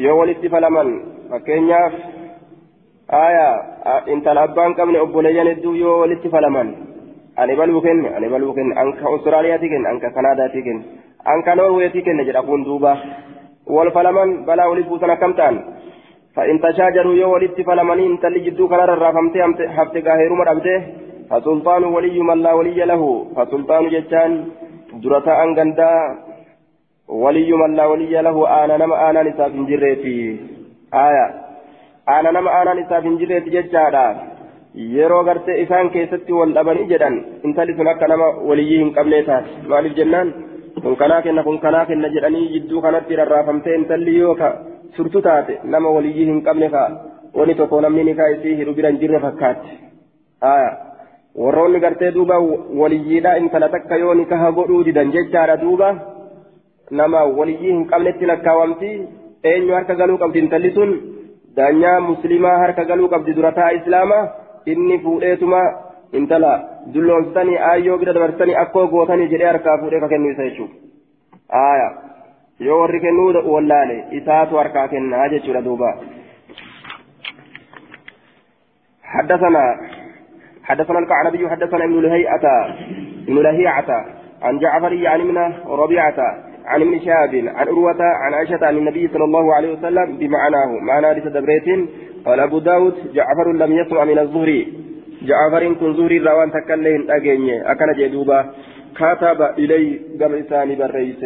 yoo 0.05 0.17
walitti 0.21 0.49
falaman 0.55 0.89
fakkeenyaaf 1.31 1.95
aya 3.25 3.47
intala 4.15 4.43
abbaan 4.49 4.75
qabne 4.79 4.99
obboleeyyan 5.07 5.51
hedduu 5.53 5.75
yoo 5.83 5.97
walitti 6.03 6.29
falaman 6.37 6.69
ani 7.37 7.57
baluu 7.61 7.81
kenne 7.87 8.09
ani 8.17 8.29
baluu 8.35 8.53
kenne 8.59 8.75
anka 8.83 9.05
austraaliyaati 9.13 9.69
kenne 9.73 9.89
anka 9.93 10.11
kanaadaati 10.17 10.63
kenne 10.69 10.83
anka 11.35 11.55
norweetii 11.61 12.03
kenne 12.09 12.25
jedha 12.29 12.43
kun 12.49 12.65
duuba 12.69 12.93
wal 13.77 13.91
falaman 13.97 14.31
balaa 14.49 14.69
walii 14.73 14.89
buusan 14.91 15.11
akkam 15.17 15.35
ta'an 15.41 15.57
فإن 16.37 16.61
تشاجروا 16.65 17.15
يو 17.15 17.33
ولدت 17.35 17.59
فلمنين 17.69 18.13
تلي 18.23 18.41
جدو 18.47 18.69
كان 18.71 18.81
رافمتي 19.05 19.39
حفتي 19.77 20.01
قاهروا 20.07 20.41
مرأبته 20.41 20.79
فسلطان 21.31 21.83
ولي 21.95 22.19
من 22.29 22.39
لا 22.45 22.53
ولي 22.59 22.81
له 22.91 23.03
فسلطان 23.37 23.85
جتان 23.95 24.33
درتا 25.03 25.33
أنغندا 25.45 25.93
ولي 27.23 27.51
من 27.63 27.71
لا 27.79 27.85
ولي 27.93 28.15
له 28.27 28.37
آنا 28.61 28.75
نما 28.81 28.97
آنا 29.11 29.23
نساب 29.29 29.53
جريتي 29.71 30.19
آية 31.07 31.27
آنا 32.17 32.31
نما 32.37 32.51
آنا 32.63 32.73
نساب 32.79 33.05
جريتي 33.21 33.51
جتادا 33.57 34.07
yeroo 34.95 35.25
gartee 35.27 35.63
isaan 35.63 35.91
keessatti 35.91 36.33
wal 36.33 36.53
dhabanii 36.57 36.87
jedhan 36.91 37.15
intalli 37.47 37.75
sun 37.79 37.89
akka 37.93 38.07
nama 38.11 38.27
waliyyii 38.49 38.79
hin 38.83 38.93
qabnee 38.99 39.23
taate 39.29 39.51
maaliif 39.71 39.97
jennaan 39.97 40.29
kun 40.83 40.95
kanaa 41.01 41.23
kenna 41.25 41.43
kun 41.47 41.59
kanaa 41.65 41.87
kenna 41.89 42.09
jedhanii 42.15 42.51
jidduu 42.53 42.83
kanatti 42.85 43.19
rarraafamtee 43.21 43.75
intalli 43.79 44.15
yoo 44.19 44.37
surtu 44.97 45.23
taate. 45.23 45.59
Nama 45.65 45.91
waliyyii 45.97 46.27
hin 46.31 46.43
qabne 46.43 46.69
ka 46.71 46.83
wani 47.35 47.55
tokko 47.55 47.81
namni 47.81 48.05
ni 48.05 48.15
kaayisii 48.15 48.55
hiru 48.61 48.75
bira 48.75 48.91
hin 48.93 49.01
jirre 49.03 49.21
fakkaatti 49.21 49.79
warroonni 51.43 51.81
gartee 51.81 52.11
duuba 52.15 52.39
waliyyiidha 52.83 53.37
intala 53.43 53.69
takka 53.69 53.97
yoo 53.97 54.15
nikaha 54.15 54.53
godhuu 54.53 54.85
didan 54.85 55.13
jechaadha 55.13 55.57
duuba. 55.63 55.95
Nama 56.91 57.25
waliyyii 57.25 57.73
hin 57.73 57.87
qabnetti 57.95 58.27
lakkaawamti. 58.33 58.91
Eenyu 59.45 59.75
harka 59.75 59.95
galuu 59.95 60.19
qabdi 60.19 60.39
intalli 60.39 60.75
sun? 60.79 60.99
Daanyaa 61.57 62.01
muslimaa 62.01 62.59
harka 62.65 62.85
galuu 62.85 63.09
qabdi 63.09 63.37
durataa 63.37 63.71
islaamaa 63.79 64.29
inni 64.67 64.99
fuudheetuma 65.05 65.63
intala 66.13 66.53
dulloomsitanii 66.95 67.59
aayyoo 67.71 67.99
bira 67.99 68.15
dabarsitanii 68.19 68.61
akkoo 68.63 68.87
gootanii 68.95 69.29
jedhee 69.33 69.51
harkaa 69.53 69.79
fuudhee 69.83 70.01
ka 70.01 70.17
isa 70.33 70.49
jechuudha 70.49 72.10
yoo 72.61 72.81
warri 72.81 73.01
kennuu 73.01 73.53
wallaale 73.55 74.05
isaatu 74.21 74.57
harkaa 74.57 74.89
kennaa 74.89 75.29
jechuudha 75.29 75.63
duuba. 75.69 75.93
حدثنا 79.11 79.81
حدثنا 80.65 80.99
الكعنبي 80.99 81.49
حدثنا 81.49 81.85
ابن 81.85 82.01
لهيئة 82.01 82.45
ابن 83.29 83.39
لهيعة 83.43 84.07
عن 84.43 84.59
جعفر 84.59 85.07
عن 85.07 85.21
ابن 85.21 85.39
ربيعة 85.67 86.19
عن 86.67 86.83
ابن 86.83 87.01
شهاب 87.01 87.35
عن 87.35 87.69
عروة 87.69 88.03
عن 88.03 88.35
عائشة 88.35 88.67
عن 88.67 88.77
النبي 88.77 89.09
صلى 89.09 89.25
الله 89.25 89.55
عليه 89.55 89.73
وسلم 89.73 90.17
بمعناه 90.19 90.71
معنى 90.83 91.13
لتدبريت 91.13 91.89
قال 92.27 92.41
أبو 92.41 92.59
داود 92.59 92.95
جعفر 93.15 93.53
لم 93.53 93.73
يسمع 93.73 94.05
من 94.05 94.19
الزهري 94.19 94.73
جعفر 95.23 95.75
كن 95.75 95.95
زهري 95.95 96.19
روان 96.19 96.51
تكلين 96.53 97.11
أجيني 97.11 97.73
أكن 97.73 97.93
جدوبا 97.99 98.51
كتب 98.97 99.43
إلي 99.59 100.01
قبل 100.21 100.35
إساني 100.35 100.75
بالرئيس 100.75 101.25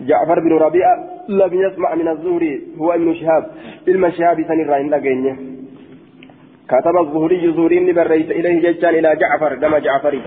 جعفر 0.00 0.40
بن 0.40 0.52
ربيعة 0.52 1.04
لم 1.28 1.50
يسمع 1.54 1.94
من 1.94 2.08
الزهري 2.08 2.62
هو 2.78 2.92
ابن 2.92 3.14
شهاب. 3.14 3.46
علم 3.88 4.10
شهاب 4.10 4.42
سن 4.42 4.60
الرين 4.60 4.90
لقيني. 4.90 5.36
كتب 6.68 6.96
الزهري 6.96 7.52
زهري 7.52 7.92
بالرئيس 7.92 8.30
إليه 8.30 8.70
ججان 8.70 8.94
إلى 8.94 9.16
جعفر 9.16 9.54
كما 9.54 9.78
جعفري 9.78 10.22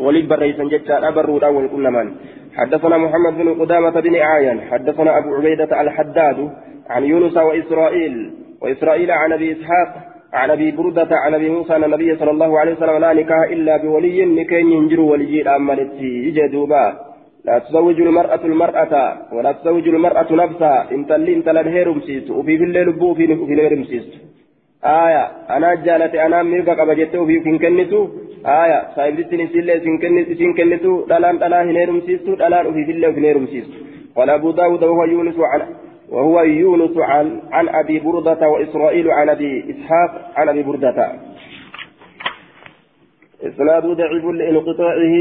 ولد 0.00 0.28
بالرئيس 0.28 0.60
ججان 0.60 1.04
أبر 1.04 1.46
أول 1.46 1.68
كل 1.68 1.90
من 1.90 2.12
حدثنا 2.56 2.98
محمد 2.98 3.38
بن 3.38 3.54
قدامة 3.60 4.00
بن 4.00 4.16
عاين 4.16 4.60
حدثنا 4.60 5.18
أبو 5.18 5.34
عبيدة 5.34 5.80
الحداد 5.80 6.50
عن 6.90 7.04
يونس 7.04 7.36
وإسرائيل. 7.36 8.30
وإسرائيل 8.62 9.10
عن 9.10 9.32
أبي 9.32 9.52
إسحاق 9.52 9.90
عن 10.32 10.50
أبي 10.50 10.70
بردة 10.70 11.08
عن 11.10 11.34
أبي 11.34 11.48
موسى 11.50 11.76
أن 11.76 11.84
النبي 11.84 12.16
صلى 12.16 12.30
الله 12.30 12.58
عليه 12.58 12.72
وسلم 12.72 12.96
لا 12.98 13.12
نكاح 13.12 13.42
إلا 13.50 13.76
بولي 13.76 14.24
نكين 14.24 14.72
ينجر 14.72 15.00
ولي 15.00 15.42
الأمالتي 15.42 16.28
يجدوبا 16.28 17.07
لا 17.48 17.58
تزوج 17.58 18.00
المرأة 18.00 18.44
المرأة 18.44 18.92
ولا 19.32 19.52
تزوج 19.52 19.88
المرأة 19.88 20.30
نفسها. 20.42 20.78
إن 20.94 21.06
تلي 21.06 21.32
إن 21.36 21.44
تلن 21.44 21.68
هيرمسيس 21.76 22.30
وفي 22.30 22.58
في 22.58 22.64
الليل 22.64 22.92
بو 22.92 23.14
في 23.14 23.26
في 23.26 23.54
هيرمسيس 23.62 24.06
آية. 24.84 25.24
أنا 25.56 25.74
جالت 25.74 26.14
أنا 26.14 26.42
ميرقا 26.42 26.74
قبجت 26.80 27.14
وفي 27.16 27.40
في 27.44 27.58
كنتو 27.62 28.00
آية. 28.62 28.78
صاحبتني 28.96 29.46
سيلة 29.52 29.78
سين 30.38 30.50
كنتو 30.58 30.92
دلان 31.10 31.38
دلان 31.42 31.66
هيرمسيس 31.76 32.20
دلان 32.42 32.66
وفي 32.66 32.82
في 32.86 32.92
الليل 32.96 33.24
هيرمسيس 33.26 33.66
قال 34.16 34.30
أبو 34.30 34.50
داود 34.50 34.82
وهو 34.84 35.04
يونس 35.04 35.38
عن 35.52 35.60
وهو 36.14 36.36
يونس 36.42 36.96
عن 36.96 37.26
عن 37.52 37.66
أبي 37.68 37.98
بردة 37.98 38.42
وإسرائيل 38.48 39.10
عن 39.10 39.28
أبي 39.28 39.52
إسحاق 39.70 40.10
عن 40.36 40.48
أبي 40.48 40.62
بردة. 40.62 41.12
إسناد 43.48 43.84
ضعيف 44.00 44.24
لانقطاعه. 44.24 45.14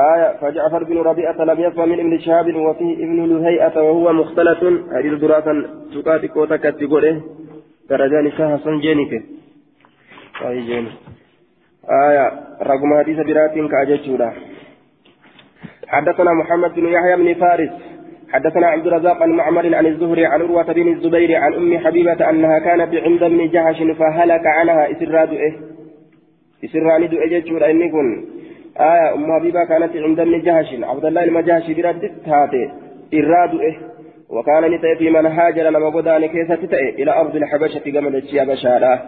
آية 0.00 0.36
فجعفر 0.40 0.84
بن 0.84 0.98
ربيعة 0.98 1.44
لم 1.44 1.60
يفهم 1.60 1.88
من 1.88 2.00
ابن 2.00 2.18
شهاب 2.18 2.56
وفيه 2.56 2.94
ابن 3.04 3.18
لهيئة 3.30 3.82
وهو 3.82 4.12
مختلط. 4.12 4.62
حديث 4.96 5.12
دراسة 5.12 5.52
سكات 5.94 6.26
كوتا 6.26 6.56
كتبوله 6.56 7.22
درجان 7.90 8.32
شاه 8.32 8.56
سنجينك 8.64 9.12
أي 10.46 10.60
جين 10.60 10.86
آية 12.08 12.26
رقم 12.62 12.90
حديث 12.98 13.18
برات 13.26 13.54
كأجتشورا. 13.72 14.32
حدثنا 15.88 16.32
محمد 16.32 16.74
بن 16.74 16.86
يحيى 16.86 17.16
بن 17.16 17.34
فارس. 17.34 17.70
حدثنا 18.32 18.66
عبد 18.66 18.86
الرزاق 18.86 19.22
عن 19.22 19.30
معمر 19.30 19.74
عن 19.74 19.86
الزهري 19.86 20.26
عن 20.26 20.40
عروة 20.40 20.72
بن 20.72 20.88
الزبير 20.92 21.36
عن 21.36 21.52
أم 21.54 21.78
حبيبة 21.78 22.30
أنها 22.30 22.58
كانت 22.58 22.94
عند 22.94 23.22
ابن 23.22 23.48
جهش 23.54 23.78
فهلك 23.98 24.46
عنها. 24.46 24.92
إسراد 24.92 25.30
إيه؟ 25.32 25.54
إسراني 26.64 27.06
دو 27.06 27.16
إجتشورا 27.18 27.70
إني 27.70 27.88
آية 28.80 29.14
أم 29.14 29.32
حبيبة 29.32 29.64
كانت 29.64 29.96
عند 29.96 30.20
ابن 30.20 30.42
جهش. 30.42 30.74
عبد 30.82 31.04
الله 31.04 31.24
المجهش 31.24 31.70
برد 31.70 32.12
تاتي. 32.26 32.70
إراد 33.14 33.60
إيه. 33.60 33.76
وكان 34.30 34.70
نتأي 34.70 34.96
في 34.96 35.10
من 35.10 35.26
هاجر 35.26 35.62
لما 35.62 35.88
قدان 35.88 36.26
كيسة 36.26 36.54
تتأي 36.54 36.88
إلى 37.02 37.10
أرض 37.10 37.36
الحبشة 37.36 37.80
قبل 37.96 38.16
الشيا 38.16 38.44
بشارة. 38.44 39.02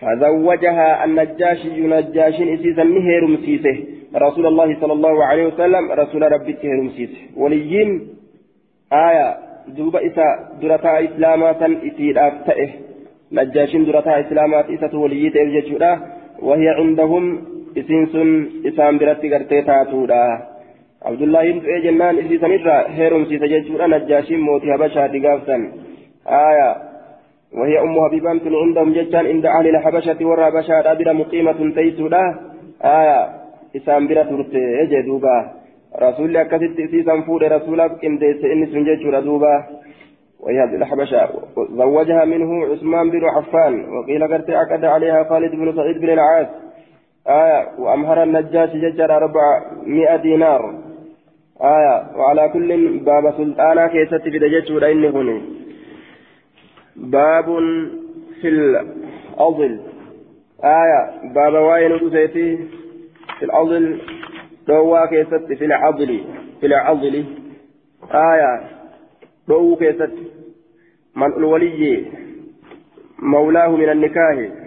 فزوجها 0.00 1.04
النجاشي 1.04 1.80
نجاش 1.80 2.34
إسيسا 2.34 2.84
مهير 2.84 3.26
مسيسه. 3.26 3.76
رسول 4.16 4.46
الله 4.46 4.80
صلى 4.80 4.92
الله 4.92 5.24
عليه 5.24 5.46
وسلم 5.46 5.92
رسول 5.92 6.32
ربي 6.32 6.52
تهير 6.52 6.80
مسيسه. 6.82 7.18
وليين 7.36 8.08
آية 8.92 9.36
دوبا 9.68 10.06
إسا 10.06 10.26
درتا 10.62 11.04
إسلاما 11.04 11.52
سن 11.60 11.76
إسير 11.88 12.28
أفتئه 12.28 12.70
نجاش 13.32 13.76
درتا 13.76 14.20
إسلاما 14.20 14.74
إسا 14.74 14.96
وليين 14.96 15.32
تهير 15.32 15.98
وهي 16.42 16.68
عندهم 16.68 17.53
isiin 17.76 18.06
sun 18.12 18.30
isaan 18.64 18.98
biratti 18.98 19.28
gartee 19.28 19.62
taatuudha. 19.62 20.22
Abdullaahiin 21.04 21.62
du'ee 21.62 21.80
jennaan 21.80 22.18
isiisanirraa 22.18 22.82
heerumsiisa 22.96 23.46
jechuudha 23.54 23.88
najjaashiin 23.88 24.40
mootii 24.40 24.74
habashaati 24.76 25.20
gaafsan 25.20 25.70
aya 26.24 26.68
وهي 27.54 27.80
أم 27.80 27.94
حبيبة 28.04 28.30
عندهم 28.62 28.92
جتان 28.92 29.26
عند 29.26 29.46
أهل 29.46 29.66
الحبشة 29.66 30.26
ورى 30.26 30.50
بشارة 30.50 30.94
بلا 30.94 31.12
مقيمة 31.12 31.74
تيسودا 31.74 32.24
آية 32.84 33.20
إسام 33.76 34.06
بلا 34.06 34.22
ترتي 34.22 34.58
يجي 34.58 35.02
دوبا 35.02 35.36
رسول 36.02 36.26
الله 36.26 36.42
كثيرت 36.42 36.80
إسيسا 36.80 37.20
فود 37.26 37.44
رسولك 37.44 38.04
إن 38.04 38.18
ديس 38.18 38.44
إنس 38.44 38.74
من 38.74 38.84
جيشورا 38.84 39.20
دوبا 39.20 39.54
وهي 40.40 40.64
الحبشة 40.64 41.28
زوجها 41.56 42.24
منه 42.24 42.50
عثمان 42.66 43.10
بن 43.10 43.24
عفان 43.24 43.74
وقيل 43.94 44.22
قرت 44.32 44.50
عقد 44.50 44.84
عليها 44.84 45.24
خالد 45.24 45.52
بن 45.54 45.76
سعيد 45.76 45.98
بن 45.98 46.10
العاص 46.10 46.46
آية 47.28 47.68
وأمهر 47.78 48.22
النجاش 48.22 48.70
ججر 48.70 49.16
أربع 49.16 49.62
مئة 49.86 50.16
دينار. 50.16 50.78
آية 51.60 52.16
وعلى 52.16 52.48
كل 52.48 52.98
باب 52.98 53.34
سلطانا 53.36 53.86
كيست 53.86 54.22
في 54.22 54.38
دجاج 54.38 54.72
ودين 54.72 55.04
هنا 55.04 55.40
باب 56.96 57.44
في 58.40 58.48
الأضل 58.48 59.80
آية 60.64 61.32
باب 61.34 61.54
وين 61.54 61.92
رسيتي 61.92 62.56
في 63.38 63.44
الأضل 63.44 64.00
دوا 64.66 65.06
كيست 65.06 65.52
في 65.58 65.64
العضل 65.64 66.24
في 66.60 66.66
العضل. 66.66 67.24
آية 68.14 68.60
دوا 69.48 69.76
كيست 69.76 70.12
من 71.16 71.32
الولي 71.32 72.06
مولاه 73.18 73.68
من 73.68 73.88
النكاح. 73.88 74.63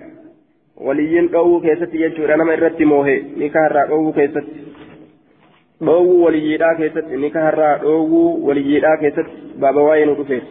دوا 1.32 1.62
كيست 1.62 1.94
يجور 1.94 2.34
أنا 2.34 2.44
ما 2.44 2.54
إرتي 2.54 2.86
موهي 2.86 3.24
نكاح 3.38 3.72
را 3.72 3.86
دوا 3.86 4.12
كيست 4.12 4.48
dhoowwuu 5.86 6.24
waliyyiidhaa 6.24 6.76
keessatti 6.76 7.18
ni 7.18 7.30
kaharraa 7.32 7.78
dhoowwuu 7.78 8.48
waliyyiidhaa 8.48 8.98
keessatti. 8.98 9.32
Baaba 9.60 9.82
waa'ee 9.82 10.06
nu 10.06 10.16
dhufeef 10.16 10.44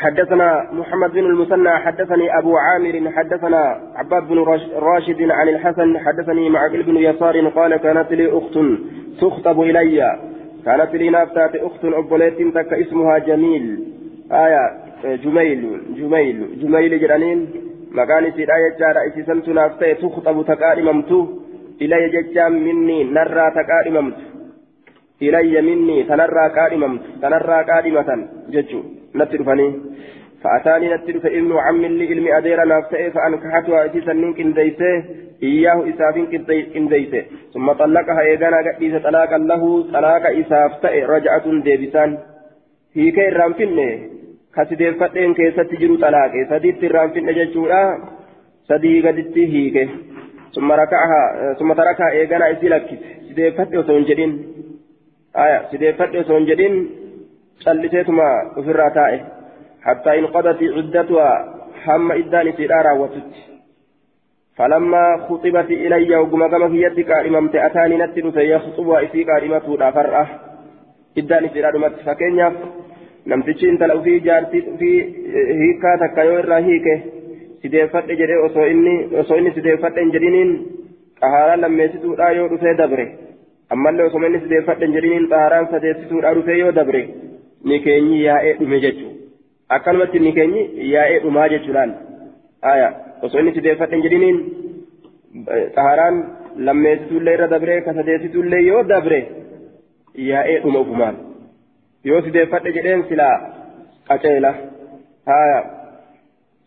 حدثنا 0.00 0.68
محمد 0.72 1.12
بن 1.12 1.24
المثنى 1.24 1.70
حدثني 1.70 2.38
أبو 2.38 2.56
عامر 2.56 3.10
حدثنا 3.10 3.80
عباد 3.94 4.28
بن 4.28 4.38
راشد 4.76 5.30
عن 5.30 5.48
الحسن 5.48 5.98
حدثني 5.98 6.50
معقل 6.50 6.82
بن 6.82 6.96
يسار 6.96 7.48
قال 7.48 7.76
كانت 7.76 8.12
لي 8.12 8.38
أخت 8.38 8.58
تخطب 9.20 9.60
إلي 9.60 10.18
كانت 10.64 10.94
لي 10.94 11.10
نافتات 11.10 11.56
أخت 11.56 11.84
أبوليت 11.84 12.54
تك 12.54 12.72
اسمها 12.72 13.18
جميل 13.18 13.84
آية 14.32 14.62
جميل 15.04 15.80
جميل 15.96 16.60
جميل 16.62 17.00
جرانين 17.00 17.48
مكان 17.98 18.32
سيد 18.32 18.50
آية 18.50 18.78
جارة 18.80 19.00
إسسمت 19.08 19.48
نافتة 19.48 19.92
تخطب 19.92 20.44
تكارممتو 20.46 21.20
إلي 21.82 22.08
ججام 22.14 22.52
مني 22.52 23.04
نرى 23.04 23.46
تكارممت 23.58 24.16
إلي 25.22 25.60
مني 25.68 26.02
تنرى 26.02 26.48
كارممت 26.56 27.02
تنرى 27.22 27.64
كارمة 27.64 28.28
ججو 28.54 28.80
نترفني 29.16 29.68
فأتاني 30.42 30.94
نترف 30.94 31.26
ابن 31.26 31.52
عم 31.52 31.82
لي 31.82 32.06
علمي 32.10 32.38
أدير 32.38 32.64
نافته 32.64 33.08
فأنكحتها 33.14 33.86
إسيسا 33.86 34.12
من 34.12 34.34
كنديسه 34.34 35.04
إياه 35.42 35.78
إسافين 35.90 36.26
كنديسه 36.74 37.22
ثم 37.54 37.72
طلقها 37.72 38.20
إيغانا 38.20 38.58
قديسة 38.76 38.98
طلاقا 38.98 39.38
له 39.38 39.62
طلاق 39.94 40.24
إسافته 40.40 41.06
رجعة 41.06 41.46
ديبسان 41.66 42.18
هي 42.94 43.10
كي 44.54 44.60
رامفنه 44.60 44.64
كسيديفتين 44.64 45.34
كيسة 45.34 45.62
تجرو 45.62 45.96
طلاقه 45.96 46.46
سديت 46.50 46.84
رامفنه 46.84 47.32
ججورا 47.32 47.98
سدي 48.68 49.08
قدتي 49.08 49.46
هيكه 49.46 49.88
ثم 50.54 50.72
ركعها 50.72 51.54
ثم 51.58 51.72
تركها 51.72 52.10
إيغانا 52.10 52.52
إسيلك 52.52 52.98
سيديفت 53.28 53.74
وسون 53.76 54.04
جدين 54.04 54.32
آية 55.36 55.68
سيديفت 55.70 56.16
وسون 56.16 56.46
جدين 56.46 56.90
صليتما 57.58 58.52
في 58.54 58.70
الراتائه 58.70 59.20
حتى 59.82 60.18
انقضت 60.18 60.62
عدتها 60.62 61.54
هم 61.86 62.12
إدان 62.12 62.52
سيرارا 62.52 62.92
وتت 62.92 63.32
فلما 64.56 65.16
خطبت 65.28 65.70
إلي 65.70 66.16
وقم 66.16 66.48
كما 66.48 66.68
في 66.68 66.82
يدك 66.82 67.10
إمامت 67.10 67.56
أتاني 67.56 67.96
نتل 67.96 68.32
فيخطبها 68.32 69.04
إسي 69.04 69.24
قائمة 69.24 69.90
فرأة 69.90 70.26
إدان 71.18 71.48
سيرارا 71.48 71.88
فكينيا 71.88 72.52
namtichi 73.32 73.66
intala 73.72 73.94
ofii 74.00 74.18
jaartii 74.26 74.62
ofii 74.74 74.98
hiikaa 75.62 75.96
takka 76.02 76.24
yoo 76.28 76.38
irraa 76.42 76.60
hiike 76.68 76.94
sideeffadhe 77.62 78.16
jedhee 78.20 78.38
osoo 78.48 78.66
inni 78.74 78.94
osoo 79.22 79.38
inni 79.42 79.52
sideeffadhe 79.58 80.00
hin 80.04 80.12
jedhiniin 80.16 80.52
xahaaraan 81.22 81.60
lammeessituudha 81.66 82.30
yoo 82.38 82.48
dhufee 82.52 82.74
dabre 82.82 83.06
ammallee 83.76 84.06
osoo 84.10 84.22
inni 84.30 84.40
sideeffadhe 84.46 84.86
hin 84.88 84.94
jedhiniin 84.98 85.28
xahaaraan 85.34 85.68
sadeessituudha 85.74 86.34
dhufee 86.40 86.58
yoo 86.62 86.72
dabre 86.80 87.02
ni 87.70 87.78
keenyi 87.86 88.18
yaa'ee 88.26 88.54
dhume 88.60 88.78
jechuudha. 88.86 89.14
akkanumatti 89.76 90.18
ni 90.26 90.32
keenyi 90.38 90.62
yaa'ee 90.94 91.18
dhumaa 91.24 91.48
jechuudhaan 91.54 91.90
aya 92.74 92.88
osoo 93.28 93.40
inni 93.44 93.52
sideeffadhe 93.58 93.94
hin 93.96 94.04
jedhiniin 94.06 94.38
xaharaan 95.76 96.16
lammeessituullee 96.68 97.34
irra 97.38 97.48
dabree 97.54 97.80
ka 97.88 97.92
sadeessituullee 97.98 98.62
yoo 98.68 98.82
dabre 98.92 99.20
yaa'ee 100.30 100.56
dhuma 100.64 100.80
ufumaan 100.86 101.16
yoo 102.08 102.20
sideeffadhe 102.26 102.72
jedheen 102.76 103.02
silaa 103.08 103.34
qaceela 104.08 104.52
aya 105.38 105.58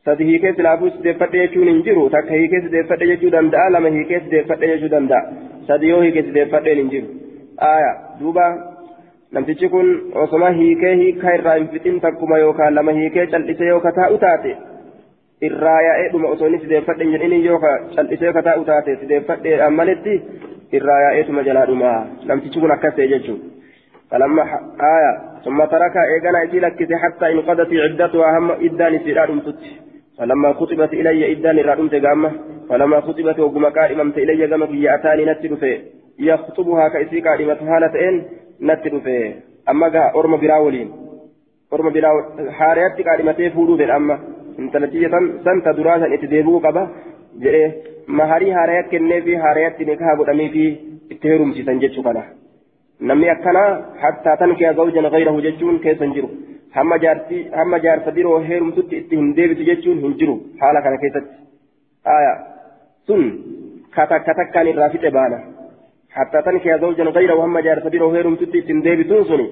sadi 0.06 0.26
hiikee 0.30 0.54
silaafuu 0.58 0.90
sideeffadhe 0.98 1.40
jechuun 1.44 1.68
hin 1.72 1.82
jiru 1.88 2.04
takka 2.16 2.34
hiikee 2.42 2.62
sideeffadhe 2.66 3.08
jechuu 3.12 3.32
danda'a 3.38 3.72
lama 3.76 3.90
hiikee 3.96 4.20
sideeffadhe 4.26 4.68
jechuu 4.74 4.92
danda'a 4.96 5.24
sadi 5.70 5.90
yoo 5.94 6.02
hiikee 6.06 6.24
sideeffadheen 6.28 6.78
hin 6.82 6.92
jiru 6.94 7.08
aya 7.70 7.92
duuba 8.20 8.46
namtichi 9.38 9.70
kun 9.76 9.90
osoma 10.26 10.50
hiikee 10.60 10.94
hiikaa 11.02 11.34
irraa 11.40 11.56
hin 11.60 11.68
fixin 11.76 12.00
takkuma 12.06 12.38
yookaan 12.44 12.76
lama 12.80 12.92
hiikee 13.00 13.26
cal'isee 13.34 13.68
yoo 13.72 13.80
kataa'u 13.88 14.18
taate 14.26 14.54
irraa 15.50 15.80
yaa'ee 15.88 16.10
dhuma 16.12 16.28
osoo 16.36 16.48
inni 16.52 16.60
sideeffadhe 16.66 17.04
hin 17.10 17.16
jedhinin 17.18 17.46
yoo 17.46 17.60
cal'isee 17.96 18.34
kataa'u 18.40 18.68
taate 18.70 18.96
sideeffadheedhaan 19.02 19.74
malitti 19.82 20.20
irraa 20.82 21.00
yaa'eetuma 21.06 21.48
jalaa 21.50 21.66
dhuma 21.72 21.96
namtichi 22.32 22.60
kun 22.66 22.72
akkas 22.78 22.96
ta'e 23.00 23.08
jechuudha. 23.16 23.63
فلما 24.14 24.44
آية 24.96 25.12
ثم 25.46 25.60
ترك 25.74 25.96
إيغانا 26.14 26.44
إتي 26.46 26.60
لكت 26.60 26.92
حتى 27.04 27.26
انقضت 27.32 27.72
عدتها 27.86 28.28
هم 28.38 28.52
إدان 28.66 28.94
سيرا 29.04 29.26
دمتت 29.26 29.62
فلما 30.18 30.50
خطبت 30.60 30.92
إلي 31.00 31.32
إدان 31.32 31.58
رادمت 31.70 31.96
قامة 32.06 32.32
فلما 32.70 32.98
خطبت 33.08 33.38
وقم 33.40 33.66
قائمة 33.78 34.16
إلي 34.24 34.46
قامة 34.52 34.72
يأتاني 34.88 35.26
نتر 35.26 35.52
في 35.62 35.72
يخطبها 36.20 36.86
كإسي 36.94 37.20
قائمة 37.28 37.60
هالة 37.72 37.94
إن 38.10 38.16
natti 38.60 38.90
dhufe 38.90 39.16
amma 39.66 39.90
gaa 39.90 40.12
orma 40.20 40.38
biraa 40.38 40.62
waliin 40.66 40.92
orma 41.72 41.92
biraa 41.96 42.14
haarayatti 42.60 43.06
qaadhimatee 43.08 43.50
fuudhuu 43.56 43.78
fedha 43.78 43.96
amma 44.02 44.20
intalatiyya 44.64 45.10
santa 45.48 45.74
duraa 45.80 46.00
san 46.04 46.14
itti 46.18 46.32
deebi'uu 46.34 46.62
qaba 46.66 46.84
jedhee 47.46 47.68
maharii 48.20 48.54
haaraya 48.58 48.84
kennee 48.92 49.22
fi 49.26 49.36
haarayatti 49.46 49.90
nikaha 49.90 50.16
godhamee 50.22 50.50
fi 50.56 50.64
itti 51.16 51.32
heerumsiisan 51.32 51.82
jechuu 51.84 52.06
kana 52.08 52.24
namni 53.10 53.30
akkanaa 53.36 53.70
hattaa 54.04 54.36
tan 54.42 54.56
kee 54.60 54.74
zawjan 54.82 55.10
gayrahu 55.16 55.46
jechuun 55.48 55.80
keessa 55.86 56.06
hin 56.06 56.14
jiru 56.18 56.30
hamma 56.76 56.98
jaartii 57.06 57.42
hamma 57.62 57.80
jaarsa 57.88 58.18
biroo 58.20 58.38
heerumtutti 58.50 59.02
itti 59.02 59.22
hin 59.22 59.34
deebitu 59.40 59.72
jechuun 59.72 60.04
hin 60.06 60.20
jiru 60.22 60.36
haala 60.62 60.86
kana 60.86 61.02
keessatti 61.02 61.36
aya 62.18 62.38
sun 63.08 63.26
katakkatakkaan 63.98 64.72
irraa 64.74 64.94
fixe 64.96 65.12
baana 65.18 65.44
حتى 66.16 66.42
تنكي 66.42 66.78
زوجا 66.80 67.04
غيره 67.04 67.34
وهم 67.34 67.60
جارة 67.60 67.90
بيرو 67.90 68.12
هيرم 68.12 68.36
تدي 68.36 68.62
تندي 68.62 68.96
بتنسني 68.96 69.48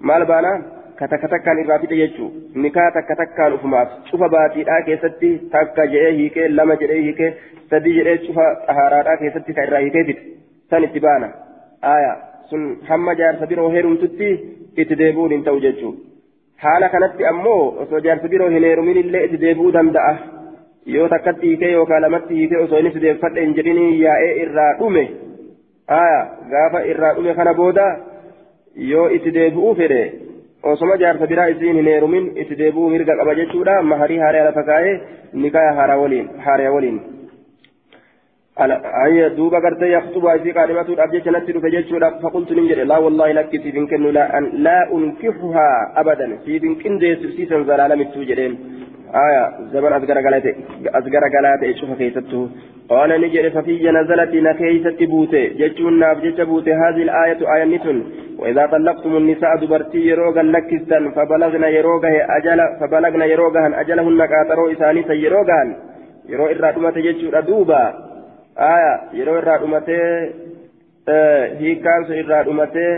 مال 0.00 0.24
بانا 0.24 0.52
كتكتكان 0.98 1.64
إرافيت 1.64 1.92
يجو 1.92 2.30
نكا 2.56 2.90
تكتكان 2.96 3.52
أفماف 3.52 3.88
شوف 4.10 4.20
باتي 4.20 4.62
آ 4.74 4.80
كيستي 4.86 5.30
تكا 5.52 5.84
جئه 5.84 6.10
هيك 6.18 6.38
لما 6.38 6.74
جئه 6.74 6.94
هيك 7.06 7.20
سدي 7.70 7.90
جئه 7.96 8.26
شوف 8.26 8.38
أهارات 8.70 9.06
آ 9.06 9.14
كيستي 9.20 9.52
كإراه 9.52 9.78
هيك 9.78 9.96
بيت 10.06 10.18
سن 10.70 10.82
اتبانا 10.84 11.28
آية 12.52 12.76
سن 12.76 12.76
هم 12.90 13.12
جارة 13.12 13.44
بيرو 13.44 13.68
هيرم 13.68 13.96
تدي 13.96 14.38
اتديبون 14.78 15.32
انتو 15.32 15.58
ججو 15.58 15.94
haala 16.62 16.88
kanatti 16.88 17.24
ammoo 17.24 17.76
osoo 17.82 18.00
jaarsi 18.00 18.28
biroo 18.28 18.48
hin 18.50 18.64
heerumin 18.64 18.96
illee 18.96 19.24
itti 19.24 19.40
deebi'uu 19.40 19.72
danda'a 19.72 20.14
yoo 20.94 21.08
takkatti 21.08 21.46
hiikee 21.46 21.72
yookaan 21.72 22.02
lamatti 22.02 22.34
hiikee 22.34 22.62
osoo 22.62 22.78
inni 22.78 22.90
sideeffadhe 22.94 23.40
hin 23.44 23.54
jedhiniin 23.58 24.00
yaa'ee 24.00 24.32
irraa 24.44 24.72
dhume 24.78 25.04
aya 25.98 26.18
gaafa 26.54 26.80
irraa 26.94 27.12
dhume 27.18 27.34
kana 27.34 27.54
booda 27.54 27.86
yoo 28.92 29.06
itti 29.18 29.34
deebi'uu 29.38 29.74
fedhe 29.74 30.00
osoma 30.62 30.96
jaarsa 30.96 31.26
biraa 31.26 31.46
isiin 31.54 31.76
hin 31.80 31.90
heerumin 31.92 32.26
itti 32.36 32.58
deebi'uu 32.62 32.90
mirga 32.96 33.16
qaba 33.20 33.34
jechuudha 33.40 33.82
maharii 33.92 34.18
haaree 34.24 34.44
lafa 34.48 34.62
kaa'ee 34.72 35.00
nikaya 35.44 35.72
haaraa 35.78 35.98
waliin 36.02 36.28
haaree 36.46 36.68
waliin 36.76 36.98
أي 38.60 39.28
دوبا 39.28 39.58
قرت 39.58 39.82
يخطب 39.82 40.42
في 40.42 40.52
قادمة 40.52 40.80
الأبجة 40.80 41.30
نتر 41.30 41.60
فجيتشودا 41.60 42.10
فقلت 42.22 42.52
ننجر 42.52 42.82
لا 42.84 42.98
والله 42.98 43.32
لك 43.32 43.50
في 43.62 43.70
بنكن 43.70 44.02
لا 44.02 44.38
أن 44.38 44.44
لا 44.52 44.92
أنكحها 44.94 45.68
أبدا. 45.96 46.36
في 46.44 46.58
بنكن 46.58 46.98
دي 46.98 47.16
سبسيسا 47.16 47.62
زلالة 47.62 47.94
متوجرين 47.94 48.58
آية 49.14 49.42
زمن 49.72 49.92
أذكر 49.92 50.18
قالت 50.24 50.46
أذكر 50.98 51.22
قالت 51.34 51.76
شوف 51.80 51.90
كيستو. 51.98 52.46
قال 52.88 53.10
نجر 53.20 53.50
ففي 53.50 53.90
نزلت 53.90 54.34
نكيست 54.34 55.02
بوتي 55.02 55.48
جتشون 55.48 55.98
نافجت 55.98 56.40
بوتي 56.40 56.72
هذه 56.72 57.02
الآية 57.02 57.40
آية 57.54 57.64
نتن. 57.64 57.98
وإذا 58.38 58.66
طلقتم 58.66 59.16
النساء 59.16 59.56
دبرتي 59.56 59.98
يروغا 59.98 60.42
لكستن 60.42 61.10
فبلغن 61.10 61.64
يروغه 61.64 62.14
أجل 62.36 62.60
فبلغن 62.80 63.22
يروغهن 63.22 63.74
أجلهن 63.74 64.26
كاترو 64.26 64.72
إساني 64.72 65.02
سيروغهن 65.02 65.68
يرو 66.28 66.46
إرادمة 66.46 66.96
جتشون 67.06 67.44
دوبا. 67.48 68.07
آية 68.58 68.92
يرو 69.18 69.38
إرادمة 69.38 69.88
hiikaan 71.60 72.04
sun 72.06 72.16
irraa 72.20 72.42
dhumatee 72.44 72.92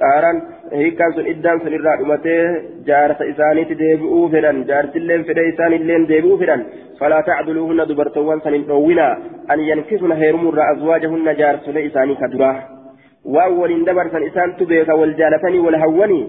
qaaraan 0.00 0.38
hiikaan 0.78 1.12
sun 1.14 1.26
iddaan 1.32 1.60
sun 1.62 1.72
irraa 1.76 1.96
dhumatee 2.00 2.40
jaarsa 2.88 3.24
isaaniitti 3.32 3.76
deebi'uu 3.82 4.24
fedhan 4.32 4.58
jaarsilleen 4.70 5.24
fedhe 5.28 5.44
isaanilleen 5.52 6.08
deebi'uu 6.10 6.38
fedhan 6.42 6.64
falaa 7.00 7.22
tacduluuhunna 7.28 7.84
dubartoowwan 7.90 8.40
san 8.44 8.54
hin 8.56 8.64
dhoowwinaa 8.70 9.12
an 9.54 9.60
yankisuna 9.68 10.14
heerumurraa 10.22 10.68
azwaajahunna 10.74 11.32
jaarsolee 11.42 11.84
isaanii 11.90 12.16
ka 12.22 12.28
duraa 12.34 12.56
waan 13.36 13.52
waliin 13.60 13.84
dabarsan 13.90 14.26
isaantu 14.30 14.66
beeka 14.72 14.94
wal 15.02 15.14
jaalatanii 15.20 15.62
wal 15.66 15.78
hawwanii 15.84 16.24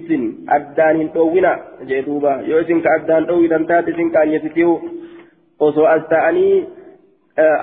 isin 0.00 0.22
addaan 0.56 0.96
hin 1.02 1.10
dhoowwina 1.18 1.52
jee 1.92 2.02
duuba 2.08 2.32
yoo 2.50 2.60
isin 2.64 2.80
ka 2.86 2.96
addaan 3.00 3.28
dhoowwitan 3.28 3.66
taate 3.72 3.90
isin 3.96 4.10
qaanyesitiyu 4.16 4.72
osoo 5.68 5.86
as 5.94 6.02
ta'anii 6.14 6.54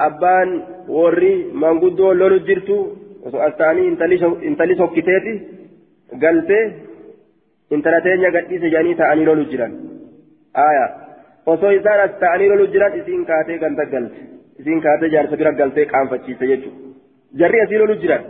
abbaan 0.08 0.50
warri 0.98 1.34
manguddoo 1.64 2.14
lolu 2.22 2.40
jirtu 2.50 2.78
osoo 3.26 3.42
as 3.48 3.56
ta'anii 3.62 3.88
intali 4.50 4.76
sokkiteeti 4.82 5.34
galtee 6.24 6.64
intala 7.72 8.02
teenya 8.06 8.32
gadhiise 8.36 8.70
jedhanii 8.70 8.96
ta'anii 9.02 9.26
lolu 9.30 9.46
jiran 9.52 9.74
aya 10.68 10.86
osoo 11.54 11.72
isaan 11.80 12.04
as 12.06 12.14
ta'anii 12.24 12.50
lolu 12.54 12.68
jiran 12.76 12.98
isiin 13.00 13.26
kaatee 13.32 13.58
ganda 13.64 13.86
galte 13.96 14.22
isiin 14.60 14.82
kaatee 14.86 15.10
jaarsa 15.16 15.42
bira 15.42 15.52
galtee 15.62 15.86
qaanfachiise 15.94 16.52
jechuudha 16.52 16.80
jarri 17.42 17.62
asii 17.66 17.82
lolu 17.84 18.00
jiran 18.06 18.24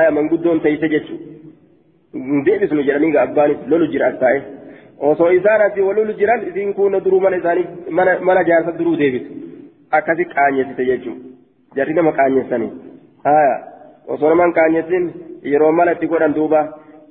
aya 0.00 0.10
manguddoon 0.18 0.64
teeyse 0.66 0.88
jechuudha 0.94 2.42
deebisnu 2.46 2.88
jedhanii 2.88 3.16
abbaanis 3.26 3.60
lolu 3.74 3.86
jira 3.92 4.06
as 4.12 4.18
taa'e 4.24 4.40
osoo 5.10 5.30
isaan 5.38 5.62
asii 5.68 5.86
wal 5.88 5.96
lolu 6.00 6.18
jiran 6.20 6.48
isiin 6.48 6.74
kun 6.80 6.98
duruu 7.04 7.20
mana 7.20 7.36
isaanii 7.42 7.66
mana 8.28 8.44
jaarsa 8.50 8.78
duruu 8.78 8.96
deebisu 9.02 9.30
akkasi 9.98 10.30
qaanyessite 10.34 10.88
jechuudha 10.90 11.80
jarri 11.80 11.98
nama 11.98 12.12
qaanyessanii 12.20 12.72
aya 13.34 13.56
osoo 14.14 14.30
naman 14.34 14.56
qaanyessin 14.60 15.10
yeroo 15.54 15.72
mala 15.72 15.98
itti 15.98 16.12
godhan 16.14 16.38
duuba? 16.38 16.62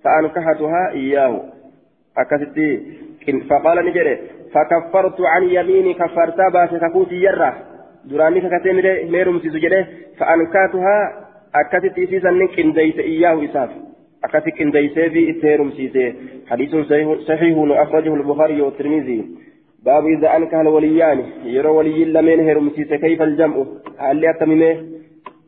فأنكحتها 0.04 0.92
إياه 0.92 1.42
أكستي 2.18 2.82
فقال 3.50 3.86
نجري 3.86 4.18
فكفرت 4.54 5.22
عن 5.22 5.44
يميني 5.44 5.94
كفرتا 5.94 6.50
باش 6.54 6.70
ككوتي 6.70 7.16
يرى 7.16 7.54
دراني 8.06 8.42
ككتي 8.42 8.72
ميرم 9.12 9.40
سيسجده 9.40 9.88
فأنكحتها 10.18 11.28
أكستي 11.56 12.06
سيسن 12.06 12.48
كنديس 12.48 13.00
إياه 13.00 13.46
إساف 13.46 13.70
أكستي 14.24 14.52
كنديس 14.52 14.94
في 14.94 15.22
إتيرم 15.32 15.72
سيسي 15.72 16.14
حديث 16.50 16.76
صحيح 17.28 17.58
أخرجه 17.58 18.14
البخاري 18.14 18.62
والترمذي 18.62 19.26
باب 19.86 20.06
إذا 20.06 20.38
أنكح 20.38 20.58
الوليان 20.60 21.20
يرى 21.46 21.68
ولي 21.70 22.06
لمن 22.06 22.40
هرم 22.50 22.70
سيسي 22.76 22.98
كيف 22.98 23.22
الجمع؟ 23.22 23.56
هل 23.98 24.24
يتممه 24.24 24.76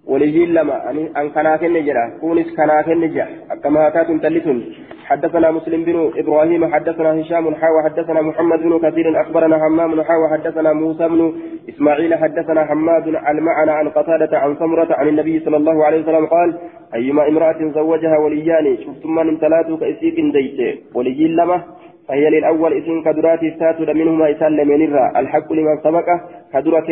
وليجين 0.07 0.53
لما 0.53 0.91
أن 0.91 1.29
كناك 1.29 1.63
النجرة 1.63 2.17
كونس 2.21 2.55
كناك 2.57 2.87
النجرة 2.89 3.27
كما 3.63 3.89
كانت 3.89 4.23
تلتون 4.23 4.57
حدثنا 5.05 5.51
مسلم 5.51 5.83
بن 5.83 6.11
إبراهيم 6.17 6.73
حدثنا 6.73 7.21
هشام 7.21 7.55
حاوى 7.55 7.83
حدثنا 7.83 8.21
محمد 8.21 8.59
بن 8.59 8.79
كثير 8.89 9.21
أخبرنا 9.21 9.55
حمام 9.63 10.01
حاوى 10.03 10.29
حدثنا 10.33 10.73
موسى 10.73 11.07
بن 11.07 11.33
إسماعيل 11.69 12.15
حدثنا 12.15 12.65
حماد 12.65 13.07
المعنى 13.07 13.71
عن 13.71 13.89
قتادة 13.89 14.37
عن 14.39 14.55
سمرة 14.59 14.87
عن 14.95 15.07
النبي 15.07 15.39
صلى 15.39 15.57
الله 15.57 15.85
عليه 15.85 16.01
وسلم 16.03 16.25
قال 16.25 16.49
أيما 16.95 17.27
امرأة 17.27 17.71
زوجها 17.75 18.17
وليان 18.17 18.77
شفتم 18.77 19.15
من 19.15 19.37
ثلاثة 19.37 19.77
كأسيك 19.77 20.15
ديت. 20.35 20.79
وليجين 20.95 21.31
لما؟ 21.35 21.63
فهي 22.07 22.29
للأول 22.29 22.73
اسم 22.73 23.01
كدرات 23.01 23.43
الساتر 23.43 23.93
منهما 23.93 24.31
إسان 24.31 24.51
لمن 24.55 24.81
الحق 25.21 25.53
لمن 25.53 25.77
سبق 25.83 26.07
كدرة 26.53 26.87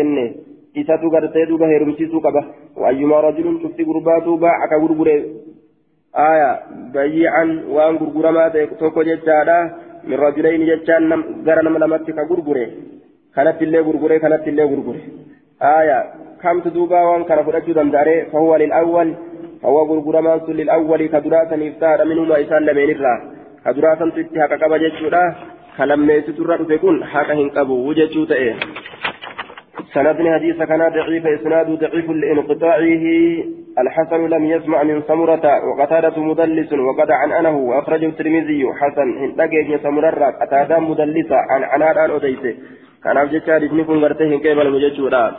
isatu 0.74 1.10
gartee 1.12 1.46
duuba 1.46 1.68
heerumsiisuu 1.68 2.22
qaba 2.22 2.44
waayyumaa 2.82 3.22
rajulun 3.22 3.60
cufti 3.60 3.84
gurbaatu 3.84 4.38
baaca 4.38 4.68
ka 4.72 4.80
gurgure 4.80 5.16
aya 6.14 6.50
bayyican 6.94 7.50
waan 7.76 7.98
gurguramaa 7.98 8.50
ta'e 8.54 8.68
tokko 8.80 9.04
jechaadha 9.04 9.58
min 10.04 10.20
rajulayni 10.20 10.66
jechaan 10.70 11.24
gara 11.44 11.62
nama 11.62 11.80
lamatti 11.84 12.14
ka 12.14 12.24
gurgure 12.30 12.64
kanatti 13.36 13.68
illee 13.68 13.84
gurgure 13.84 14.20
kanatti 14.20 14.50
illee 14.50 14.68
gurgure 14.72 15.02
aya 15.60 15.98
kamtu 16.44 16.72
duuba 16.72 17.04
waan 17.10 17.26
kana 17.26 17.44
fudhachuu 17.44 17.76
danda'are 17.80 18.16
fahuwa 18.32 18.58
lilawwal 18.64 19.12
fahuwa 19.62 19.86
gurguramaan 19.92 20.46
sun 20.46 20.56
lilawwali 20.56 21.10
ka 21.10 21.22
duraasaniif 21.22 21.76
ta'adha 23.66 24.06
minhuma 24.06 24.10
isaan 24.10 24.10
lameenirraa 24.10 24.12
ka 24.12 24.14
duraasantu 24.14 24.20
itti 24.20 24.40
haqa 24.40 24.58
qaba 24.58 24.80
jechuudha. 24.80 25.36
Ka 25.78 25.86
lammeessiturra 25.86 26.58
dhufe 26.58 26.78
kun 26.78 27.04
haqa 27.04 27.34
hin 27.34 27.50
qabu 27.50 27.94
jechuu 27.94 28.26
ta'e. 28.26 28.56
سندني 29.92 30.34
حديث 30.34 30.56
كان 30.56 30.90
ضعيف 30.90 31.28
إسناد 31.28 31.68
ضعيف 31.68 32.10
لانقطاعه 32.10 33.06
الحسن 33.80 34.30
لم 34.30 34.46
يسمع 34.46 34.84
من 34.84 35.02
سمرة 35.08 35.66
وقتادة 35.68 36.22
مدلس 36.24 36.74
وقد 36.74 37.12
عن 37.12 37.32
أنه 37.32 37.58
وأخرجه 37.58 38.06
الترمذي 38.06 38.66
حسن 38.80 39.18
هندقيت 39.18 39.84
سمرة 39.84 40.32
قتادة 40.42 40.80
مدلسة 40.80 41.36
عن 41.36 41.64
عناد 41.64 41.98
عن 41.98 42.12
أديسه 42.12 42.56
كان 43.04 43.18
أبجد 43.18 43.46
شارف 43.46 43.74
نكون 43.74 44.04
غرته 44.04 44.40
كيف 44.40 44.60
المججورا 44.60 45.36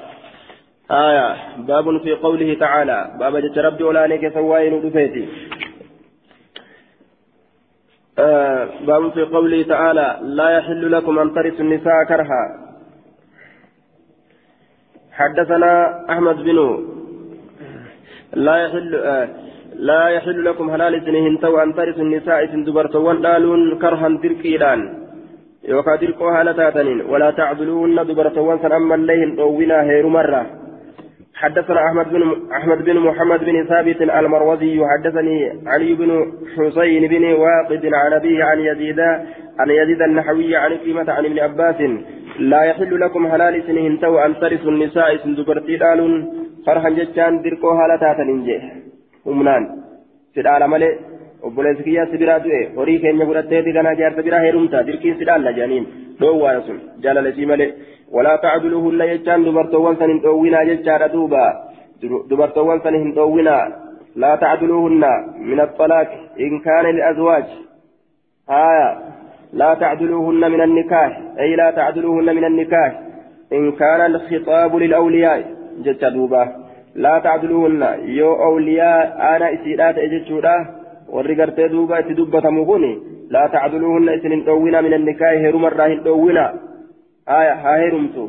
آية 0.91 1.37
باب 1.59 2.03
في 2.03 2.12
قوله 2.12 2.57
تعالى 2.61 3.11
باب 3.20 3.37
جت 3.37 3.59
ربي 3.59 3.85
ولا 3.85 4.07
نك 4.07 4.35
سواين 4.35 4.81
آه 8.23 8.68
باب 8.87 9.12
في 9.12 9.23
قوله 9.23 9.62
تعالى 9.62 10.09
لا 10.39 10.49
يحل 10.57 10.83
لكم 10.93 11.18
أن 11.18 11.29
ترثوا 11.35 11.64
النساء 11.66 11.99
كرها. 12.09 12.43
حدثنا 15.18 15.73
أحمد 16.12 16.37
بن 16.37 16.59
لا 18.47 18.57
يحل 18.64 18.95
آه 18.95 19.29
لا 19.89 20.03
يحل 20.16 20.45
لكم 20.45 20.66
حلال 20.73 20.95
سنهن 21.07 21.35
تو 21.43 21.55
أن 21.62 21.75
ترثوا 21.75 22.03
النساء 22.03 22.47
سن 22.47 22.64
دبرتوان 22.64 23.20
دالون 23.25 23.79
كرها 23.83 24.09
تركيدان 24.23 24.81
يوكا 25.73 25.97
تركو 26.01 26.29
هالتاتنين 26.37 27.01
ولا 27.12 27.31
تعدلوهن 27.39 27.99
دبرتوان 28.09 28.59
سن 28.62 28.73
أما 28.73 28.95
الليهن 28.95 29.31
طوينا 29.37 29.79
هير 29.91 30.07
مرة. 30.18 30.62
حدثنا 31.43 31.80
أحمد 31.86 32.09
بن 32.14 32.22
أحمد 32.59 32.78
بن 32.84 32.97
محمد 33.09 33.40
بن 33.49 33.57
ثابت 33.70 34.03
المروزي 34.03 34.76
حدثني 34.93 35.36
علي 35.72 35.95
بن 35.95 36.11
حسين 36.55 37.03
بن 37.12 37.24
واقد 37.45 37.82
عن 38.03 38.12
أبيه 38.12 38.45
عن 38.45 38.59
يزيد 38.68 39.01
عن 39.61 39.68
يزيد 39.80 40.03
النحوي 40.03 40.57
عن 40.57 40.70
كلمة 40.84 41.09
عن 41.16 41.24
ابن 41.24 41.38
عباس 41.38 41.80
لا 42.38 42.62
يحل 42.70 43.01
لكم 43.01 43.22
حلال 43.32 43.55
سنهن 43.66 43.95
تو 44.03 44.18
أن 44.18 44.32
ترثوا 44.40 44.72
النساء 44.74 45.16
سن 45.22 45.34
دبرتي 45.38 45.76
دالون 45.82 46.12
فرحا 46.66 46.90
جتان 46.99 47.43
دركو 47.43 47.70
هالتاتن 47.78 48.28
إنجي. 48.36 48.59
humnaan 49.26 49.64
sidhaala 50.34 50.68
malee 50.72 50.93
obboleessi 51.49 51.86
kiyyaa 51.88 52.07
si 52.11 52.20
biraa 52.22 52.38
du'e 52.45 52.61
horii 52.78 52.99
keenya 53.03 53.28
fudhatteeti 53.30 53.74
ganaa 53.76 53.99
jaarsa 54.01 54.24
biraa 54.28 54.43
heerumta 54.45 54.86
dirqiin 54.88 55.18
sidhaalla 55.20 55.53
jedhaniin 55.59 55.86
dhoowwaadha 56.20 56.64
sun 56.68 56.80
jaalalesii 57.05 57.51
malee 57.53 57.68
jechaan 58.13 59.45
dubartoowwan 59.45 59.97
san 59.97 60.11
hin 60.11 60.21
dhoowwinaa 60.21 60.65
jechaadha 60.65 61.09
duuba 61.09 61.71
dubartoowwan 62.29 62.83
san 62.83 62.95
hin 62.95 63.15
dhoowwinaa 63.15 63.67
laa 64.17 64.37
tacduluhunna 64.37 65.11
min 65.39 65.61
الطلاق 65.61 66.09
إن 66.41 66.59
كان 66.59 66.85
للأزواج. 66.87 67.45
آية. 68.51 68.99
لا 69.53 69.75
تعدلوهن 69.75 70.53
من 70.53 70.61
النكاح. 70.61 71.21
أي 71.41 71.57
لا 71.57 71.71
تعدلوهن 71.71 72.37
من 72.37 72.45
النكاح. 72.45 73.01
إن 73.53 73.73
كان 73.73 74.01
الخطاب 74.01 74.77
للأولياء. 74.77 75.43
جت 75.85 76.05
دوبا. 76.05 76.53
لا 76.95 77.19
تعدلوهن. 77.19 77.83
يو 78.05 78.33
أولياء 78.35 79.37
أنا 79.37 79.53
إسيرات 79.55 79.99
إجتشودا. 79.99 80.67
ورقرتي 81.09 81.69
دوبا 81.69 81.99
إتدوبة 81.99 82.51
مغني 82.51 82.99
لا 83.31 83.47
تعدلوهن 83.47 84.09
إسن 84.09 84.45
دوينا 84.45 84.81
من 84.81 84.95
النكاح. 84.95 85.33
هرم 85.33 85.67
الراهن 85.67 86.03
دوينا 86.03 86.55
آية 87.29 87.55
هاهرمتو 87.64 88.29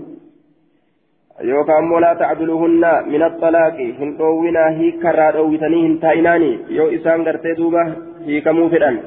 يوكا 1.41 1.77
أمو 1.79 1.99
لا 1.99 2.13
تعدلوهن 2.13 2.83
من 3.13 3.23
الطلاق 3.23 3.77
هن 3.99 4.17
دوينا 4.17 4.69
هي 4.69 4.91
كرا 4.91 5.31
دويتني 5.31 5.87
هن 5.87 5.99
تايناني 5.99 6.59
يو 6.69 6.87
إسان 6.95 7.19
قرتي 7.25 7.53
دوبا 7.53 7.83
هي 8.27 8.41
كمو 8.41 8.69
فدان 8.69 8.97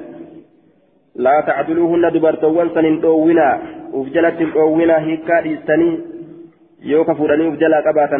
لا 1.24 1.40
تعدلوهن 1.46 2.04
دبرتوان 2.14 2.68
سن 2.74 3.00
دوينا 3.00 3.48
وفجلت 3.92 4.38
دوينا 4.54 4.96
هي 5.06 5.16
كاريستني 5.28 5.90
يوكا 6.90 7.14
فراني 7.18 7.46
وفجلا 7.48 7.78
قباتا 7.86 8.18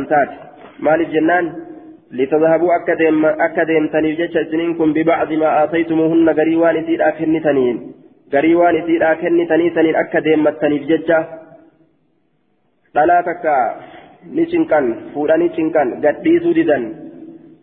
litadhabuu 2.10 2.70
akka 2.70 3.64
deemtaniif 3.66 4.18
jecha 4.18 4.40
isiniin 4.40 4.76
kun 4.76 4.92
bibacdi 4.94 5.36
maa 5.36 5.54
aataytumuuhunna 5.60 6.34
garii 6.34 6.56
waan 6.56 6.76
isiidhaa 6.76 7.12
kennitaniin 7.18 7.80
garii 8.30 8.54
waan 8.54 8.76
isiidhaa 8.76 9.14
kennitanii 9.22 9.70
saniin 9.74 9.96
akka 10.02 10.24
deemmattaniif 10.24 10.86
jecha 10.88 11.18
dhalaa 12.98 13.22
takka 13.28 13.54
ni 14.36 14.44
cinqan 14.52 14.86
fuudhanii 15.14 15.50
cinqan 15.58 15.88
gadhiisuu 16.04 16.54
didan 16.58 16.84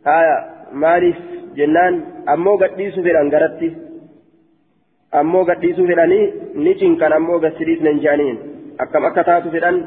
haya 0.10 0.36
maaliif 0.84 1.18
jennaan 1.60 1.96
ammoo 2.36 2.58
gadhiisuu 2.64 3.04
fedhan 3.08 3.34
garatti 3.36 3.70
ammoo 5.22 5.44
gadhiisuu 5.52 5.88
fedhanii 5.92 6.24
ni 6.66 6.76
cinqan 6.84 7.14
ammoo 7.20 7.40
gassiriisnen 7.46 8.02
jedhaniin 8.06 8.38
akkam 8.86 9.06
akka 9.10 9.24
taatu 9.30 9.52
fedhan 9.56 9.78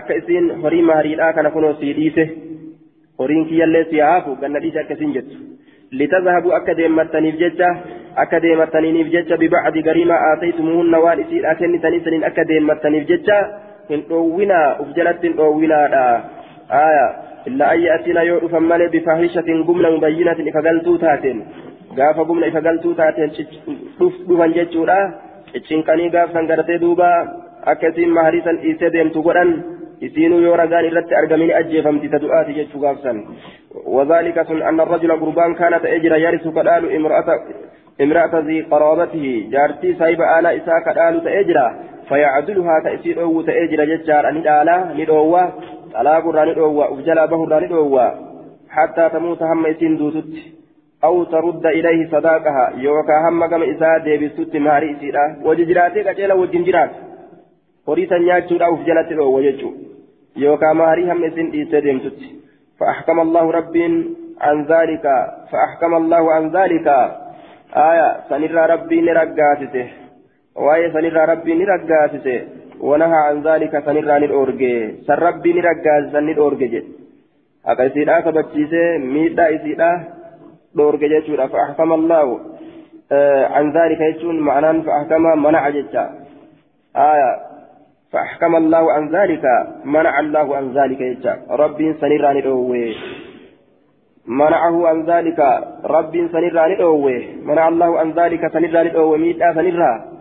akka 0.00 0.14
isiin 0.20 0.50
horii 0.62 0.82
maariidhaa 0.90 1.32
kana 1.38 1.50
kunoo 1.56 1.74
sii 1.80 1.92
dhiise 1.98 2.24
horiin 3.18 3.46
kiyyallee 3.50 3.84
si 3.90 4.00
haafu 4.06 4.36
ganna 4.40 4.60
dhiise 4.64 4.80
akkasiin 4.84 5.14
jettu 5.18 5.36
litazhabuu 6.00 6.52
akka 6.58 6.76
deemmattaniif 6.80 7.38
jecha 7.44 7.68
akka 8.24 8.42
deemmattaniif 8.44 9.08
jecha 9.14 9.38
bibacdi 9.42 9.82
garii 9.88 10.04
maa 10.10 10.20
aataytumuhunna 10.30 10.98
waan 11.06 11.22
isiidhaa 11.24 11.54
kennitanii 11.62 12.02
saniin 12.08 12.28
akka 12.30 12.44
deemmattaniif 12.50 13.08
jecha 13.12 13.38
uf 13.90 14.88
jalatti 14.96 15.28
hin 15.28 15.36
dhoowwinaadha 15.36 16.06
آية 16.70 17.06
إلا 17.46 17.74
أن 17.74 17.80
يأتينا 17.80 18.22
يعرف 18.22 18.54
مالي 18.54 18.88
بفاحشة 18.88 19.48
قمنا 19.66 19.90
مبينة 19.90 20.38
إفقلتو 20.50 20.96
تاتين 20.96 21.38
ifa 21.96 22.60
galtuu 22.60 22.94
taateen 22.94 23.30
dhufan 24.28 24.52
jechuudha 24.52 24.96
ciccinqanii 25.52 26.10
gaafsan 26.10 26.46
gartee 26.46 26.78
duuba 26.80 27.08
akkasiin 27.72 28.10
maharii 28.12 28.42
san 28.44 28.58
dhiisee 28.62 28.90
deemtu 28.92 29.22
godhan 29.22 29.50
isiinuu 30.00 30.40
yoo 30.40 30.56
ragaan 30.56 30.84
irratti 30.84 31.14
argamini 31.14 31.54
ajjeefamti 31.60 32.08
ta 32.08 32.20
du'aati 32.20 32.56
jechuu 32.58 32.80
gaafsan 32.80 33.24
وذلك 33.76 34.42
سن 34.48 34.62
أن 34.62 34.80
الرجل 34.80 35.12
قربان 35.12 35.54
كانت 35.54 35.84
أجر 35.84 36.12
يرث 36.16 36.48
كدال 36.48 36.82
امرأة 36.96 37.28
امرأة 38.00 38.34
ذي 38.40 38.60
قرابته 38.60 39.48
جارتي 39.52 39.94
سايب 39.94 40.20
آلا 40.20 40.56
إساء 40.56 40.78
كدال 40.86 41.24
تأجرا 41.24 41.66
فيعدلها 42.08 42.80
تأسير 42.84 43.22
أو 43.22 43.42
تأجر 43.42 43.84
ججار 43.84 44.28
أن 44.28 44.36
الآلا 44.36 44.92
ندعوة 44.98 45.52
طلاق 45.94 46.24
ندعوة 46.26 46.92
أفجلا 46.92 47.26
به 47.26 47.40
ندعوة 47.46 48.14
حتى 48.70 49.08
تموت 49.08 49.42
هم 49.42 49.66
إسين 49.66 49.96
دوتت 49.96 50.34
أو 51.04 51.24
ترد 51.24 51.66
إليه 51.66 52.10
صداقها 52.10 52.72
يوكا 52.76 53.28
هم 53.28 53.46
كما 53.46 53.70
إساء 53.70 53.98
ديبستت 54.04 54.56
ماري 54.56 54.96
إسيرا 54.96 55.24
وججراتي 55.44 56.02
كجيلا 56.04 56.34
وجنجرات 56.34 56.90
horiisan 57.86 58.24
nyaachuudhaaf 58.26 58.80
jalatti 58.86 59.16
dhoowwa 59.18 59.42
jechuudha 59.42 60.42
yookaan 60.44 60.76
maarii 60.76 61.08
hamma 61.10 61.26
isin 61.30 61.52
dhiisee 61.52 61.82
deemtutti 61.84 62.36
فأحكم 62.80 63.20
الله 63.20 63.50
رب 63.50 63.76
عن 64.40 64.64
ذلك 64.64 65.04
فأحكم 65.50 65.94
الله 65.94 66.32
عن 66.32 66.44
ذلك 66.56 66.86
آية 67.90 68.08
سنرى 68.28 68.66
ربي 68.74 69.00
نرقاتته 69.00 69.86
وآية 70.56 70.88
سنرى 70.92 71.22
ربي 71.32 71.54
نرقاتته 71.54 72.38
ونهى 72.80 73.18
عن 73.28 73.36
ذلك 73.48 73.72
سنرى 73.86 74.14
نرأرجي 74.22 74.74
سن 75.06 75.18
ربي 75.26 75.50
نرقات 75.52 76.04
سن 76.12 76.24
نرأرجي 76.26 76.82
akka 77.70 77.84
isiidhaa 77.84 78.22
kabachiisee 78.22 78.98
miidhaa 78.98 79.48
isiidhaa 79.56 79.94
dhoorge 80.76 81.08
jechuudha. 81.08 81.48
Fa'axkama 81.48 81.94
allahu 81.94 82.34
an 83.58 83.72
zaalika 83.76 84.10
jechuun 84.10 84.38
ma'anaan 84.48 84.84
fa'axkama 84.86 85.36
manaca 85.36 85.72
jecha. 85.76 86.04
Aya 86.94 87.30
فأحكم 88.12 88.56
الله 88.56 88.92
عن 88.92 89.08
ذلك 89.08 89.44
منع 89.84 90.20
الله 90.20 90.56
عن 90.56 90.66
ذلك 90.78 91.00
يجا 91.00 91.38
رب 91.50 91.94
سنيراني 92.00 92.40
دوه 92.40 92.94
منعه 94.26 94.88
عن 94.88 94.98
ذلك 95.10 95.40
رب 95.84 96.14
سنيراني 96.32 96.74
دوه 96.74 97.22
منع 97.44 97.68
الله 97.68 97.98
عن 97.98 98.12
ذلك 98.12 98.52
سنيراني 98.52 98.88
دوه 98.88 99.16
ميتا 99.16 99.54
سنيرا 99.54 100.15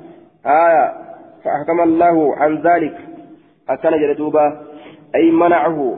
آية 0.46 0.94
فأحكم 1.44 1.82
الله 1.82 2.36
عن 2.36 2.62
ذلك. 2.62 2.98
أكن 3.70 3.90
جلدوبا 3.90 4.62
أي 5.16 5.32
منعه 5.32 5.98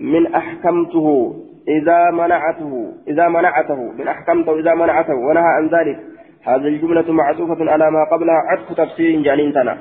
من 0.00 0.34
أحكمته 0.34 1.36
إذا 1.68 2.10
منعته 2.10 2.92
إذا 3.08 3.28
منعته 3.28 3.92
من 3.98 4.08
أحكمته 4.08 4.58
إذا 4.58 4.74
منعته 4.74 5.14
ونهى 5.14 5.42
عن 5.58 5.68
ذلك. 5.68 5.98
هذه 6.42 6.68
الجملة 6.68 7.12
معطوفة 7.12 7.70
على 7.70 7.90
ما 7.90 8.04
قبلها 8.04 8.34
عطف 8.34 8.72
تفسير 8.76 9.22
جانين 9.22 9.52
تنا. 9.52 9.78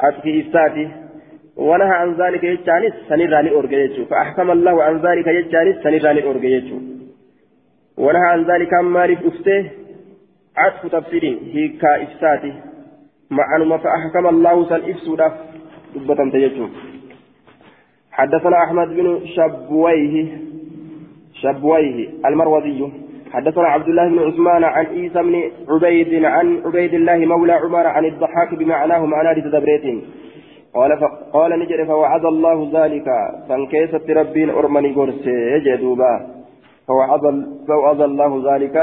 أتكي 0.00 0.40
إفتاتي 0.40 0.88
ونهى 1.56 1.90
عن 1.90 2.14
ذلك 2.14 2.44
يجانس 2.44 2.92
سنراني 3.08 3.50
أورجيتشو 3.50 4.04
فأحكم 4.04 4.50
الله 4.50 4.82
عن 4.82 4.96
ذلك 4.96 5.26
يجانس 5.26 5.76
سنراني 5.82 6.22
أورجيتشو 6.22 6.78
ونهى 7.96 8.26
عن 8.32 8.44
ذلك 8.44 8.74
أما 8.74 9.06
رف 9.06 9.26
أفته 9.26 9.70
عطف 10.56 10.86
تفسير 10.86 11.24
هي 11.52 11.68
كإفتاتي 11.68 12.52
مع 13.30 13.56
أنه 13.56 13.76
فأحكم 13.76 14.26
الله 14.26 14.68
سن 14.68 14.90
إفسودا 14.90 15.32
دبة 15.94 16.30
تجتشو 16.32 16.66
حدثنا 18.12 18.56
أحمد 18.64 18.88
بن 18.88 19.20
شبويه 19.24 20.26
شبويه 21.42 22.08
المروزي. 22.26 22.88
حدثنا 23.32 23.68
عبد 23.68 23.88
الله 23.88 24.08
بن 24.08 24.18
عثمان 24.18 24.64
عن 24.64 24.86
عيسى 24.86 25.22
بن 25.22 25.50
عبيد 25.68 26.24
عن 26.24 26.62
عبيد 26.66 26.94
الله 26.94 27.16
مولى 27.16 27.52
عمر 27.52 27.86
عن 27.86 28.04
الضحاك 28.04 28.54
بمعناه 28.54 29.06
معنى 29.06 29.40
لتدبريت 29.40 30.04
قال 30.74 30.90
قال 31.32 31.58
نجري 31.58 31.84
فوعد 31.86 32.24
الله 32.24 32.70
ذلك. 32.72 33.08
فانكيست 33.48 34.10
ربين 34.10 34.50
أرمني 34.50 34.92
قرسي 34.92 35.58
جدوبا. 35.66 36.26
فوعظ 37.68 38.00
الله 38.00 38.54
ذلك. 38.54 38.76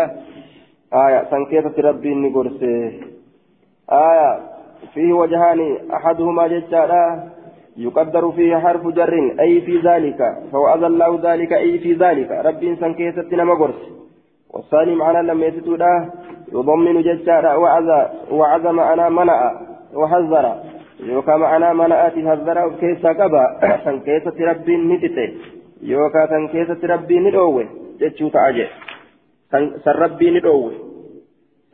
آية 0.94 1.24
فانكيست 1.32 1.80
Rabbiin 1.80 2.34
gorse. 2.34 2.76
آية 3.92 4.40
فيه 4.94 5.14
وجهان 5.14 5.78
أحدهما 5.94 6.48
ججالا 6.48 7.24
يقدر 7.78 8.32
فيه 8.32 8.58
حرف 8.58 8.88
جر 8.88 9.14
أي 9.40 9.62
في 9.62 9.78
ذلك 9.78 10.38
فوعظ 10.52 10.84
الله 10.84 11.20
ذلك 11.24 11.54
أي 11.54 11.80
في 11.80 11.94
ذلك 11.94 12.32
Rabbiin 12.32 12.76
san 12.76 12.90
keessatti 12.90 13.34
nama 13.34 13.54
gorse 13.54 13.92
والثاني 14.50 14.96
معنى 14.96 15.28
لما 15.28 15.46
يتتودا 15.46 16.10
يضمن 16.54 17.02
ججارا 17.02 17.56
وعظ 17.56 17.90
وعظ 18.32 18.66
معنى 18.66 19.10
منع 19.10 19.62
وحذر. 19.94 20.46
yookaan 21.00 21.36
معنى 21.38 21.74
منع 21.74 22.10
حذر 22.10 22.58
keessa 22.80 23.10
qaba 23.10 23.44
سن 23.86 24.00
كيسة 24.00 24.38
ربي 24.52 24.78
نتته 24.78 25.34
يوكا 25.82 26.26
سن 26.32 26.48
كيسة 26.48 26.88
ربي 26.88 27.20
ندوه 27.20 27.66
جتشو 28.00 28.28
تعجي 28.30 28.68
سن 29.52 29.92
ربي 29.92 30.32
ندوه. 30.32 30.85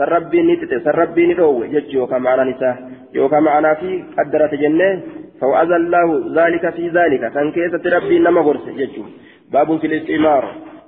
سن 0.01 0.07
ربي 0.17 0.41
نتته 0.41 0.79
سن 0.85 0.93
ربي 1.01 1.23
ندوه 1.29 1.65
جتشو 1.73 1.97
يوكا 1.97 2.17
معنا 2.17 2.43
نساء 2.43 2.75
يوكا 3.13 3.39
معنا 3.39 3.73
في 3.73 4.03
قدرة 4.17 4.51
جنة 4.63 4.89
فوعز 5.39 5.71
الله 5.81 6.07
ذلك 6.39 6.63
في 6.75 6.89
ذلك 6.89 7.33
سن 7.33 7.51
كيسة 7.51 7.83
ربي 7.97 8.19
نما 8.19 8.41
غرس 8.41 8.65
جتشو 8.79 9.03
باب 9.53 9.69
في 9.81 9.87
الاستعمار 9.87 10.43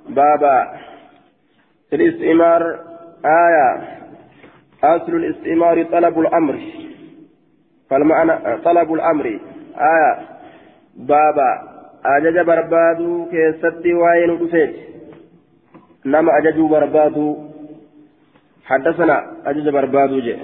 بابا 0.08 0.56
في 1.90 1.96
الاستئمار 1.96 2.62
آية 3.46 3.68
أصل 4.84 5.12
الاستئمار 5.14 5.82
طلب 5.82 6.18
الأمر 6.20 6.56
فالمعنى 7.90 8.58
طلب 8.64 8.94
الأمر 8.94 9.26
آية 9.94 10.12
بابا 10.96 11.50
أجج 12.04 12.38
بربادو 12.46 13.26
كيستي 13.30 13.94
وين 13.94 14.30
رفيت 14.30 14.74
نما 16.04 16.38
أججوا 16.38 16.68
بربادو 16.68 17.53
حدثنا 18.66 19.16
أجج 19.46 19.68
بربادو 19.68 20.20
جي. 20.20 20.34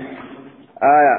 آية. 0.83 1.17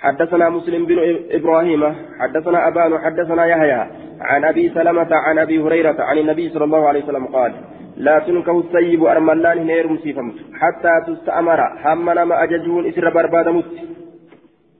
حدثنا 0.00 0.48
مسلم 0.48 0.86
بن 0.86 0.98
إبراهيم. 1.30 1.82
حدثنا 2.20 2.68
أبان. 2.68 2.98
حدثنا 2.98 3.46
يحيى. 3.46 3.86
عن 4.20 4.44
أبي 4.44 4.68
سلمة 4.68 5.08
عن 5.10 5.38
أبي 5.38 5.62
هريرة 5.62 6.02
عن 6.02 6.18
النبي 6.18 6.48
صلى 6.48 6.64
الله 6.64 6.88
عليه 6.88 7.04
وسلم 7.04 7.26
قال 7.26 7.52
لا 7.96 8.18
تنكه 8.18 8.60
السيب 8.60 9.04
أرملان 9.04 9.58
هنير 9.58 9.88
مسيفمت 9.88 10.34
حتى 10.54 10.92
تستأمر. 11.06 11.60
هم 11.84 12.04
ما 12.04 12.42
أججون 12.42 12.86
إسر 12.86 13.10
بربادمت 13.10 13.64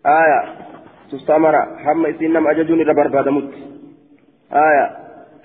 آية. 0.06 0.40
تستأمر. 1.12 1.56
هم 1.84 2.06
إسر 2.06 2.26
نم 2.26 2.46
أججون 2.46 2.80
إسر 2.80 2.92
بربادمت 2.92 3.50
آية. 4.52 4.90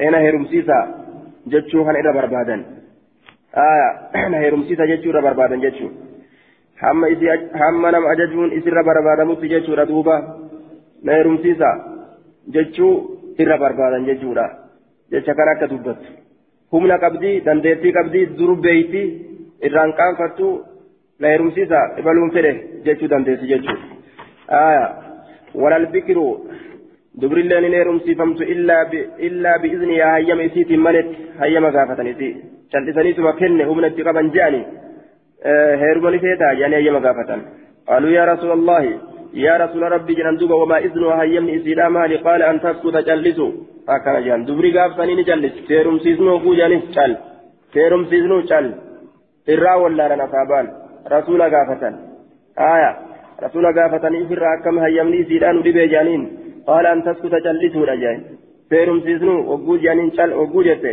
أنا 0.02 0.18
هيرمسيسا 0.18 0.80
جتشو 1.48 1.82
هن 1.82 1.96
إسر 1.96 2.77
بربادا 3.56 3.70
آية 3.72 3.90
أنا 4.28 4.38
هيرمسيسا 4.40 4.86
جتشو 4.86 5.10
إسر 5.10 5.22
بربادا 5.22 5.56
جتشو 5.56 5.90
هم 6.84 7.06
إسر 7.06 7.40
هم 7.56 7.86
نم 7.88 8.06
أججون 8.06 8.50
إسر 8.58 8.82
بربادمت 8.82 9.42
جتشو 9.46 9.74
ردوبا 9.74 10.18
نهيرمسيسا 11.04 11.72
جتشو 12.48 12.88
إسر 13.40 13.58
بربادا 13.58 13.98
جتشو 14.08 14.32
جتشا 15.12 15.34
كان 15.34 15.48
أكتبت 15.48 16.02
humna 16.72 16.98
qabdii 17.00 17.42
dandeettii 17.46 17.92
qabdii 17.98 18.26
dur 18.38 18.56
beeyti 18.64 19.02
irraan 19.68 19.92
qaanfattu 20.00 20.48
na 21.20 21.28
heerumsiisa 21.32 21.80
ibaluun 22.02 22.32
fedhe 22.36 22.52
jechuu 22.86 23.10
dandeessi 23.14 23.48
jechuudha 23.52 24.58
walal 25.62 25.86
bikiru 25.94 26.26
dubrilleen 27.22 27.64
hin 27.68 27.76
heerumsiifamtu 27.78 28.44
illaa 28.54 29.58
bi'izni 29.64 29.96
yaa 30.02 30.12
hayyama 30.16 30.44
isiitiin 30.50 30.82
maletti 30.88 31.18
hayyama 31.42 31.72
gaafatan 31.78 32.08
isii 32.14 32.34
cal'isaniituma 32.74 33.34
kenne 33.42 33.64
humna 33.70 33.88
itti 33.92 34.04
qaban 34.08 34.28
je'ani 34.36 34.62
heeruma 35.84 36.10
ni 36.12 36.20
feetaa 36.26 36.54
jedhanii 36.60 36.80
hayyama 36.80 37.02
gaafatan 37.08 37.42
qaaluu 37.90 38.12
yaa 38.18 38.26
rasuula 38.32 38.56
allaahi 38.60 38.92
yaa 39.46 39.58
rasuula 39.64 39.90
rabbii 39.96 40.18
jedhan 40.20 40.40
duuba 40.42 40.56
wamaa 40.64 40.82
iznu 40.90 41.08
hayyamni 41.22 41.54
isiidhaa 41.60 41.90
maali 41.98 42.18
qaala 42.28 42.44
an 42.52 42.60
taskuta 42.66 43.02
callisu 43.10 43.48
akkana 43.96 44.20
jedhan 44.26 44.46
dubri 44.50 44.72
gaafatanii 44.78 45.16
ni 45.20 45.26
callisu 45.30 45.60
seerumsiisnuu 45.70 46.34
oguu 46.38 46.56
jedhanis 46.60 46.86
cal 46.96 47.12
seerumsiisnuu 47.74 48.42
cal 48.52 48.68
irraa 49.56 49.78
wallaalan 49.84 50.22
asaabaan 50.28 50.68
rasuula 51.16 51.50
gaafatan 51.56 51.94
aya 52.72 52.92
rasuula 53.46 53.72
gaafatanii 53.80 54.22
ofirraa 54.26 54.54
akkam 54.58 54.78
hayyamni 54.86 55.18
isiidhaa 55.24 55.54
nu 55.58 55.62
dhibee 55.68 55.88
jedhaniin 55.94 56.24
qaala 56.68 56.90
an 56.96 57.02
taskuta 57.08 57.40
callisuudha 57.46 57.96
jedhan 58.04 58.22
seerumsiisnuu 58.72 59.38
oguu 59.54 59.78
jedhaniin 59.84 60.12
cal 60.18 60.32
oguu 60.44 60.64
jette 60.70 60.92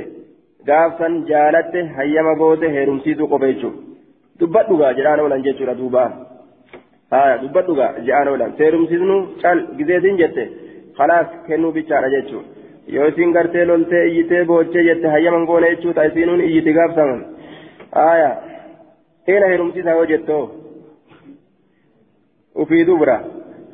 gaafsan 0.69 1.15
jaalatte 1.31 1.81
hayyama 1.97 2.35
goote 2.43 2.67
heerumsiisuu 2.77 3.29
qofa 3.33 3.47
jechuudha 3.53 3.81
dubbadhugaa 4.41 4.93
jedhaan 4.99 5.21
oolan 5.25 5.43
jechuudha 5.47 5.75
duubaa 5.81 6.09
aya 7.21 7.35
dubbadhugaa 7.43 7.91
jedhaan 8.07 8.29
oolan 8.33 8.53
seerumsiisnuu 8.61 9.23
cal 9.43 9.59
gizeetiin 9.79 10.21
jette 10.25 10.45
خلاص 10.99 11.27
كنوا 11.47 11.71
بيتشارة 11.77 12.09
جيتشو 12.15 12.41
yoo 12.95 13.07
isin 13.11 13.31
gartee 13.37 13.65
loltee 13.69 14.03
iyyitee 14.11 14.45
boochee 14.49 14.83
jette 14.89 15.07
hayyaman 15.15 15.45
goone 15.49 15.71
jechuudha 15.73 16.03
isiinuun 16.09 16.41
iyyiti 16.49 16.73
gaafsaman 16.79 17.21
aya 18.11 18.31
eena 19.33 19.47
heerumsiisaa 19.53 19.95
yoo 19.99 20.07
jettoo 20.13 20.43
ufii 22.63 22.85
dubra 22.91 23.17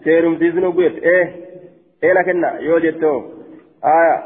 seerumsiisnu 0.05 0.73
guyet 0.77 0.97
ee 1.15 1.23
jettoo 2.03 3.19
aya 3.83 4.23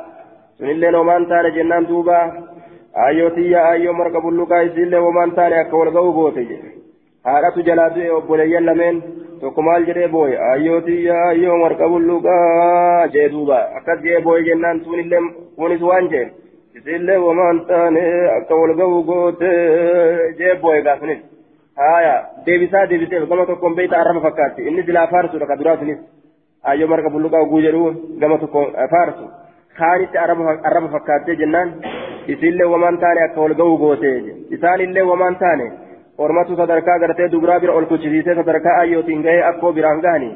sunillee 0.59 0.91
homaan 0.97 1.27
taane 1.27 1.51
jennaan 1.57 1.87
duuba 1.89 2.19
ayyoo 3.07 3.31
tiyya 3.31 3.61
ayyoo 3.73 3.93
marqa 4.01 4.21
bulluqaa 4.21 4.63
isiillee 4.69 5.01
homaan 5.07 5.33
taane 5.39 5.57
akka 5.61 5.77
wal 5.77 5.91
ga'uu 5.97 6.13
goote 6.13 6.45
jedhe 6.51 6.71
haadhatu 7.25 7.63
jalaa 7.69 7.91
du'e 7.97 8.11
obboleeyyan 8.19 8.67
lameen 8.67 9.03
tokko 9.41 9.63
maal 9.63 9.87
jedhee 9.89 10.09
booye 10.15 10.39
ayyoo 10.53 10.81
tiyya 10.87 11.17
ayyoo 11.29 11.59
marqa 11.65 11.89
bulluqaa 11.89 13.09
jee 13.15 13.29
duuba 13.35 13.59
akkas 13.79 14.03
jee 14.07 14.21
booye 14.27 14.45
jennaan 14.49 14.81
sunillee 14.85 15.21
kunis 15.57 15.83
waan 15.91 16.09
jee 16.15 16.27
isiillee 16.79 17.17
homaan 17.27 17.61
taane 17.71 18.03
akka 18.39 18.55
wal 18.63 18.75
ga'uu 18.81 19.03
goote 19.11 19.51
jee 20.39 20.55
booye 20.63 20.83
gaasunis 20.89 21.21
haya 21.77 22.15
deebisaa 22.47 22.87
deebisee 22.91 23.27
gama 23.31 23.47
tokkoon 23.47 23.75
beeyta 23.79 23.97
arraba 24.01 24.21
fakkaatti 24.29 24.63
inni 24.69 24.83
silaa 24.87 25.07
faarsudha 25.15 25.47
ka 25.47 25.57
duraa 25.59 25.77
sunis 25.83 25.99
ayyoo 26.73 26.89
marqa 26.93 27.11
bulluqaa 27.15 27.43
oguu 27.47 27.61
jedhu 27.67 27.83
gama 28.21 28.39
tokko 28.43 28.65
faarsu 28.93 29.25
kaanitti 29.79 30.19
arraba 30.19 30.89
fakkaattee 30.97 31.37
jennaan 31.43 31.73
isiillee 32.35 32.69
wamaan 32.75 32.99
taane 33.05 33.25
akka 33.27 33.41
wal 33.45 33.55
ga'uu 33.61 33.79
goote 33.85 34.11
isaanillee 34.57 35.07
wamaan 35.13 35.37
taane 35.45 35.67
ormatu 36.27 36.57
sadarkaa 36.57 36.99
gartee 37.05 37.29
dubraa 37.37 37.61
bira 37.61 37.79
ol 37.79 37.87
kuchisiisee 37.93 38.35
sadarkaa 38.41 38.77
ayyootiin 38.83 39.23
gahee 39.29 39.47
akkoo 39.53 39.73
biraan 39.79 40.05
gahani 40.05 40.31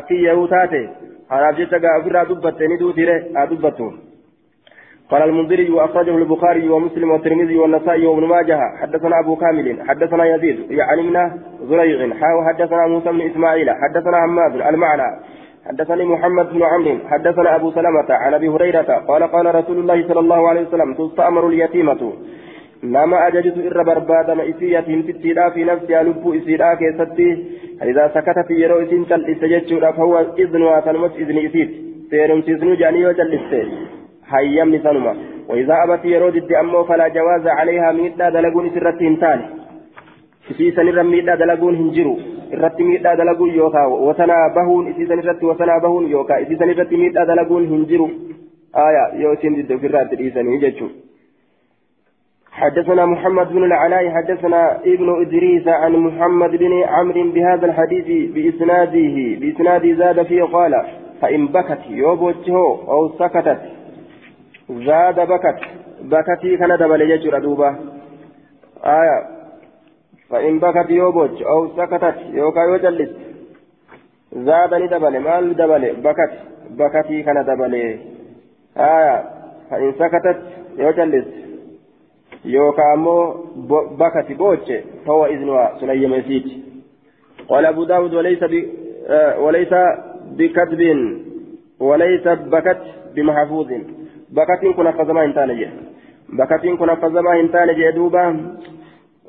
akki 0.00 0.24
yahuu 0.24 0.48
taate 0.54 0.82
kanaaf 1.30 1.56
jecha 1.62 1.78
gaa 1.86 1.96
ofirraa 2.00 2.28
dubbatte 2.28 2.68
ni 2.68 2.78
duutire 2.84 3.16
haa 3.34 3.48
dubbattu 3.54 3.88
قال 5.10 5.22
المنذري 5.22 5.70
وأخرجه 5.70 6.16
البخاري 6.16 6.68
ومسلم 6.68 7.10
والترمذي 7.10 7.56
والنسائي 7.58 8.06
وابن 8.06 8.24
ماجه 8.28 8.58
حدثنا 8.80 9.20
أبو 9.20 9.36
كامل 9.36 9.66
حدثنا 9.88 10.24
يزيد 10.24 10.70
يعني 10.70 11.02
من 11.02 11.30
زريع 11.70 12.14
حاو 12.20 12.44
حدثنا 12.48 12.86
موسى 12.86 13.12
بن 13.12 13.20
إسماعيل 13.20 13.70
حدثنا 13.70 14.16
حماد 14.22 14.52
المعنى 14.54 15.08
حدثني 15.68 16.04
محمد 16.04 16.46
بن 16.52 16.62
عمرو 16.62 16.98
حدثنا 17.10 17.56
أبو 17.56 17.70
سلمة 17.70 18.08
عن 18.10 18.34
أبي 18.34 18.48
هريرة 18.48 18.90
قال 19.08 19.22
قال 19.22 19.54
رسول 19.54 19.78
الله 19.78 20.08
صلى 20.08 20.20
الله 20.20 20.48
عليه 20.48 20.62
وسلم 20.66 20.94
تستأمر 20.94 21.48
اليتيمة. 21.48 22.12
نما 22.82 23.26
أججت 23.26 23.56
إر 23.66 23.82
بربادا 23.82 24.34
إسي 24.50 24.72
يتيم 24.72 25.02
تتيلا 25.02 25.50
في 25.50 25.64
نفسها 25.64 26.02
لب 26.02 26.24
إسيلا 26.36 26.74
كيستي. 26.80 27.28
إذا 27.82 28.04
سكت 28.14 28.38
في 28.48 28.54
يرو 28.62 28.82
إسين 28.82 29.06
تل 29.06 29.24
إسججت 29.32 29.70
فهو 29.96 30.14
إذن 30.38 30.62
واتنمت 30.62 31.12
إذن 31.22 31.38
إسيت 31.46 31.70
سيرم 32.10 32.40
سيزنو 32.42 32.74
جاني 32.74 33.06
وجلسته 33.06 33.62
هيام 34.32 34.78
سنما 34.84 35.12
وإذا 35.48 35.74
أبت 35.84 36.04
يرو 36.04 36.28
ضد 36.28 36.52
أمه 36.52 36.82
فلا 36.88 37.08
جواز 37.08 37.46
عليها 37.46 37.92
ميتا 37.92 38.30
دلقون 38.30 38.70
سرت 38.74 39.00
هنتان 40.48 40.56
في 40.56 40.70
سنر 40.70 41.02
ميتا 41.02 41.34
دلقون 41.34 41.74
هنجرو 41.74 42.18
irratti 42.52 42.84
miidhaa 42.84 43.16
dalaguun 43.16 43.54
yookaan 43.54 43.92
wasanaa 43.92 44.50
bahuun 44.54 44.88
isiisan 44.88 45.18
irratti 45.18 45.46
wasanaa 45.46 45.80
bahuun 45.80 46.10
yookaan 46.10 46.42
isiisan 46.42 46.70
irratti 46.70 46.96
miidhaa 46.96 47.26
dalaguun 47.26 47.68
hin 47.68 47.84
jiru 47.90 48.08
isin 49.32 49.56
didde 49.56 49.74
ofirraa 49.74 50.02
itti 50.02 50.18
dhiisanii 50.22 50.58
jechuudha. 50.58 50.96
حدثنا 52.58 53.06
محمد 53.06 53.52
بن 53.52 53.64
العلاء 53.64 54.10
حدثنا 54.10 54.76
ابن 54.76 55.08
إدريس 55.22 55.68
عن 55.68 55.92
محمد 55.96 56.50
بن 56.50 56.72
عمرو 56.82 57.30
بهذا 57.34 57.66
الحديث 57.66 58.08
بإسناده 58.34 59.16
بإسناد 59.40 59.94
زاد 59.98 60.22
فيه 60.22 60.42
قال 60.42 60.74
فإن 61.20 61.46
بكت 61.46 61.82
يوبوته 61.90 62.56
أو 62.94 63.08
سكتت 63.18 63.60
زاد 64.70 65.20
بكت 65.20 65.60
بكتي 66.02 66.56
كان 66.56 66.76
دبل 66.78 67.00
يجر 67.10 67.38
دوبا 67.38 67.70
آية 68.84 69.37
فإن 70.30 70.58
بكت 70.58 70.90
يوبوج 70.90 71.42
أو 71.42 71.68
سكتت 71.76 72.16
يوكا 72.32 72.60
يوجلس 72.60 73.10
زادني 74.32 74.86
دبل 74.86 75.20
مال 75.20 75.56
دبل 75.56 75.96
بكت. 76.04 76.32
بكتي 76.70 77.22
كان 77.22 77.44
دبل 77.44 77.74
آية. 78.76 79.24
فإن 79.70 79.92
سكتت 79.92 80.38
يوجلس. 80.78 81.26
يوكا 82.44 82.94
مو 82.94 83.34
بكت 84.00 84.32
بوج 84.32 84.72
فهو 85.06 85.26
إذنها 85.26 85.74
سليم 85.80 86.14
يسيت 86.14 86.44
قال 87.48 87.66
أبو 87.66 87.84
داود 87.84 88.14
وليس 88.14 88.44
ب 88.44 88.64
آه 89.06 89.40
وليس 89.40 89.74
بكتب 90.38 90.80
وليس 91.80 92.28
بكت 92.28 92.82
بمحفوظ. 93.14 93.68
بكت 94.30 94.66
كنا 94.76 94.92
فزما 94.92 95.24
انتانجه 95.24 95.70
بكت 96.28 96.66
كنا 96.66 96.94
فزما 96.94 97.40
انتانجه 97.40 97.90
دوبا 97.90 98.56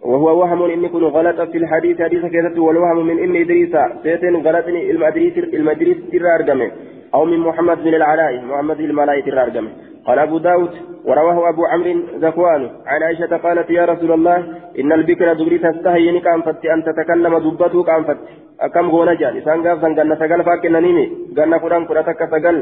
وهو 0.03 0.39
وهم 0.39 0.63
إن 0.63 0.83
يكون 0.83 1.03
غلط 1.03 1.41
في 1.41 1.57
الحديث 1.57 2.01
حديث 2.01 2.25
كذا 2.25 2.61
والوهم 2.61 3.05
من 3.07 3.19
إن 3.19 3.35
إدريس 3.35 3.75
سيتين 4.03 4.35
غلطني 4.35 4.91
المدريس 4.91 5.37
المدريس 5.37 5.97
ترارجمه 6.11 6.71
أو 7.13 7.25
من 7.25 7.39
محمد 7.39 7.83
بن 7.83 7.93
العلاء 7.93 8.41
محمد 8.41 8.77
بن 8.77 8.89
العلاء 8.89 9.21
ترارجمه. 9.21 9.71
قال 10.05 10.19
أبو 10.19 10.37
داود 10.37 10.69
ورواه 11.05 11.49
أبو 11.49 11.65
عمرو 11.65 11.93
ذكوان 12.25 12.69
عن 12.85 13.03
عائشة 13.03 13.37
قالت 13.37 13.69
يا 13.69 13.85
رسول 13.85 14.11
الله 14.11 14.37
إن 14.79 14.91
البكر 14.91 15.33
دبري 15.33 15.57
تستهي 15.57 16.19
كان 16.19 16.41
فت 16.41 16.65
أن 16.65 16.83
تتكلم 16.83 17.37
دبته 17.37 17.83
كان 17.83 18.03
فت 18.03 18.17
أكم 18.61 18.89
غونا 18.89 19.13
جان 19.13 19.37
إسان 19.37 19.67
قاف 19.67 19.81
سن 19.81 19.99
قلنا 19.99 20.15
سقل 20.15 20.43
فاكن 20.43 20.73
نيمي. 20.85 21.05
قلنا 21.37 21.57
قرآن 21.57 21.85
قرآن 21.85 22.05
تك 22.05 22.21
سقل. 22.33 22.57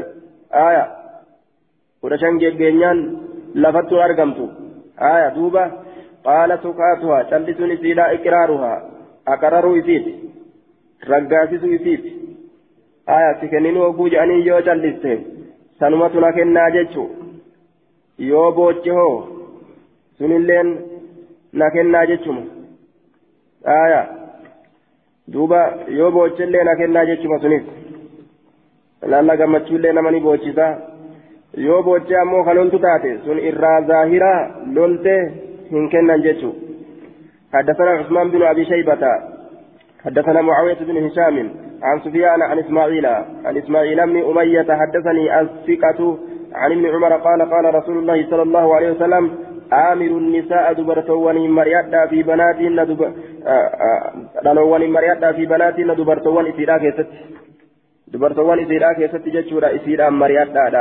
آية. 0.54 0.84
قرآن 2.02 2.38
جيجينيان 2.38 3.16
لفتو 3.54 3.96
أرقمتو. 4.06 4.46
آية 5.12 5.28
دوبة. 5.36 5.87
قال 6.25 6.59
سكاتها 6.63 7.23
تلتني 7.23 7.77
سيلا 7.77 8.05
إقرارها 8.15 8.73
أقرروا 9.27 9.79
إسيت 9.79 10.05
رقاسسوا 11.09 11.75
إسيت 11.75 12.03
آية 13.09 13.31
سكنين 13.41 13.77
وقوج 13.77 14.13
أني 14.15 14.45
يو 14.45 14.59
تلسته 14.59 15.19
سنمتنا 15.79 16.31
كنا 16.31 16.69
جيتشو 16.69 17.05
yoo 18.19 18.51
booche 18.51 18.91
hoo 18.91 19.27
sunilleen 20.17 20.67
na 21.53 21.69
kennaa 21.71 22.05
jechuma 22.05 22.41
aya 23.65 24.01
duuba 25.33 25.59
yoo 25.97 26.11
boochellee 26.11 26.63
na 26.63 26.75
kennaa 26.75 27.05
jechuma 27.05 27.39
sunis 27.39 27.63
laalla 29.11 29.37
gammachuullee 29.37 29.93
nama 29.93 30.11
ni 30.11 30.19
boochisa 30.19 30.67
yoo 31.65 31.81
booche 31.83 32.17
ammoo 32.19 32.43
kaloltu 32.43 32.79
taate 32.85 33.17
sun 33.25 33.39
irraa 33.49 33.81
zaahiraa 33.89 34.41
lolte 34.75 35.15
hin 35.70 35.88
kennan 35.90 36.22
jechu 36.22 36.52
حدثنا 37.48 37.90
عثمان 37.90 38.28
بن 38.30 38.42
أبي 38.42 38.64
شيبة. 38.64 39.02
حدثنا 40.04 40.40
معاوية 40.42 40.80
بن 40.80 40.96
هشام 41.06 41.36
عن 41.82 42.00
سفيان 42.04 42.42
عن 42.42 42.58
إسماعيل. 42.58 43.06
عن 43.44 43.56
إسماعيل 43.56 44.06
بن 44.06 44.16
أمية 44.30 44.68
حدثني 44.68 45.40
الثقة 45.40 46.18
عن 46.54 46.72
ابن 46.72 46.86
عمر 46.86 47.12
قال 47.16 47.40
قال 47.50 47.74
رسول 47.74 47.98
الله 47.98 48.26
صلى 48.30 48.42
الله 48.42 48.74
عليه 48.76 48.90
وسلم 48.90 49.24
آمر 49.72 50.10
النساء 50.22 50.72
دبرتوان 50.72 51.50
مريادا 51.50 52.06
في 52.06 52.22
بناتهن 52.22 52.78
دلوان 54.44 54.90
مريادا 54.90 55.32
في 55.32 55.46
بناتهن 55.46 55.96
دبرتوان 55.96 56.46
إسيرا 56.46 56.78
كيست 56.78 57.08
دبرتوان 58.12 58.58
إسيرا 58.58 58.92
كيست 58.92 59.24
جتشورا 59.28 59.68
إسيرا 59.76 60.10
مريادا. 60.10 60.74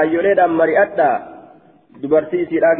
أيوليدا 0.00 0.46
مريادا. 0.46 1.29
Dubartii 2.02 2.42
isiidhaa 2.46 2.74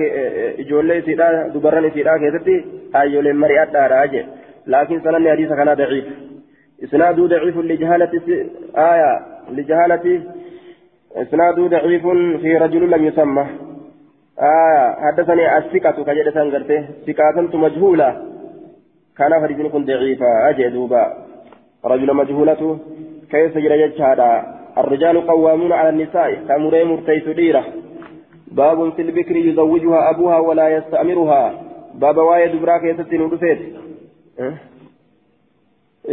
ijoollee 0.64 0.98
isiidhaa 1.02 1.32
dubarran 1.54 1.88
isiidhaa 1.92 2.18
keessatti 2.24 2.56
ayyooleen 3.02 3.42
mari'adhaa 3.44 3.88
raaje 3.94 4.26
laakiin 4.74 5.02
sananni 5.06 5.32
hadiisa 5.34 5.60
kanaa 5.62 5.78
daciif 5.82 6.12
isnaaduu 6.88 7.30
daciifun 7.34 7.72
lijahaalati 7.72 8.38
aaya 8.88 9.10
lijahaalati 9.58 10.14
إسناده 11.16 11.66
ضعيف 11.66 12.06
في 12.42 12.56
رجل 12.56 12.90
لم 12.90 13.04
يسمى 13.04 13.46
آه 14.40 14.96
حدثني 15.00 15.58
الثقة 15.58 16.04
كجد 16.04 16.30
سنغرته 16.34 16.84
ثقة 17.06 17.58
مجهولة 17.58 18.22
كان 19.18 19.40
فريد 19.40 19.66
كن 19.66 19.84
ضعيفا 19.84 20.50
أجدوبا 20.50 21.12
رجل 21.84 22.14
مجهولة 22.14 22.78
كيف 23.30 23.56
يجري 23.56 24.02
هذا 24.02 24.56
الرجال 24.78 25.26
قوامون 25.26 25.72
على 25.72 25.88
النساء 25.88 26.34
كامري 26.48 26.84
مرتيس 26.84 27.28
ديرة 27.28 27.64
باب 28.50 28.92
في 28.92 29.02
البكر 29.02 29.36
يزوجها 29.36 30.10
أبوها 30.10 30.38
ولا 30.38 30.68
يستأمرها 30.76 31.42
باب 31.94 32.16
واي 32.16 32.48
دبرا 32.52 32.78
كيست 32.78 33.12
ندفت 33.14 33.60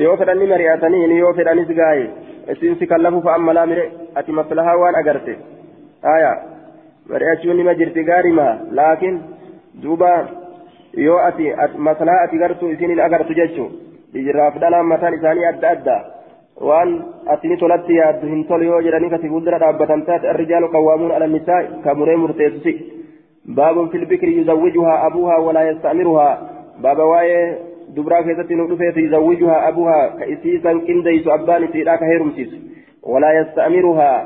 yoo 0.04 0.18
fedhanni 0.20 0.48
mari'atanii 0.52 1.08
ni 1.08 1.18
yoo 1.18 1.34
fedhanis 1.38 1.70
gaaye 1.80 2.06
isin 2.54 2.76
si 2.80 2.88
kallafu 2.92 3.22
fa'an 3.26 3.42
malaa 3.48 3.66
mire 3.72 3.86
ati 4.20 4.32
maslahaa 4.40 4.76
waan 4.82 4.96
agarte 5.02 5.34
aya 6.16 6.32
mari'achuun 7.12 7.58
nima 7.58 7.74
jirti 7.80 8.04
gaarima 8.10 8.48
laakiin 8.80 9.16
duuba 9.84 10.12
yoo 11.06 11.18
ati 11.30 11.46
maslahaa 11.88 12.24
ati 12.28 12.42
gartu 12.44 12.70
isin 12.74 12.94
hin 12.94 13.02
agartu 13.08 13.34
jechu 13.40 13.66
dhiiraaf 14.14 14.60
dhalaan 14.64 14.92
mataan 14.92 15.18
isaanii 15.20 15.48
adda 15.54 15.70
adda 15.78 15.98
arrijaalu 20.30 20.70
qawwaamuun 20.76 21.12
ala 21.12 21.28
nisaa 21.28 21.64
ka 21.84 21.96
muree 21.96 22.16
murteessusi 22.22 22.74
baabun 23.60 23.90
fil 23.90 24.06
bikri 24.06 24.38
yuzawwijuhaa 24.38 25.02
abuuhaa 25.10 25.40
walaa 25.48 25.64
yasta'miruhaa 25.70 26.32
baaba 26.86 27.06
waa'ee 27.12 27.44
dubraa 27.96 28.24
keessatti 28.24 28.56
nu 28.56 28.68
dhufeetu 28.72 29.04
yuzawwijuhaa 29.06 29.60
abuuhaa 29.68 30.08
ka 30.22 30.26
isiisan 30.36 30.82
qindeysu 30.88 31.32
abbaan 31.32 31.68
isiidhaa 31.68 31.98
ka 31.98 32.10
heerumsiisu 32.12 32.58
walaa 33.14 33.34
yasta'miruhaa 33.40 34.18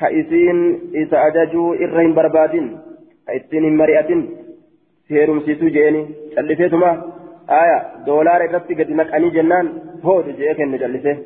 ka 0.00 0.10
isiin 0.20 0.62
isa 1.02 1.22
ajajuu 1.22 1.74
irra 1.88 2.06
hin 2.06 2.14
barbaadin 2.20 2.70
ka 3.26 3.40
ittiin 3.40 3.66
hin 3.70 3.80
mari'atin 3.82 4.22
si 5.08 5.18
heerumsiisuu 5.18 5.74
jeeni 5.78 6.06
calliseetuma 6.36 6.94
aya 7.62 7.76
doolaara 8.06 8.48
irratti 8.50 8.78
gadi 8.82 9.02
naqanii 9.02 9.34
jennaan 9.40 9.74
هود 10.04 10.36
جاءك 10.38 10.60
المجلسه 10.60 11.16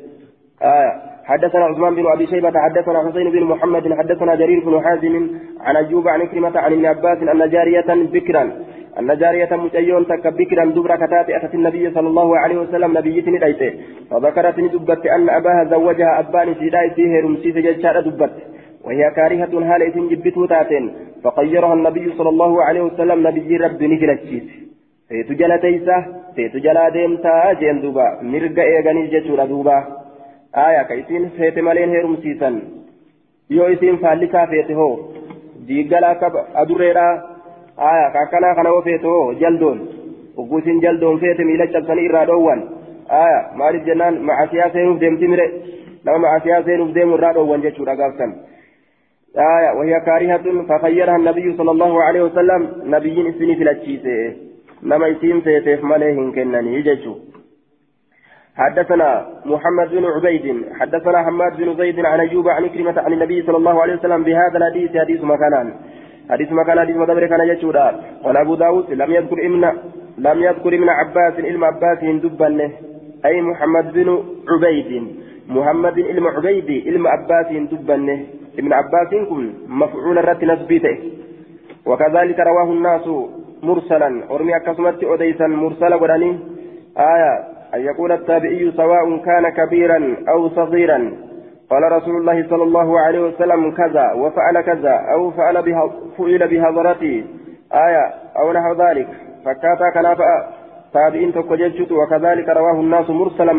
آية 0.63 1.11
حدثنا 1.25 1.65
عثمان 1.65 1.95
بن 1.95 2.05
أبي 2.11 2.27
شيبة 2.27 2.59
حدثنا 2.59 3.09
حسين 3.09 3.31
بن 3.31 3.43
محمد 3.43 3.93
حدثنا 3.93 4.35
جرير 4.35 4.59
بن 4.65 4.83
حازم 4.83 5.29
عن 5.61 5.75
أيوب 5.75 6.07
عن 6.07 6.27
كلمة 6.27 6.59
عن 6.59 6.73
ابن 6.73 6.85
عباس 6.85 7.17
أن 7.17 7.49
جارية 7.49 7.89
بكرا 7.89 8.51
أن 8.99 9.17
جارية 9.17 9.55
متيون 9.55 10.07
تك 10.07 10.27
بكرا 10.27 10.65
دبر 10.65 10.95
كتات 10.95 11.29
أتت 11.29 11.53
النبي 11.53 11.91
صلى 11.91 12.07
الله 12.07 12.37
عليه 12.37 12.57
وسلم 12.57 12.97
نبيتني 12.97 13.37
دايته 13.37 13.71
فذكرت 14.11 14.59
دبت 14.59 15.05
أن 15.05 15.29
أباها 15.29 15.63
زوجها 15.63 16.19
أبان 16.19 16.53
في 16.53 16.69
دايته 16.69 17.19
رمسيس 17.23 17.55
ججار 17.55 17.99
دبت 18.01 18.35
وهي 18.85 19.11
كارهة 19.15 19.53
هال 19.69 19.81
إذن 19.81 20.07
جبته 20.09 20.47
فقيرها 21.23 21.73
النبي 21.73 22.13
صلى 22.17 22.29
الله 22.29 22.63
عليه 22.63 22.81
وسلم 22.81 23.27
نبي 23.27 23.57
رب 23.57 23.81
jala 25.35 25.57
teeysa 25.59 25.95
feetu 26.35 26.59
jalaa 26.65 26.89
deemtaa 26.95 27.55
jeen 27.61 27.81
duuba 27.83 28.05
mirga 28.33 28.63
eeganiif 28.73 29.09
jechuudha 29.13 29.47
duuba 29.49 29.75
aya 30.53 30.83
ka 30.83 30.93
isiin 31.01 31.31
feete 31.37 31.61
maleen 31.61 31.89
heerumsiisan 31.95 32.61
yoo 33.49 33.69
isiin 33.75 33.99
faallisaa 34.03 34.47
feete 34.53 34.73
hoo 34.73 34.93
diiggala 35.67 36.09
akka 36.09 36.45
adurreedha 36.63 37.07
aya 37.91 38.11
ka 38.13 38.19
akkanaa 38.25 38.55
kana 38.55 38.69
hoo 38.75 38.81
feete 38.89 39.07
hoo 39.07 39.33
jaldoon 39.41 39.81
ugguu 40.37 40.59
isiin 40.63 40.81
jaldoon 40.85 41.19
feete 41.25 41.43
miila 41.49 41.67
cabsanii 41.73 42.05
irraa 42.11 42.25
dhoowwan 42.31 42.63
aya 43.23 43.41
maaliif 43.61 43.85
jennaan 43.89 44.21
macasiyaa 44.29 44.71
seenuuf 44.77 44.99
deemti 45.03 45.27
mire 45.33 45.47
nama 46.03 46.23
macasiyaa 46.25 46.63
seenuuf 46.69 46.95
deemu 46.99 47.19
irraa 47.19 47.33
dhoowwan 47.39 47.67
jechuudha 47.67 47.95
gaafsan 48.03 48.33
آية 49.37 49.71
وهي 49.77 49.99
كارهة 49.99 50.63
فخيرها 50.69 51.15
النبي 51.15 51.57
صلى 51.57 51.71
الله 51.71 52.03
عليه 52.03 52.21
وسلم 52.21 52.61
نبي 52.85 53.29
إسني 53.29 53.55
في 53.55 53.63
الأجيسة 53.63 54.35
نما 54.83 55.07
يتيم 55.07 55.41
سيتيف 55.41 55.83
ماليهن 55.83 56.31
كنني 56.31 56.75
يججو 56.75 57.15
حدثنا 58.61 59.25
محمد 59.45 59.89
بن 59.91 60.05
عبيد 60.05 60.45
حدثنا 60.79 61.23
حماد 61.23 61.57
بن 61.57 61.75
زيد 61.77 62.05
عن 62.05 62.19
أيوب 62.19 62.47
عن 62.47 62.67
كلمة 62.67 62.97
عن 63.05 63.13
النبي 63.13 63.41
صلى 63.41 63.57
الله 63.57 63.81
عليه 63.81 63.93
وسلم 63.93 64.23
بهذا 64.23 64.57
الحديث 64.57 64.97
حديث 64.97 65.23
مكانان. 65.23 65.67
حديث 66.29 66.51
مكان 66.51 66.79
حديث 66.79 66.95
مدبر 66.97 67.27
كان 67.27 67.41
يجودا 67.47 67.85
قال 68.23 68.37
أبو 68.37 68.55
داود 68.55 68.93
لم 68.93 69.11
يذكر 69.11 69.37
ابن 69.45 69.63
لم 70.17 70.43
يذكر 70.43 70.71
ابن 70.79 70.89
عباس 70.89 71.33
علم 71.39 71.63
عباس 71.63 71.99
دبنه 72.23 72.71
أي 73.25 73.41
محمد 73.41 73.93
بن 73.93 74.09
عبيد 74.51 74.91
محمد 75.49 75.99
علم 75.99 76.27
عبيد 76.27 76.69
علم 76.87 77.07
عباس 77.07 77.47
دبنه 77.71 78.19
ابن 78.59 78.73
عباس 78.73 79.11
كن 79.29 79.53
مفعول 79.67 80.17
الرت 80.17 80.43
نسبيته 80.43 80.95
وكذلك 81.85 82.39
رواه 82.39 82.69
الناس 82.77 83.05
مرسلا. 83.63 84.09
أرمي 84.31 84.55
أكسمت 84.55 85.03
أديسا 85.03 85.47
مرسلا 85.47 85.95
وداني. 85.95 86.39
آية 86.97 87.50
أن 87.75 87.81
يقول 87.81 88.11
التابعي 88.11 88.71
سواء 88.71 89.17
كان 89.17 89.49
كبيرا 89.49 90.15
أو 90.29 90.49
صغيرا. 90.49 91.13
قال 91.69 91.91
رسول 91.91 92.15
الله 92.15 92.47
صلى 92.49 92.63
الله 92.63 92.99
عليه 92.99 93.19
وسلم 93.19 93.71
كذا 93.71 94.13
وفعل 94.13 94.61
كذا 94.61 94.95
أو 95.13 95.31
فعل 95.31 95.61
بها 95.61 95.91
فعل 96.17 96.47
بهضرتي 96.47 97.25
آية 97.73 98.05
أو 98.39 98.51
نحو 98.53 98.73
ذلك. 98.73 99.07
فكاتا 99.45 99.89
كان 99.93 100.17
تابعين 100.93 101.33
تكوجيتشت 101.33 101.91
وكذلك 101.91 102.49
رواه 102.49 102.79
الناس 102.79 103.09
مرسلا 103.09 103.53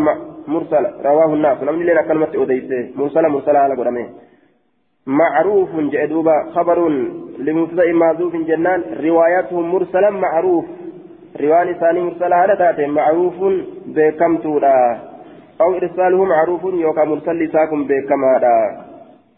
مرسلا 0.48 0.90
رواه 1.04 1.34
الناس. 1.34 1.62
لم 1.62 1.82
لنا 1.82 2.02
كلمة 2.02 2.28
أديسه 2.34 2.90
مرسلا 2.96 3.28
مرسلا 3.28 3.58
على 3.58 3.74
قدمه 3.74 4.06
معروف 5.06 5.70
جدوبا 5.76 6.36
خبر 6.54 6.88
لمبتدأ 7.38 7.92
معذوف 7.92 8.36
جنان. 8.36 8.82
رواياتهم 9.04 9.72
مرسلا 9.74 10.10
معروف. 10.10 10.64
رواية 11.40 11.72
ثاني 11.72 12.00
مرسلة 12.00 12.36
على 12.36 12.56
تاتي 12.56 12.86
معروف 12.86 13.34
بكمتورا 13.86 14.98
أو 15.60 15.74
إرساله 15.74 16.24
معروف 16.24 16.64
يوكا 16.64 17.04
مرسل 17.04 17.52
ساكم 17.52 17.84
بكما 17.84 18.40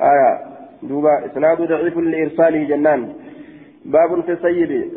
آية 0.01 0.38
دوبا 0.82 1.26
إسناد 1.26 1.62
ضعيف 1.62 1.97
لإرساله 1.97 2.64
جنان 2.68 3.12
باب 3.84 4.20
في 4.20 4.32
السيد 4.32 4.90